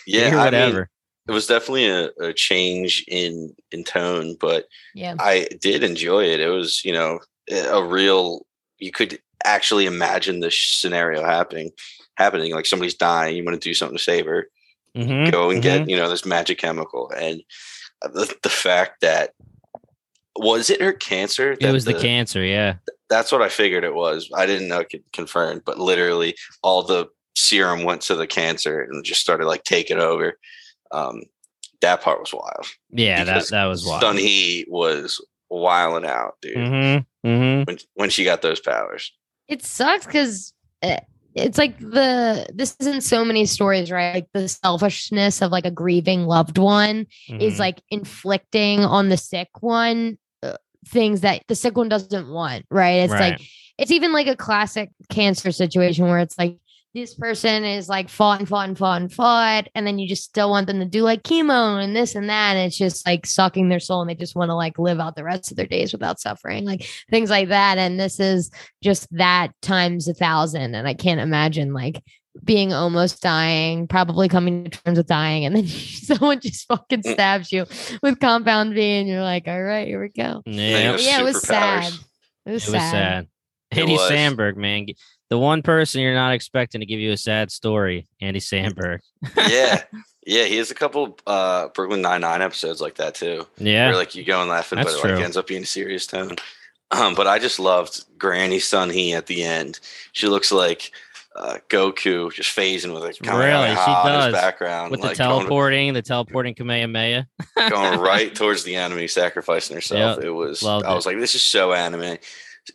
Yeah, 0.07 0.29
Your 0.29 0.39
I 0.39 0.43
mean, 0.43 0.43
whatever. 0.45 0.89
it 1.27 1.31
was 1.31 1.47
definitely 1.47 1.87
a, 1.87 2.09
a 2.19 2.31
change 2.33 3.03
in 3.07 3.55
in 3.71 3.83
tone, 3.83 4.35
but 4.39 4.65
Yeah. 4.93 5.15
I 5.17 5.47
did 5.59 5.83
enjoy 5.83 6.25
it. 6.25 6.39
It 6.39 6.49
was, 6.49 6.85
you 6.85 6.93
know, 6.93 7.19
a 7.51 7.83
real 7.83 8.45
you 8.77 8.91
could 8.91 9.19
actually 9.43 9.85
imagine 9.87 10.39
this 10.41 10.59
scenario 10.61 11.23
happening 11.23 11.71
happening 12.17 12.51
like 12.53 12.65
somebody's 12.65 12.95
dying 12.95 13.35
you 13.35 13.43
want 13.43 13.59
to 13.59 13.69
do 13.69 13.73
something 13.73 13.97
to 13.97 14.03
save 14.03 14.25
her 14.25 14.47
Mhm, 14.95 15.31
go 15.31 15.49
and 15.51 15.59
mhm. 15.59 15.63
get 15.63 15.89
you 15.89 15.95
know 15.97 16.09
this 16.09 16.25
magic 16.25 16.57
chemical 16.57 17.11
and 17.15 17.43
the, 18.01 18.33
the 18.41 18.49
fact 18.49 19.01
that 19.01 19.31
was 20.35 20.69
it 20.69 20.81
her 20.81 20.93
cancer 20.93 21.51
It 21.51 21.59
that 21.61 21.73
was 21.73 21.85
the, 21.85 21.93
cancer, 21.93 22.43
yeah. 22.43 22.75
That's 23.15 23.31
what 23.31 23.41
i 23.41 23.49
figured 23.49 23.83
it 23.85 23.95
was 23.95 24.29
i 24.35 24.45
didn't 24.45 24.67
know 24.67 24.79
it 24.81 24.89
could 24.89 25.03
confirm 25.13 25.61
but 25.65 25.79
literally 25.79 26.35
all 26.61 26.83
the 26.83 27.07
serum 27.35 27.83
went 27.83 28.01
to 28.01 28.15
the 28.15 28.27
cancer 28.27 28.81
and 28.81 29.03
just 29.05 29.21
started 29.21 29.45
like 29.47 29.63
taking 29.63 29.99
over 29.99 30.37
um 30.91 31.21
that 31.81 32.01
part 32.01 32.19
was 32.19 32.33
wild 32.33 32.65
Yeah, 32.89 33.23
that 33.25 33.47
that 33.49 33.65
was 33.65 33.85
wild. 33.85 34.01
Sun-Hee 34.01 34.65
was 34.67 35.23
wiling 35.49 36.05
out 36.05 36.33
dude 36.41 36.57
Mm-hmm. 36.57 37.27
Mm-hmm. 37.29 37.63
when, 37.67 37.77
when 37.93 38.09
she 38.09 38.23
got 38.23 38.41
those 38.41 38.59
powers 38.59 39.11
it 39.47 39.63
sucks 39.63 40.05
because 40.05 40.53
it's 41.35 41.57
like 41.57 41.77
the 41.79 42.45
this 42.53 42.75
isn't 42.79 43.01
so 43.01 43.25
many 43.25 43.45
stories 43.45 43.91
right 43.91 44.13
like 44.15 44.27
the 44.33 44.47
selfishness 44.47 45.41
of 45.41 45.51
like 45.51 45.65
a 45.65 45.71
grieving 45.71 46.25
loved 46.25 46.57
one 46.57 47.05
Mm-hmm. 47.29 47.41
is 47.41 47.59
like 47.59 47.81
inflicting 47.89 48.79
on 48.85 49.09
the 49.09 49.17
sick 49.17 49.49
one 49.61 50.17
things 50.87 51.21
that 51.21 51.41
the 51.47 51.55
sick 51.55 51.77
one 51.77 51.89
doesn't 51.89 52.29
want 52.29 52.65
right? 52.69 53.03
It's 53.03 53.11
like 53.11 53.41
it's 53.77 53.91
even 53.91 54.13
like 54.13 54.27
a 54.27 54.35
classic 54.35 54.89
cancer 55.09 55.51
situation 55.51 56.05
where 56.05 56.19
it's 56.19 56.37
like 56.37 56.57
this 56.95 57.13
person 57.13 57.65
is 57.65 57.89
like 57.89 58.07
fought 58.07 58.39
and 58.39 58.47
fought 58.47 58.69
and 58.69 58.77
fought 58.77 59.01
and 59.01 59.11
fought 59.11 59.67
and 59.75 59.85
then 59.85 59.99
you 59.99 60.07
just 60.07 60.23
still 60.23 60.49
want 60.49 60.65
them 60.65 60.79
to 60.79 60.85
do 60.85 61.01
like 61.01 61.23
chemo 61.23 61.83
and 61.83 61.93
this 61.93 62.15
and 62.15 62.29
that 62.29 62.55
and 62.55 62.65
it's 62.65 62.77
just 62.77 63.05
like 63.05 63.25
sucking 63.25 63.67
their 63.67 63.81
soul 63.81 63.99
and 63.99 64.09
they 64.09 64.15
just 64.15 64.35
want 64.35 64.49
to 64.49 64.55
like 64.55 64.79
live 64.79 64.99
out 64.99 65.15
the 65.15 65.23
rest 65.23 65.51
of 65.51 65.57
their 65.57 65.67
days 65.67 65.91
without 65.91 66.21
suffering 66.21 66.63
like 66.63 66.89
things 67.09 67.29
like 67.29 67.49
that 67.49 67.77
and 67.77 67.99
this 67.99 68.17
is 68.21 68.49
just 68.81 69.07
that 69.11 69.49
times 69.61 70.07
a 70.07 70.13
thousand 70.13 70.73
and 70.73 70.87
i 70.87 70.93
can't 70.93 71.19
imagine 71.19 71.73
like 71.73 72.01
being 72.43 72.73
almost 72.73 73.21
dying 73.21 73.87
probably 73.87 74.27
coming 74.27 74.65
to 74.65 74.69
terms 74.83 74.97
with 74.97 75.07
dying 75.07 75.45
and 75.45 75.55
then 75.55 75.65
someone 75.67 76.39
just 76.39 76.67
fucking 76.67 77.01
Mm. 77.01 77.13
stabs 77.13 77.51
you 77.51 77.65
with 78.03 78.19
compound 78.19 78.73
v 78.73 78.81
and 78.99 79.07
you're 79.07 79.23
like 79.23 79.47
all 79.47 79.61
right 79.61 79.87
here 79.87 80.01
we 80.01 80.09
go. 80.09 80.41
Yeah, 80.45 80.95
yeah 80.97 81.19
it 81.21 81.23
was 81.23 81.41
sad. 81.41 81.83
It 82.45 82.51
was 82.51 82.67
it 82.67 82.71
was 82.71 82.81
sad, 82.81 82.91
sad. 82.91 83.27
Andy 83.71 83.93
was. 83.93 84.11
Samberg, 84.11 84.55
man, 84.55 84.87
the 85.29 85.37
one 85.39 85.61
person 85.63 86.01
you're 86.01 86.13
not 86.13 86.33
expecting 86.33 86.81
to 86.81 86.85
give 86.85 86.99
you 86.99 87.11
a 87.11 87.17
sad 87.17 87.51
story, 87.51 88.07
Andy 88.21 88.39
Samberg. 88.39 88.99
yeah. 89.47 89.83
Yeah 90.27 90.45
he 90.45 90.57
has 90.57 90.71
a 90.71 90.75
couple 90.75 91.19
uh 91.27 91.67
brooklyn 91.75 92.01
99 92.01 92.41
episodes 92.41 92.81
like 92.81 92.95
that 92.95 93.13
too. 93.13 93.45
Yeah, 93.59 93.89
where 93.89 93.95
like 93.95 94.15
you 94.15 94.23
go 94.23 94.41
and 94.41 94.49
laughing 94.49 94.77
That's 94.77 94.93
but 94.93 94.97
it 94.97 95.01
true. 95.01 95.15
like 95.17 95.23
ends 95.23 95.37
up 95.37 95.45
being 95.45 95.61
a 95.61 95.67
serious 95.67 96.07
tone. 96.07 96.35
Um 96.89 97.13
but 97.13 97.27
i 97.27 97.37
just 97.37 97.59
loved 97.59 98.03
granny 98.17 98.57
Sun-Hee 98.57 99.13
at 99.13 99.27
the 99.27 99.43
end. 99.43 99.79
She 100.13 100.27
looks 100.27 100.51
like 100.51 100.91
uh, 101.35 101.57
Goku 101.69 102.31
just 102.31 102.55
phasing 102.55 102.93
with 102.93 103.03
a 103.03 103.07
Really? 103.37 103.69
She 103.69 103.75
does. 103.75 104.33
background, 104.33 104.91
with 104.91 105.01
like 105.01 105.17
the 105.17 105.23
going, 105.23 105.39
teleporting, 105.39 105.93
the 105.93 106.01
teleporting 106.01 106.55
Kamehameha. 106.55 107.27
going 107.69 107.99
right 107.99 108.33
towards 108.33 108.63
the 108.63 108.75
enemy, 108.75 109.07
sacrificing 109.07 109.75
herself. 109.75 110.23
It 110.23 110.29
was. 110.29 110.63
loved 110.63 110.85
I 110.85 110.93
was 110.93 111.05
it. 111.05 111.09
like, 111.09 111.19
this 111.19 111.35
is 111.35 111.43
so 111.43 111.73
anime. 111.73 112.17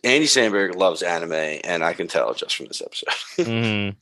Andy 0.03 0.25
Samberg 0.27 0.75
loves 0.75 1.01
anime, 1.01 1.33
and 1.63 1.83
I 1.83 1.93
can 1.93 2.07
tell 2.07 2.33
just 2.33 2.55
from 2.55 2.67
this 2.67 2.81
episode. 2.81 3.07
Mhm. 3.47 3.95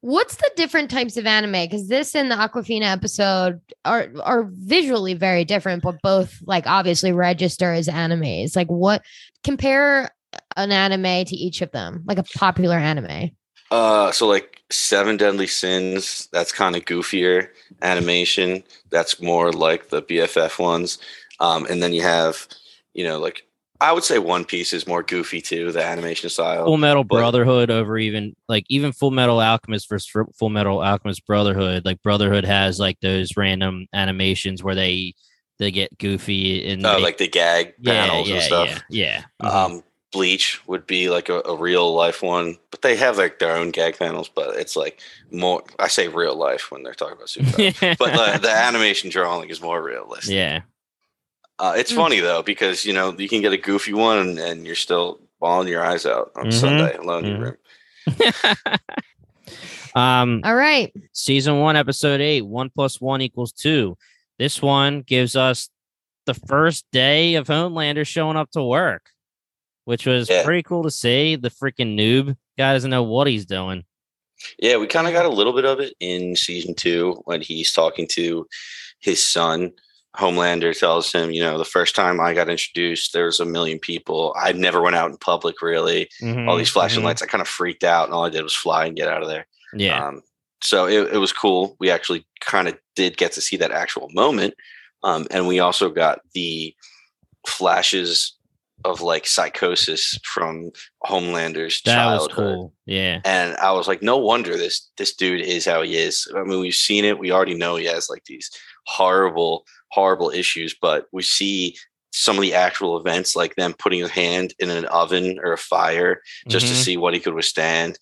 What's 0.00 0.36
the 0.36 0.50
different 0.54 0.90
types 0.90 1.16
of 1.16 1.24
anime? 1.26 1.52
Because 1.52 1.88
this 1.88 2.14
and 2.14 2.30
the 2.30 2.34
Awkwafina 2.34 2.92
episode 2.92 3.62
are 3.86 4.08
are 4.22 4.44
visually 4.52 5.14
very 5.14 5.46
different, 5.46 5.82
but 5.82 5.96
both 6.02 6.36
like 6.46 6.66
obviously 6.66 7.10
register 7.12 7.72
as 7.72 7.88
animes. 7.88 8.54
Like 8.54 8.66
what 8.68 9.02
compare 9.44 10.10
an 10.58 10.72
anime 10.72 11.24
to 11.24 11.34
each 11.34 11.62
of 11.62 11.70
them, 11.72 12.02
like 12.06 12.18
a 12.18 12.22
popular 12.22 12.76
anime. 12.76 13.30
Uh, 13.74 14.12
so 14.12 14.26
like 14.28 14.60
Seven 14.70 15.16
Deadly 15.16 15.48
Sins, 15.48 16.28
that's 16.32 16.52
kind 16.52 16.76
of 16.76 16.84
goofier 16.84 17.48
animation. 17.82 18.62
That's 18.90 19.20
more 19.20 19.50
like 19.52 19.88
the 19.88 20.00
BFF 20.02 20.58
ones. 20.60 20.98
Um, 21.40 21.66
and 21.68 21.82
then 21.82 21.92
you 21.92 22.02
have, 22.02 22.46
you 22.92 23.02
know, 23.04 23.18
like 23.18 23.42
I 23.80 23.92
would 23.92 24.04
say 24.04 24.18
One 24.20 24.44
Piece 24.44 24.72
is 24.72 24.86
more 24.86 25.02
goofy 25.02 25.40
too, 25.40 25.72
the 25.72 25.84
animation 25.84 26.30
style. 26.30 26.64
Full 26.66 26.76
Metal 26.76 27.02
but- 27.02 27.16
Brotherhood 27.16 27.70
over 27.70 27.98
even 27.98 28.36
like 28.48 28.64
even 28.68 28.92
Full 28.92 29.10
Metal 29.10 29.40
Alchemist 29.40 29.88
versus 29.88 30.08
Full 30.38 30.50
Metal 30.50 30.80
Alchemist 30.80 31.26
Brotherhood. 31.26 31.84
Like 31.84 32.00
Brotherhood 32.02 32.44
has 32.44 32.78
like 32.78 33.00
those 33.00 33.36
random 33.36 33.86
animations 33.92 34.62
where 34.62 34.76
they 34.76 35.14
they 35.58 35.70
get 35.72 35.98
goofy 35.98 36.68
and 36.70 36.86
Uh, 36.86 36.96
they- 36.96 37.02
like 37.02 37.18
the 37.18 37.28
gag 37.28 37.74
yeah, 37.80 38.06
panels 38.06 38.28
yeah, 38.28 38.34
and 38.36 38.42
stuff. 38.44 38.68
yeah, 38.88 39.24
yeah. 39.42 39.48
Mhm. 39.48 39.52
Um, 39.52 39.82
Bleach 40.14 40.66
would 40.66 40.86
be 40.86 41.10
like 41.10 41.28
a, 41.28 41.40
a 41.44 41.54
real 41.54 41.92
life 41.94 42.22
one, 42.22 42.56
but 42.70 42.80
they 42.80 42.96
have 42.96 43.18
like 43.18 43.38
their 43.38 43.54
own 43.54 43.70
gag 43.70 43.98
panels. 43.98 44.30
But 44.34 44.56
it's 44.56 44.76
like 44.76 45.00
more. 45.30 45.62
I 45.78 45.88
say 45.88 46.08
real 46.08 46.34
life 46.36 46.70
when 46.70 46.82
they're 46.82 46.94
talking 46.94 47.16
about 47.16 47.28
superheroes, 47.28 47.96
but 47.98 48.14
the, 48.14 48.38
the 48.48 48.50
animation 48.50 49.10
drawing 49.10 49.50
is 49.50 49.60
more 49.60 49.82
realistic. 49.82 50.32
yeah, 50.34 50.60
Uh, 51.58 51.74
it's 51.76 51.92
Mm. 51.92 51.96
funny 51.96 52.20
though 52.20 52.42
because 52.42 52.84
you 52.86 52.92
know 52.94 53.12
you 53.18 53.28
can 53.28 53.42
get 53.42 53.52
a 53.52 53.58
goofy 53.58 53.92
one 53.92 54.18
and, 54.18 54.38
and 54.38 54.66
you're 54.66 54.74
still 54.74 55.20
bawling 55.40 55.68
your 55.68 55.84
eyes 55.84 56.06
out 56.06 56.30
on 56.36 56.46
Mhm. 56.46 56.52
Sunday 56.52 56.96
alone 56.96 57.24
in 57.26 57.30
Mhm. 57.32 57.38
your 57.38 57.44
room. 57.44 57.56
um, 59.94 60.40
All 60.44 60.54
right. 60.54 60.92
season 61.12 61.60
one, 61.60 61.76
episode 61.76 62.20
eight, 62.20 62.42
one 62.42 62.70
plus 62.70 63.00
one 63.00 63.20
equals 63.20 63.52
two. 63.52 63.96
This 64.38 64.60
one 64.62 65.02
gives 65.02 65.36
us 65.36 65.68
the 66.26 66.34
first 66.34 66.86
day 66.90 67.34
of 67.34 67.46
Homelander 67.48 68.06
showing 68.06 68.36
up 68.36 68.50
to 68.52 68.62
work, 68.62 69.10
which 69.84 70.06
was 70.06 70.28
Yeah. 70.28 70.44
pretty 70.44 70.62
cool 70.62 70.82
to 70.82 70.90
see. 70.90 71.36
The 71.36 71.50
freaking 71.50 71.96
noob 71.98 72.36
guy 72.58 72.72
doesn't 72.72 72.90
know 72.90 73.02
what 73.02 73.26
he's 73.26 73.46
doing. 73.46 73.84
Yeah, 74.58 74.76
we 74.76 74.86
kind 74.86 75.06
of 75.06 75.12
got 75.12 75.26
a 75.26 75.28
little 75.30 75.52
bit 75.52 75.64
of 75.64 75.80
it 75.80 75.94
in 76.00 76.36
season 76.36 76.74
two 76.74 77.22
when 77.24 77.40
he's 77.40 77.72
talking 77.72 78.06
to 78.12 78.46
his 79.00 79.24
son. 79.24 79.72
Homelander 80.16 80.78
tells 80.78 81.10
him, 81.12 81.30
you 81.32 81.40
know, 81.40 81.58
the 81.58 81.64
first 81.64 81.96
time 81.96 82.20
I 82.20 82.34
got 82.34 82.48
introduced, 82.48 83.12
there 83.12 83.26
was 83.26 83.40
a 83.40 83.44
million 83.44 83.78
people. 83.80 84.34
I 84.38 84.52
never 84.52 84.80
went 84.80 84.94
out 84.96 85.10
in 85.10 85.16
public 85.16 85.60
really. 85.62 86.08
All 86.22 86.56
these 86.56 86.68
flashing 86.70 87.00
Mhm. 87.02 87.04
lights, 87.06 87.22
I 87.22 87.26
kind 87.26 87.42
of 87.42 87.48
freaked 87.48 87.82
out, 87.84 88.04
and 88.06 88.14
all 88.14 88.24
I 88.24 88.30
did 88.30 88.42
was 88.42 88.54
fly 88.54 88.86
and 88.86 88.96
get 88.96 89.08
out 89.08 89.22
of 89.22 89.28
there. 89.28 89.46
Yeah. 89.76 90.06
Um, 90.08 90.22
so 90.62 90.86
it, 90.86 91.14
it 91.14 91.18
was 91.18 91.32
cool. 91.32 91.76
We 91.80 91.90
actually 91.90 92.24
kind 92.40 92.68
of 92.68 92.78
did 92.94 93.16
get 93.16 93.32
to 93.32 93.40
see 93.40 93.56
that 93.56 93.72
actual 93.72 94.08
moment. 94.12 94.54
Um, 95.02 95.26
and 95.32 95.48
we 95.48 95.58
also 95.58 95.90
got 95.90 96.20
the 96.32 96.74
flashes 97.46 98.34
of 98.84 99.00
like 99.00 99.26
psychosis 99.26 100.18
from 100.24 100.70
Homelander's 101.04 101.80
that 101.82 102.04
was 102.06 102.26
childhood. 102.28 102.36
cool. 102.36 102.72
Yeah. 102.86 103.20
And 103.24 103.56
I 103.56 103.72
was 103.72 103.88
like, 103.88 104.02
no 104.02 104.16
wonder 104.18 104.56
this 104.56 104.90
this 104.96 105.14
dude 105.14 105.40
is 105.40 105.64
how 105.64 105.82
he 105.82 105.96
is. 105.96 106.28
I 106.36 106.42
mean, 106.44 106.60
we've 106.60 106.74
seen 106.74 107.04
it. 107.04 107.18
We 107.18 107.30
already 107.32 107.54
know 107.54 107.76
he 107.76 107.86
has 107.86 108.08
like 108.10 108.24
these 108.26 108.50
horrible, 108.86 109.64
horrible 109.90 110.30
issues, 110.30 110.74
but 110.80 111.06
we 111.12 111.22
see 111.22 111.76
some 112.12 112.36
of 112.36 112.42
the 112.42 112.54
actual 112.54 112.96
events, 112.98 113.34
like 113.34 113.56
them 113.56 113.74
putting 113.78 114.00
his 114.00 114.10
hand 114.10 114.54
in 114.58 114.70
an 114.70 114.84
oven 114.86 115.38
or 115.42 115.52
a 115.52 115.58
fire 115.58 116.20
just 116.48 116.66
to 116.68 116.72
Mhm. 116.72 116.84
see 116.84 116.96
what 116.96 117.14
he 117.14 117.20
could 117.20 117.34
withstand. 117.34 117.98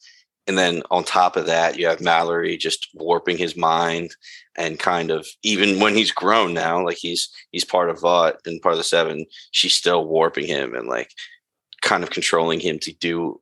And 0.48 0.58
then 0.58 0.82
on 0.90 1.04
top 1.04 1.36
of 1.36 1.46
that, 1.46 1.78
you 1.78 1.86
have 1.86 2.00
Mallory 2.00 2.56
just 2.56 2.88
warping 2.94 3.38
his 3.38 3.56
mind 3.56 4.10
and 4.56 4.78
kind 4.78 5.10
of 5.10 5.26
even 5.42 5.80
when 5.80 5.94
he's 5.94 6.12
grown 6.12 6.52
now, 6.54 6.84
like 6.84 6.98
he's 6.98 7.28
he's 7.52 7.64
part 7.64 7.90
of 7.90 8.00
Vought 8.00 8.36
and 8.46 8.60
part 8.60 8.72
of 8.74 8.78
the 8.78 8.84
Seven, 8.84 9.26
she's 9.50 9.74
still 9.74 10.06
warping 10.06 10.46
him 10.46 10.74
and 10.74 10.88
like 10.88 11.10
kind 11.82 12.02
of 12.02 12.10
controlling 12.10 12.60
him 12.60 12.78
to 12.80 12.92
do 12.92 13.40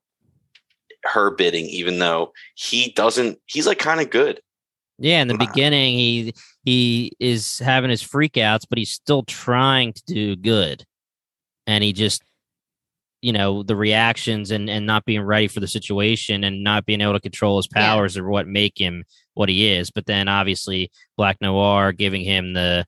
her 1.04 1.30
bidding, 1.30 1.66
even 1.66 1.98
though 1.98 2.32
he 2.54 2.92
doesn't. 2.92 3.38
He's 3.46 3.66
like 3.66 3.78
kind 3.78 4.00
of 4.00 4.10
good. 4.10 4.40
Yeah, 4.98 5.22
in 5.22 5.28
the 5.28 5.34
Wow. 5.34 5.38
beginning, 5.38 5.94
he 5.94 6.34
he 6.64 7.12
is 7.18 7.58
having 7.58 7.90
his 7.90 8.02
freakouts, 8.02 8.66
but 8.68 8.78
he's 8.78 8.90
still 8.92 9.22
trying 9.22 9.94
to 9.94 10.02
do 10.06 10.36
good, 10.36 10.84
and 11.66 11.82
he 11.82 11.92
just, 11.94 12.22
you 13.22 13.32
know, 13.32 13.62
the 13.62 13.76
reactions 13.76 14.50
and 14.50 14.68
and 14.68 14.84
not 14.86 15.06
being 15.06 15.22
ready 15.22 15.48
for 15.48 15.60
the 15.60 15.66
situation 15.68 16.44
and 16.44 16.62
not 16.62 16.84
being 16.86 17.00
able 17.00 17.14
to 17.14 17.20
control 17.20 17.56
his 17.56 17.68
Yeah. 17.74 17.94
powers 17.94 18.16
are 18.18 18.28
what 18.28 18.46
make 18.46 18.78
him 18.78 19.04
what 19.34 19.48
he 19.48 19.68
is. 19.72 19.90
But 19.90 20.06
then 20.06 20.28
obviously, 20.28 20.90
Black 21.16 21.36
Noir 21.40 21.92
giving 21.92 22.22
him 22.22 22.52
the 22.52 22.84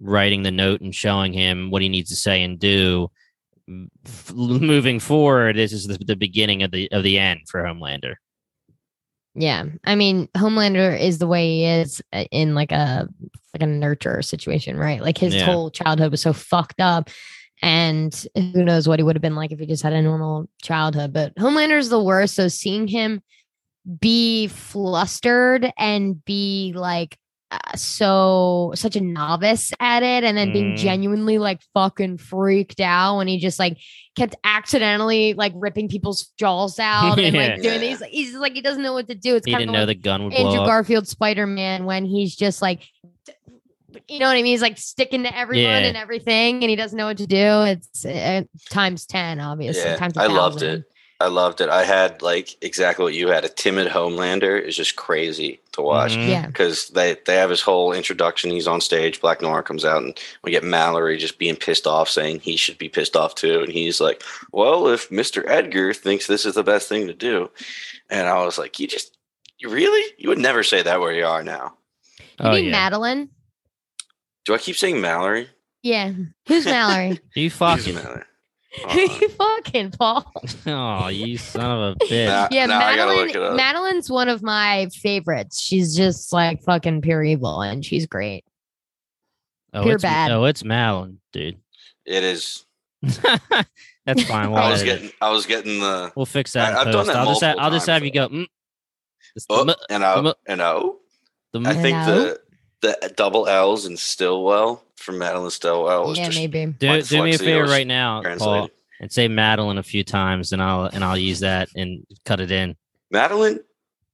writing 0.00 0.42
the 0.42 0.50
note 0.50 0.80
and 0.80 0.94
showing 0.94 1.32
him 1.32 1.70
what 1.70 1.82
he 1.82 1.88
needs 1.88 2.10
to 2.10 2.16
say 2.16 2.42
and 2.42 2.58
do. 2.58 3.10
f- 4.06 4.32
Moving 4.34 5.00
forward, 5.00 5.56
this 5.56 5.72
is 5.72 5.86
the, 5.86 5.98
the 6.04 6.16
beginning 6.16 6.62
of 6.62 6.70
the 6.70 6.90
of 6.92 7.02
the 7.02 7.18
end 7.18 7.40
for 7.48 7.62
Homelander. 7.62 8.14
Yeah. 9.34 9.64
I 9.84 9.94
mean, 9.96 10.28
Homelander 10.36 10.98
is 10.98 11.18
the 11.18 11.26
way 11.26 11.48
he 11.48 11.64
is 11.64 12.00
uh, 12.12 12.24
in 12.30 12.54
like 12.54 12.70
a 12.72 13.08
like 13.52 13.62
a 13.62 13.66
nurture 13.66 14.22
situation, 14.22 14.76
right? 14.76 15.00
Like 15.00 15.18
his 15.18 15.34
Yeah. 15.34 15.44
whole 15.46 15.70
childhood 15.70 16.10
was 16.10 16.22
so 16.22 16.32
fucked 16.32 16.80
up. 16.80 17.10
And 17.62 18.26
who 18.34 18.64
knows 18.64 18.86
what 18.88 18.98
he 18.98 19.02
would 19.04 19.16
have 19.16 19.22
been 19.22 19.36
like 19.36 19.50
if 19.52 19.58
he 19.58 19.66
just 19.66 19.82
had 19.82 19.92
a 19.92 20.02
normal 20.02 20.48
childhood. 20.62 21.12
But 21.12 21.34
Homelander's 21.36 21.88
the 21.88 22.02
worst. 22.02 22.34
So 22.34 22.48
seeing 22.48 22.86
him 22.88 23.22
be 24.00 24.46
flustered 24.48 25.70
and 25.76 26.24
be 26.24 26.72
like 26.74 27.18
uh, 27.50 27.76
so 27.76 28.72
such 28.74 28.96
a 28.96 29.00
novice 29.00 29.70
at 29.78 30.02
it 30.02 30.24
and 30.24 30.36
then 30.36 30.52
being 30.52 30.72
Mm. 30.72 30.76
genuinely 30.78 31.38
like 31.38 31.60
fucking 31.74 32.16
freaked 32.18 32.80
out 32.80 33.18
when 33.18 33.28
he 33.28 33.38
just 33.38 33.58
like 33.58 33.76
kept 34.16 34.34
accidentally 34.42 35.34
like 35.34 35.52
ripping 35.54 35.88
people's 35.88 36.32
jaws 36.38 36.78
out 36.78 37.18
and 37.20 37.36
like 37.36 37.60
doing 37.62 37.80
these 37.80 38.00
like 38.00 38.10
he's 38.10 38.28
just 38.30 38.40
like 38.40 38.54
he 38.54 38.62
doesn't 38.62 38.82
know 38.82 38.94
what 38.94 39.06
to 39.08 39.14
do 39.14 39.36
it's 39.36 39.46
He 39.46 39.52
kind 39.52 39.64
of 39.68 39.72
know 39.72 39.80
like 39.80 39.88
the 39.88 39.94
gun 39.94 40.24
would 40.24 40.32
Andrew 40.32 40.56
blow. 40.56 40.66
Garfield 40.66 41.06
Spider-Man 41.06 41.84
when 41.84 42.06
he's 42.06 42.34
just 42.34 42.62
like 42.62 42.82
you 44.08 44.18
know 44.18 44.26
what 44.26 44.32
I 44.32 44.36
mean 44.36 44.46
he's 44.46 44.62
like 44.62 44.78
sticking 44.78 45.22
to 45.24 45.36
everyone 45.36 45.62
Yeah. 45.70 45.78
and 45.88 45.96
everything 45.96 46.62
and 46.64 46.70
he 46.70 46.74
doesn't 46.76 46.96
know 46.96 47.06
what 47.06 47.18
to 47.18 47.26
do 47.26 47.36
it's 47.64 48.04
uh, 48.04 48.42
times 48.70 49.06
10 49.06 49.38
obviously 49.40 49.82
Yeah, 49.90 49.96
times 49.96 50.16
I 50.16 50.26
loved 50.26 50.62
it. 50.62 50.84
I 51.20 51.28
loved 51.28 51.60
it. 51.60 51.68
I 51.68 51.84
had 51.84 52.22
like 52.22 52.56
exactly 52.62 53.04
what 53.04 53.14
you 53.14 53.28
had. 53.28 53.44
A 53.44 53.48
timid 53.48 53.86
Homelander 53.88 54.60
is 54.60 54.76
just 54.76 54.96
crazy 54.96 55.60
to 55.72 55.80
watch 55.80 56.16
Mhm. 56.16 56.28
yeah 56.28 56.46
because 56.46 56.88
they 56.88 57.16
they 57.24 57.36
have 57.36 57.50
his 57.50 57.60
whole 57.62 57.92
introduction. 57.92 58.50
He's 58.50 58.66
on 58.66 58.80
stage. 58.80 59.20
Black 59.20 59.40
Noir 59.40 59.62
comes 59.62 59.84
out, 59.84 60.02
and 60.02 60.18
we 60.42 60.50
get 60.50 60.64
Mallory 60.64 61.16
just 61.16 61.38
being 61.38 61.56
pissed 61.56 61.86
off, 61.86 62.10
saying 62.10 62.40
he 62.40 62.56
should 62.56 62.78
be 62.78 62.88
pissed 62.88 63.16
off 63.16 63.34
too. 63.36 63.60
And 63.60 63.72
he's 63.72 64.00
like, 64.00 64.22
"Well, 64.52 64.88
if 64.88 65.10
Mister 65.10 65.48
Edgar 65.48 65.94
thinks 65.94 66.26
this 66.26 66.44
is 66.44 66.54
the 66.54 66.64
best 66.64 66.88
thing 66.88 67.06
to 67.06 67.14
do," 67.14 67.48
and 68.10 68.26
I 68.28 68.44
was 68.44 68.58
like, 68.58 68.78
"You 68.80 68.88
just, 68.88 69.16
you 69.58 69.68
really, 69.70 70.04
you 70.18 70.28
would 70.28 70.38
never 70.38 70.62
say 70.64 70.82
that 70.82 71.00
where 71.00 71.14
you 71.14 71.24
are 71.26 71.44
now." 71.44 71.74
you 72.18 72.24
Oh, 72.40 72.50
mean 72.52 72.64
yeah. 72.66 72.70
Madeline 72.72 73.28
Do 74.44 74.54
I 74.54 74.58
keep 74.58 74.76
saying 74.76 75.00
Mallory? 75.00 75.48
yeah 75.82 76.10
who's 76.48 76.64
Mallory 76.64 77.20
You 77.36 77.44
Who's 77.50 77.54
fucking. 77.58 77.94
Mallory? 77.94 78.24
who 78.90 79.00
you 79.00 79.28
fucking 79.28 79.90
Paul 79.92 80.32
Oh, 80.66 81.08
you 81.08 81.38
son 81.38 81.70
of 81.70 81.96
a 82.00 82.04
bitch. 82.04 82.26
Nah. 82.26 82.48
yeah, 82.50 82.66
now 82.66 82.84
I 82.84 82.96
gotta 82.96 83.12
look 83.14 83.28
it 83.30 83.34
Madeline. 83.34 83.56
Madeline's 83.56 84.10
one 84.10 84.28
of 84.28 84.42
my 84.42 84.88
favorites. 84.92 85.60
She's 85.60 85.96
just 85.96 86.32
like 86.32 86.62
fucking 86.62 87.02
pure 87.02 87.22
evil, 87.22 87.60
and 87.60 87.84
she's 87.84 88.06
great. 88.06 88.44
oh, 89.72 89.82
pure 89.82 89.94
it's, 89.94 90.02
bad. 90.02 90.30
Oh, 90.32 90.44
it's 90.44 90.64
Madeline, 90.64 91.20
dude. 91.32 91.58
It 92.04 92.24
is. 92.24 92.64
That's 93.02 94.22
fine. 94.24 94.50
We'll, 94.50 94.62
I 94.62 94.70
was 94.70 94.82
edit 94.82 94.94
it. 94.94 94.96
getting. 95.02 95.16
I 95.20 95.30
was 95.30 95.46
getting 95.46 95.80
the. 95.80 96.12
we'll 96.16 96.26
fix 96.26 96.52
that. 96.52 96.74
I, 96.74 96.80
I've 96.82 96.92
done 96.92 97.06
that 97.06 97.16
I'll 97.16 97.26
just, 97.26 97.42
have, 97.42 97.58
I'll 97.58 97.70
just 97.70 97.86
have 97.86 98.04
you 98.04 98.10
go. 98.10 98.28
Mm. 98.28 98.46
It's 99.36 99.46
the 99.46 99.54
Oh, 99.54 99.74
and 99.90 100.04
I 100.04 100.18
m- 100.18 100.34
and 100.46 100.60
oh. 100.60 100.98
the 101.52 101.60
I 101.60 101.70
m- 101.74 101.82
think 101.82 101.96
Hello? 101.98 102.24
the 102.24 102.40
the 102.84 103.12
double 103.16 103.46
L's 103.48 103.86
in 103.86 103.96
Stillwell 103.96 104.82
from 104.96 105.18
Madeline 105.18 105.50
Stillwell 105.50 106.06
was 106.06 106.18
yeah, 106.18 106.26
just 106.26 106.38
maybe. 106.38 106.66
do, 106.66 107.02
do 107.02 107.22
me 107.22 107.34
a 107.34 107.38
favor 107.38 107.64
right 107.64 107.86
now, 107.86 108.22
Paul, 108.38 108.68
and 109.00 109.10
say 109.10 109.28
Madeline 109.28 109.78
a 109.78 109.82
few 109.82 110.04
times, 110.04 110.52
and 110.52 110.62
I'll 110.62 110.84
and 110.84 111.02
I'll 111.02 111.16
use 111.16 111.40
that 111.40 111.68
and 111.74 112.06
cut 112.24 112.40
it 112.40 112.50
in. 112.50 112.76
Madeline, 113.10 113.60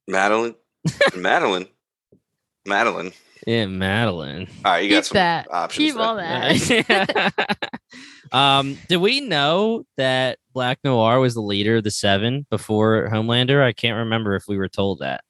Madeline, 0.06 0.54
Madeline, 1.16 1.66
Madeline. 2.66 3.12
Yeah, 3.46 3.66
Madeline. 3.66 4.48
All 4.64 4.72
right, 4.72 4.84
you 4.84 4.90
got 4.90 4.96
Keep 4.96 5.04
some 5.04 5.14
that. 5.14 5.46
options. 5.50 5.86
Keep 5.86 5.94
there. 5.96 6.04
all 6.04 6.16
that. 6.16 7.68
um, 8.32 8.78
did 8.88 8.98
we 8.98 9.20
know 9.20 9.86
that 9.96 10.38
Black 10.52 10.78
Noir 10.84 11.20
was 11.20 11.34
the 11.34 11.40
leader 11.40 11.76
of 11.76 11.84
the 11.84 11.90
Seven 11.90 12.46
before 12.50 13.08
Homelander? 13.10 13.62
I 13.62 13.72
can't 13.72 13.96
remember 13.96 14.34
if 14.34 14.44
we 14.46 14.58
were 14.58 14.68
told 14.68 14.98
that. 14.98 15.24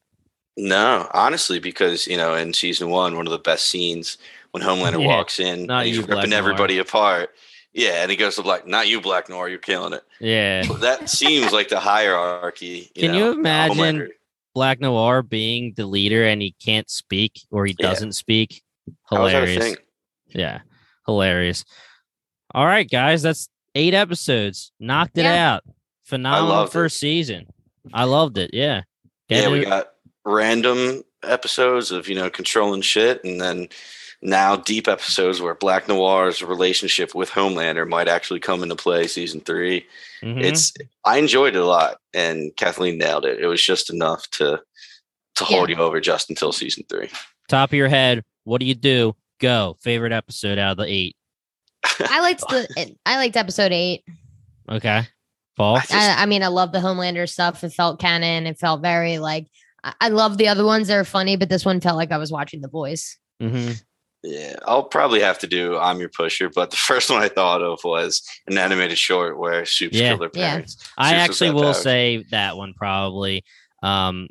No, 0.68 1.08
honestly, 1.14 1.58
because 1.58 2.06
you 2.06 2.16
know, 2.16 2.34
in 2.34 2.52
season 2.52 2.90
one, 2.90 3.16
one 3.16 3.26
of 3.26 3.30
the 3.32 3.38
best 3.38 3.66
scenes 3.66 4.18
when 4.50 4.62
Homelander 4.62 5.00
Yeah, 5.00 5.06
walks 5.06 5.40
in, 5.40 5.64
not 5.66 5.86
he's 5.86 5.96
you, 5.96 6.02
Black 6.06 6.16
ripping 6.18 6.30
Noir. 6.30 6.38
everybody 6.38 6.78
apart. 6.78 7.30
Yeah, 7.72 8.02
and 8.02 8.10
he 8.10 8.16
goes 8.16 8.34
to 8.36 8.42
Black, 8.42 8.66
not 8.66 8.88
you, 8.88 9.00
Black 9.00 9.28
Noir, 9.28 9.48
you're 9.48 9.58
killing 9.58 9.92
it. 9.92 10.02
Yeah, 10.20 10.64
That 10.80 11.08
seems 11.08 11.52
like 11.52 11.68
the 11.68 11.78
hierarchy. 11.78 12.90
You 12.94 13.02
Can 13.02 13.12
know, 13.12 13.18
you 13.18 13.30
imagine 13.32 13.76
Homelander. 13.76 14.08
Black 14.54 14.80
Noir 14.80 15.22
being 15.22 15.72
the 15.76 15.86
leader 15.86 16.24
and 16.26 16.42
he 16.42 16.50
can't 16.60 16.90
speak 16.90 17.40
or 17.50 17.64
he 17.66 17.72
doesn't 17.74 18.12
speak. 18.12 18.62
How 19.08 19.24
is 19.26 19.32
that 19.32 19.44
a 19.44 19.46
Hilarious. 19.46 19.76
Yeah, 20.28 20.60
hilarious. 21.06 21.64
All 22.52 22.66
right, 22.66 22.90
guys, 22.90 23.22
that's 23.22 23.48
eight 23.76 23.94
episodes. 23.94 24.72
Knocked 24.80 25.16
it 25.18 25.22
Yeah. 25.22 25.54
out. 25.54 25.64
Phenomenal 26.04 26.48
loved 26.48 26.70
it. 26.70 26.72
first 26.72 26.98
season. 26.98 27.46
I 27.94 28.02
loved 28.04 28.36
it. 28.36 28.50
Yeah. 28.52 28.82
Yeah, 29.28 29.42
Get 29.42 29.50
we 29.52 29.64
got 29.64 29.90
random 30.30 31.02
episodes 31.22 31.90
of 31.90 32.08
you 32.08 32.14
know 32.14 32.30
controlling 32.30 32.82
shit, 32.82 33.22
and 33.24 33.40
then 33.40 33.68
now 34.22 34.54
deep 34.56 34.86
episodes 34.88 35.40
where 35.40 35.54
Black 35.54 35.88
Noir's 35.88 36.42
relationship 36.42 37.14
with 37.14 37.30
Homelander 37.30 37.88
might 37.88 38.08
actually 38.08 38.40
come 38.40 38.62
into 38.62 38.76
play. 38.76 39.06
Season 39.06 39.40
three, 39.40 39.86
Mhm. 40.22 40.42
it's 40.44 40.72
I 41.04 41.18
enjoyed 41.18 41.56
it 41.56 41.60
a 41.60 41.64
lot, 41.66 41.98
and 42.14 42.54
Kathleen 42.56 42.98
nailed 42.98 43.24
it. 43.24 43.40
It 43.40 43.46
was 43.46 43.62
just 43.62 43.90
enough 43.90 44.28
to 44.32 44.60
to 45.36 45.44
hold 45.44 45.70
you 45.70 45.76
over 45.76 46.00
just 46.00 46.28
until 46.30 46.52
season 46.52 46.84
three. 46.88 47.08
top 47.48 47.70
of 47.70 47.74
your 47.74 47.88
head. 47.88 48.22
What 48.44 48.60
do 48.60 48.66
you 48.66 48.74
do? 48.74 49.16
Go. 49.40 49.76
Favorite 49.80 50.12
episode 50.12 50.58
out 50.58 50.72
of 50.72 50.76
the 50.76 50.84
eight. 50.92 51.16
I 52.00 52.20
liked 52.20 52.40
the. 52.48 52.94
I 53.06 53.16
liked 53.16 53.36
episode 53.36 53.72
eight. 53.72 54.04
Okay. 54.68 55.06
Paul. 55.56 55.76
I 55.76 55.80
just- 55.80 55.92
I, 55.94 56.22
I 56.22 56.26
mean, 56.26 56.42
I 56.42 56.46
love 56.48 56.72
the 56.72 56.78
Homelander 56.78 57.28
stuff. 57.28 57.64
It 57.64 57.72
felt 57.72 57.98
canon. 58.00 58.46
It 58.46 58.58
felt 58.58 58.82
very 58.82 59.18
like. 59.18 59.46
I, 59.84 59.94
I 60.00 60.08
love 60.08 60.38
the 60.38 60.48
other 60.48 60.64
ones. 60.64 60.88
They're 60.88 61.04
funny, 61.04 61.36
but 61.36 61.48
this 61.48 61.64
one 61.64 61.80
felt 61.80 61.96
like 61.96 62.12
I 62.12 62.18
was 62.18 62.30
watching 62.32 62.60
The 62.60 62.68
Boys. 62.68 63.16
hmm 63.40 63.70
Yeah, 64.22 64.56
I'll 64.66 64.84
probably 64.84 65.20
have 65.20 65.38
to 65.40 65.46
do 65.46 65.78
I'm 65.78 65.98
Your 66.00 66.10
Pusher, 66.10 66.50
but 66.50 66.70
the 66.70 66.76
first 66.90 67.10
one 67.10 67.22
I 67.22 67.28
thought 67.28 67.62
of 67.62 67.80
was 67.84 68.22
an 68.46 68.58
animated 68.58 68.98
short 68.98 69.38
where 69.38 69.64
Supes 69.64 69.96
Yeah. 69.96 70.08
killed 70.08 70.20
their 70.22 70.30
Yeah. 70.34 70.50
parents. 70.50 70.76
I 70.98 71.14
actually 71.14 71.50
will 71.52 71.72
bad. 71.72 71.76
say 71.82 72.24
that 72.30 72.56
one 72.56 72.74
probably. 72.76 73.44
Um, 73.82 74.28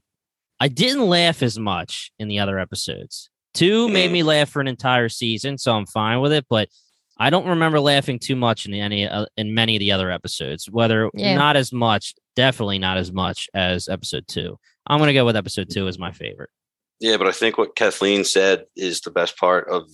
I 0.60 0.68
didn't 0.68 1.08
laugh 1.08 1.42
as 1.42 1.58
much 1.58 2.12
in 2.20 2.28
the 2.28 2.40
other 2.40 2.60
episodes. 2.60 3.30
Two 3.54 3.90
made 3.90 4.10
Mm. 4.10 4.14
me 4.14 4.24
laugh 4.24 4.50
for 4.50 4.62
an 4.62 4.68
entire 4.68 5.10
season, 5.10 5.58
so 5.58 5.74
I'm 5.76 5.86
fine 5.88 6.20
with 6.22 6.34
it. 6.34 6.46
But 6.50 6.70
I 7.18 7.30
don't 7.30 7.48
remember 7.48 7.80
laughing 7.80 8.20
too 8.20 8.36
much 8.36 8.66
in 8.66 8.74
any 8.74 9.08
uh, 9.08 9.26
in 9.38 9.54
many 9.54 9.76
of 9.76 9.80
the 9.80 9.92
other 9.92 10.12
episodes. 10.12 10.70
Whether 10.70 11.10
Yeah. 11.16 11.36
not 11.36 11.56
as 11.58 11.74
much, 11.74 12.14
definitely 12.36 12.78
not 12.80 12.98
as 12.98 13.12
much 13.12 13.50
as 13.54 13.88
episode 13.90 14.26
two. 14.28 14.58
I'm 14.90 15.00
gonna 15.00 15.14
go 15.14 15.26
with 15.26 15.36
episode 15.36 15.70
two 15.70 15.88
as 15.88 16.00
my 16.00 16.12
favorite. 16.12 16.50
Yeah, 17.00 17.18
but 17.18 17.28
I 17.28 17.32
think 17.32 17.58
what 17.58 17.76
Kathleen 17.76 18.26
said 18.26 18.66
is 18.76 19.02
the 19.02 19.12
best 19.12 19.38
part 19.38 19.70
of 19.70 19.88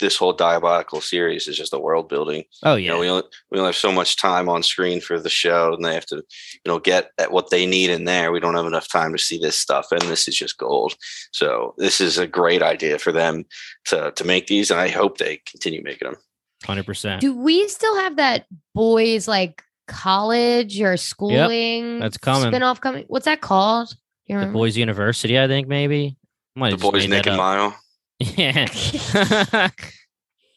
this 0.00 0.16
whole 0.16 0.32
diabolical 0.32 1.00
series 1.00 1.48
is 1.48 1.56
just 1.56 1.72
the 1.72 1.80
world 1.80 2.08
building. 2.08 2.44
Oh 2.62 2.76
You 2.76 2.84
yeah, 2.86 2.90
know, 2.92 3.00
we 3.00 3.08
only 3.08 3.22
we 3.50 3.58
only 3.58 3.68
have 3.68 3.76
so 3.76 3.90
much 3.92 4.16
time 4.16 4.48
on 4.48 4.62
screen 4.62 5.00
for 5.00 5.18
the 5.20 5.28
show, 5.28 5.74
and 5.74 5.84
they 5.84 5.92
have 5.94 6.06
to, 6.06 6.16
you 6.16 6.60
know, 6.66 6.78
get 6.78 7.10
at 7.18 7.32
what 7.32 7.50
they 7.50 7.66
need 7.66 7.90
in 7.90 8.04
there. 8.04 8.30
We 8.32 8.38
don't 8.40 8.54
have 8.54 8.66
enough 8.66 8.88
time 8.88 9.12
to 9.12 9.18
see 9.18 9.38
this 9.38 9.56
stuff, 9.56 9.90
and 9.90 10.00
this 10.02 10.28
is 10.28 10.36
just 10.36 10.56
gold. 10.58 10.94
So 11.32 11.74
this 11.78 12.00
is 12.00 12.16
a 12.16 12.26
great 12.28 12.62
idea 12.62 12.98
for 12.98 13.12
them 13.12 13.44
to 13.86 14.12
to 14.12 14.24
make 14.24 14.46
these, 14.46 14.70
and 14.70 14.80
I 14.80 14.88
hope 14.88 15.18
they 15.18 15.40
continue 15.50 15.82
making 15.82 16.06
them. 16.08 16.16
hundred 16.64 16.86
percent. 16.86 17.20
Do 17.20 17.36
we 17.36 17.66
still 17.68 17.96
have 17.96 18.16
that 18.16 18.46
boys 18.74 19.26
like 19.28 19.62
college 19.88 20.80
or 20.80 20.96
schooling? 20.96 21.98
that's 21.98 22.18
coming. 22.18 22.52
Spinoff 22.52 22.80
coming. 22.80 23.04
What's 23.08 23.24
that 23.24 23.40
called? 23.40 23.94
You 24.28 24.36
The? 24.38 24.46
Boys 24.52 24.76
University, 24.76 25.38
I 25.38 25.46
think 25.48 25.68
maybe. 25.68 26.16
Might 26.54 26.70
The 26.70 26.74
have 26.74 26.80
just 26.80 26.92
boys, 26.92 27.08
made 27.08 27.16
Nick 27.16 27.26
and 27.26 27.34
up. 27.34 27.38
Mile. 27.38 27.80
Yeah. 28.36 29.68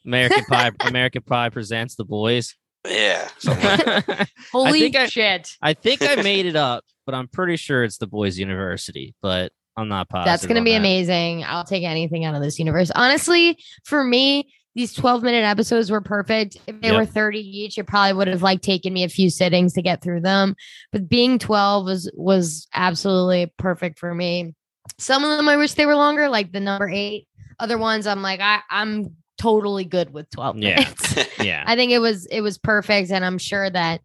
American 0.05 0.45
Pie 0.45 0.71
American 0.87 1.21
Pie 1.21 1.49
presents 1.49 1.95
the 1.95 2.05
boys. 2.05 2.55
Yeah, 2.87 3.29
like 3.45 3.61
that. 3.61 4.05
I 4.09 4.27
Holy 4.51 4.79
think 4.79 4.95
I- 4.95 5.05
shit! 5.05 5.55
I 5.61 5.73
think 5.75 6.01
I 6.01 6.15
made 6.23 6.47
it 6.47 6.55
up, 6.55 6.83
but 7.05 7.13
I'm 7.13 7.27
pretty 7.27 7.55
sure 7.57 7.83
it's 7.83 7.97
the 7.97 8.07
boys 8.07 8.39
university, 8.39 9.13
but 9.21 9.51
I'm 9.77 9.87
not 9.87 10.09
positive. 10.09 10.31
That's 10.31 10.45
gonna 10.47 10.63
be 10.63 10.71
that. 10.71 10.77
amazing. 10.77 11.43
I'll 11.43 11.63
take 11.63 11.83
anything 11.83 12.25
out 12.25 12.33
of 12.33 12.41
this 12.41 12.57
universe. 12.57 12.89
Honestly, 12.95 13.59
for 13.83 14.03
me, 14.03 14.51
these 14.75 14.93
12 14.93 15.21
minute 15.23 15.43
episodes 15.43 15.91
were 15.91 16.01
perfect. 16.01 16.57
If 16.67 16.79
they 16.81 16.87
Yep. 16.89 16.95
were 16.95 17.05
30 17.05 17.39
each, 17.39 17.77
it 17.77 17.85
probably 17.87 18.13
would 18.13 18.27
have 18.27 18.41
like 18.41 18.61
taken 18.61 18.93
me 18.93 19.03
a 19.03 19.09
few 19.09 19.29
sittings 19.29 19.73
to 19.73 19.81
get 19.81 20.01
through 20.01 20.21
them. 20.21 20.55
But 20.91 21.09
being 21.09 21.39
12 21.39 21.85
was 21.85 22.11
was 22.15 22.67
absolutely 22.73 23.51
perfect 23.57 23.99
for 23.99 24.13
me. 24.15 24.55
Some 24.97 25.23
of 25.23 25.37
them 25.37 25.49
I 25.49 25.57
wish 25.57 25.73
they 25.73 25.85
were 25.85 25.95
longer, 25.95 26.29
like 26.29 26.51
the 26.51 26.59
number 26.59 26.89
eight. 26.89 27.27
Other 27.59 27.77
ones 27.77 28.07
I'm 28.07 28.21
like, 28.21 28.39
I, 28.39 28.59
I'm 28.69 29.15
totally 29.37 29.85
good 29.85 30.13
with 30.13 30.29
12 30.31 30.57
Yeah. 30.57 30.75
minutes. 30.75 31.15
Yeah. 31.39 31.63
I 31.67 31.75
think 31.75 31.91
it 31.91 31.99
was 31.99 32.25
it 32.27 32.41
was 32.41 32.57
perfect, 32.57 33.11
and 33.11 33.25
I'm 33.25 33.37
sure 33.37 33.69
that 33.69 34.01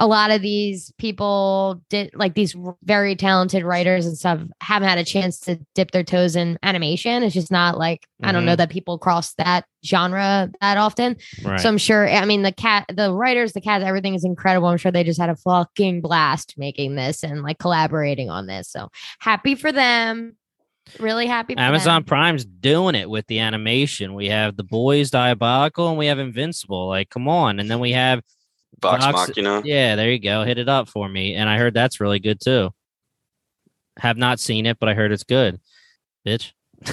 a 0.00 0.06
lot 0.06 0.30
of 0.30 0.42
these 0.42 0.92
people 0.98 1.82
did 1.90 2.10
like 2.14 2.34
these 2.34 2.54
very 2.84 3.16
talented 3.16 3.64
writers 3.64 4.06
and 4.06 4.16
stuff 4.16 4.40
haven't 4.60 4.88
had 4.88 4.98
a 4.98 5.04
chance 5.04 5.40
to 5.40 5.58
dip 5.74 5.90
their 5.90 6.04
toes 6.04 6.36
in 6.36 6.56
animation. 6.62 7.24
It's 7.24 7.34
just 7.34 7.50
not 7.50 7.76
like 7.76 8.06
I 8.22 8.30
don't 8.30 8.44
know 8.44 8.52
mm-hmm. 8.52 8.58
that 8.58 8.70
people 8.70 8.98
cross 8.98 9.34
that 9.34 9.64
genre 9.84 10.50
that 10.60 10.76
often. 10.76 11.16
right. 11.42 11.58
So 11.58 11.68
I'm 11.68 11.78
sure. 11.78 12.08
I 12.08 12.24
mean, 12.24 12.42
the 12.42 12.52
cat, 12.52 12.86
the 12.92 13.12
writers, 13.12 13.52
the 13.52 13.60
cast, 13.60 13.84
everything 13.84 14.14
is 14.14 14.24
incredible. 14.24 14.68
I'm 14.68 14.78
sure 14.78 14.92
they 14.92 15.04
just 15.04 15.20
had 15.20 15.30
a 15.30 15.36
fucking 15.36 16.00
blast 16.00 16.54
making 16.56 16.94
this 16.94 17.24
and 17.24 17.42
like 17.42 17.58
collaborating 17.58 18.30
on 18.30 18.46
this. 18.46 18.68
So 18.68 18.90
happy 19.18 19.56
for 19.56 19.72
them. 19.72 20.36
Really 20.98 21.26
happy. 21.26 21.54
For 21.54 21.60
Amazon 21.60 21.96
them. 21.96 22.04
Prime's 22.04 22.44
doing 22.44 22.94
it 22.94 23.10
with 23.10 23.26
the 23.26 23.40
animation. 23.40 24.14
We 24.14 24.28
have 24.28 24.56
the 24.56 24.64
boys 24.64 25.10
diabolical 25.10 25.88
and 25.88 25.98
we 25.98 26.06
have 26.06 26.18
Invincible. 26.18 26.88
Like, 26.88 27.10
come 27.10 27.28
on. 27.28 27.60
And 27.60 27.70
then 27.70 27.80
we 27.80 27.92
have 27.92 28.22
Vox 28.80 29.04
Vox- 29.04 29.28
Machina. 29.28 29.62
yeah, 29.64 29.96
there 29.96 30.10
you 30.10 30.18
go. 30.18 30.44
Hit 30.44 30.58
it 30.58 30.68
up 30.68 30.88
for 30.88 31.08
me. 31.08 31.34
And 31.34 31.48
I 31.48 31.58
heard 31.58 31.74
that's 31.74 32.00
really 32.00 32.20
good 32.20 32.40
too. 32.40 32.70
Have 33.98 34.16
not 34.16 34.38
seen 34.38 34.66
it, 34.66 34.78
but 34.78 34.88
I 34.88 34.94
heard 34.94 35.12
it's 35.12 35.24
good. 35.24 35.60
Bitch. 36.26 36.52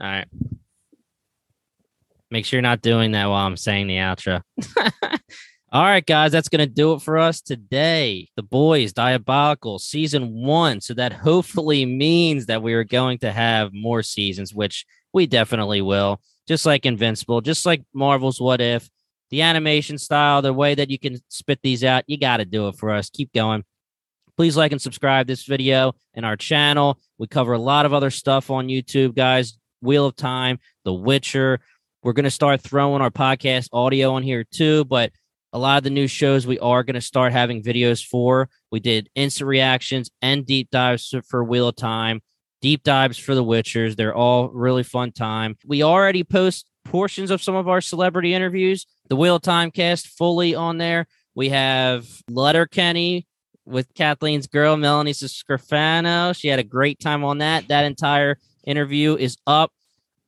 All 0.00 0.06
right. 0.06 0.26
Make 2.30 2.44
sure 2.44 2.56
you're 2.58 2.62
not 2.62 2.82
doing 2.82 3.12
that 3.12 3.26
while 3.26 3.46
I'm 3.46 3.56
saying 3.56 3.86
the 3.86 3.96
outro. 3.96 4.42
All 5.72 5.82
right, 5.82 6.04
guys, 6.04 6.32
that's 6.32 6.48
going 6.48 6.66
to 6.66 6.72
do 6.72 6.94
it 6.94 7.02
for 7.02 7.18
us 7.18 7.40
today. 7.40 8.28
The 8.36 8.42
Boys 8.42 8.92
Diabolical 8.92 9.78
season 9.78 10.32
one. 10.44 10.80
So 10.80 10.94
that 10.94 11.12
hopefully 11.12 11.84
means 11.84 12.46
that 12.46 12.62
we 12.62 12.72
are 12.72 12.84
going 12.84 13.18
to 13.18 13.32
have 13.32 13.72
more 13.74 14.02
seasons, 14.02 14.54
which 14.54 14.86
we 15.12 15.26
definitely 15.26 15.82
will. 15.82 16.20
Just 16.48 16.66
like 16.66 16.86
Invincible, 16.86 17.40
just 17.40 17.66
like 17.66 17.82
Marvel's 17.92 18.40
What 18.40 18.60
If, 18.60 18.88
the 19.30 19.42
animation 19.42 19.98
style, 19.98 20.42
the 20.42 20.52
way 20.52 20.74
that 20.74 20.90
you 20.90 20.98
can 20.98 21.18
spit 21.28 21.60
these 21.62 21.84
out, 21.84 22.04
you 22.06 22.18
got 22.18 22.38
to 22.38 22.44
do 22.44 22.68
it 22.68 22.76
for 22.76 22.90
us. 22.90 23.10
Keep 23.10 23.32
going. 23.32 23.64
Please 24.36 24.56
like 24.56 24.72
and 24.72 24.82
subscribe 24.82 25.26
this 25.26 25.44
video 25.44 25.94
and 26.14 26.26
our 26.26 26.36
channel. 26.36 26.98
We 27.18 27.26
cover 27.26 27.54
a 27.54 27.58
lot 27.58 27.86
of 27.86 27.94
other 27.94 28.10
stuff 28.10 28.50
on 28.50 28.68
YouTube, 28.68 29.14
guys. 29.14 29.56
Wheel 29.82 30.06
of 30.06 30.16
Time, 30.16 30.58
The 30.84 30.92
Witcher. 30.92 31.60
We're 32.02 32.12
going 32.12 32.24
to 32.24 32.30
start 32.30 32.60
throwing 32.60 33.02
our 33.02 33.10
podcast 33.10 33.68
audio 33.72 34.12
on 34.12 34.22
here 34.22 34.44
too, 34.44 34.84
but 34.84 35.12
a 35.52 35.58
lot 35.58 35.78
of 35.78 35.84
the 35.84 35.90
new 35.90 36.06
shows 36.06 36.46
we 36.46 36.58
are 36.58 36.82
going 36.82 36.94
to 36.94 37.00
start 37.00 37.32
having 37.32 37.62
videos 37.62 38.04
for. 38.04 38.48
We 38.70 38.80
did 38.80 39.08
instant 39.14 39.48
reactions 39.48 40.10
and 40.20 40.44
deep 40.44 40.70
dives 40.70 41.14
for 41.28 41.42
Wheel 41.44 41.68
of 41.68 41.76
Time, 41.76 42.20
deep 42.60 42.82
dives 42.82 43.18
for 43.18 43.34
The 43.34 43.44
Witchers. 43.44 43.96
They're 43.96 44.14
all 44.14 44.48
really 44.48 44.82
fun 44.82 45.12
time. 45.12 45.56
We 45.64 45.82
already 45.82 46.24
post 46.24 46.66
portions 46.86 47.30
of 47.30 47.42
some 47.42 47.54
of 47.54 47.68
our 47.68 47.80
celebrity 47.80 48.34
interviews. 48.34 48.86
The 49.08 49.16
Wheel 49.16 49.36
of 49.36 49.42
Time 49.42 49.70
cast 49.70 50.08
fully 50.08 50.54
on 50.54 50.78
there. 50.78 51.06
We 51.34 51.50
have 51.50 52.06
Letterkenny 52.28 53.26
with 53.64 53.92
Kathleen's 53.94 54.46
girl, 54.46 54.76
Melanie 54.76 55.12
Scrofano. 55.12 56.34
She 56.34 56.48
had 56.48 56.58
a 56.58 56.64
great 56.64 56.98
time 57.00 57.24
on 57.24 57.38
that. 57.38 57.68
That 57.68 57.84
entire 57.84 58.38
interview 58.64 59.16
is 59.16 59.36
up. 59.46 59.72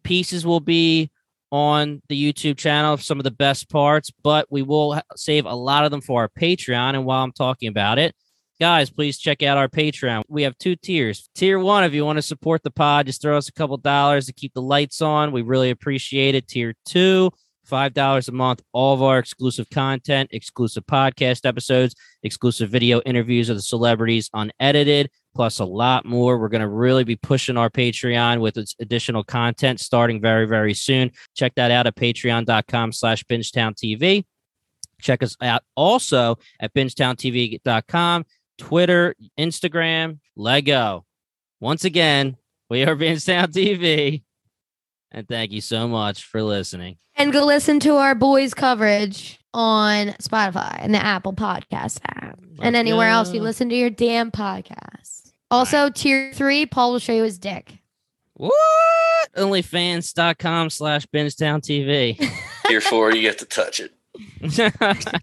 Pieces 0.03 0.45
will 0.45 0.61
be 0.61 1.11
on 1.51 2.03
the 2.09 2.33
YouTube 2.33 2.59
channel, 2.59 2.93
of 2.93 3.03
some 3.03 3.19
of 3.19 3.25
the 3.25 3.31
best 3.31 3.71
parts, 3.71 4.11
but 4.23 4.47
we 4.51 4.63
will 4.63 5.01
save 5.17 5.47
a 5.47 5.55
lot 5.55 5.85
of 5.85 5.91
them 5.91 6.03
for 6.03 6.21
our 6.21 6.29
Patreon. 6.29 6.95
And 6.95 7.07
while 7.07 7.25
I'm 7.25 7.33
talking 7.33 7.69
about 7.69 7.99
it, 7.99 8.15
guys, 8.61 8.91
please 8.91 9.19
check 9.19 9.43
out 9.43 9.57
our 9.57 9.69
Patreon. 9.69 10.25
We 10.29 10.43
have 10.43 10.57
two 10.59 10.77
tiers. 10.77 11.29
Tier 11.35 11.59
one, 11.59 11.85
if 11.85 11.95
you 11.95 12.05
want 12.05 12.17
to 12.17 12.23
support 12.23 12.63
the 12.63 12.71
pod, 12.71 13.07
just 13.07 13.23
throw 13.23 13.37
us 13.37 13.49
a 13.49 13.53
couple 13.53 13.77
dollars 13.77 14.27
to 14.27 14.33
keep 14.33 14.55
the 14.55 14.63
lights 14.63 15.01
on. 15.01 15.33
We 15.33 15.43
really 15.43 15.71
appreciate 15.71 16.35
it. 16.35 16.49
Tier 16.49 16.75
two, 16.85 17.31
$5 17.69 18.29
a 18.29 18.33
month, 18.33 18.63
all 18.73 18.95
of 18.95 19.03
our 19.03 19.19
exclusive 19.19 19.69
content, 19.71 20.31
exclusive 20.33 20.85
podcast 20.87 21.47
episodes, 21.47 21.95
exclusive 22.23 22.71
video 22.71 23.01
interviews 23.03 23.49
of 23.49 23.57
the 23.57 23.63
celebrities 23.63 24.31
unedited, 24.33 25.11
plus 25.35 25.59
a 25.59 25.65
lot 25.65 26.05
more. 26.05 26.39
We're 26.39 26.49
going 26.49 26.63
to 26.63 26.69
really 26.69 27.05
be 27.05 27.17
pushing 27.17 27.57
our 27.57 27.71
Patreon 27.71 28.41
with 28.41 28.57
its 28.57 28.75
additional 28.81 29.23
content 29.23 29.81
starting 29.81 30.21
very, 30.21 30.47
very 30.47 30.75
soon. 30.75 31.13
Check 31.35 31.55
that 31.57 31.71
out 31.71 31.87
at 31.87 31.95
patreon.com 31.97 32.93
slash 32.93 33.25
bingetown 33.25 33.75
TV. 33.75 34.25
Check 35.01 35.23
us 35.23 35.37
out 35.41 35.63
also 35.77 36.39
at 36.59 36.75
bingetowntv.com, 36.75 38.25
Twitter, 38.59 39.15
Instagram, 39.39 40.19
Lego. 40.37 41.07
Once 41.61 41.85
again, 41.85 42.37
we 42.69 42.83
are 42.85 42.95
Bingetown 42.97 43.47
TV. 43.47 44.23
And 45.11 45.27
thank 45.27 45.53
you 45.53 45.61
so 45.61 45.89
much 45.89 46.25
for 46.25 46.43
listening. 46.43 46.99
And 47.17 47.33
go 47.33 47.45
listen 47.45 47.81
to 47.81 47.97
our 47.97 48.15
boys 48.15 48.55
coverage 48.55 49.39
on 49.55 50.09
Spotify 50.23 50.77
and 50.81 50.95
the 50.95 51.03
Apple 51.03 51.33
Podcast 51.33 52.01
app 52.05 52.39
and 52.61 52.77
anywhere 52.77 53.09
else 53.09 53.33
you 53.33 53.41
listen 53.41 53.69
to 53.71 53.75
your 53.75 53.91
damn 53.91 54.31
podcast. 54.31 55.33
Also, 55.51 55.91
tier 55.91 56.33
three, 56.35 56.67
Paul 56.67 56.93
will 56.93 56.99
show 56.99 57.15
you 57.15 57.23
his 57.23 57.39
dick. 57.39 57.79
What? 58.35 58.53
Onlyfans.com 59.37 60.71
slash 60.71 61.07
Bingetown 61.07 61.61
TV. 61.61 62.31
Tier 62.67 62.81
four, 62.81 63.13
you 63.15 63.23
get 63.23 63.39
to 63.39 63.47
touch 63.47 63.81
it. 63.81 63.93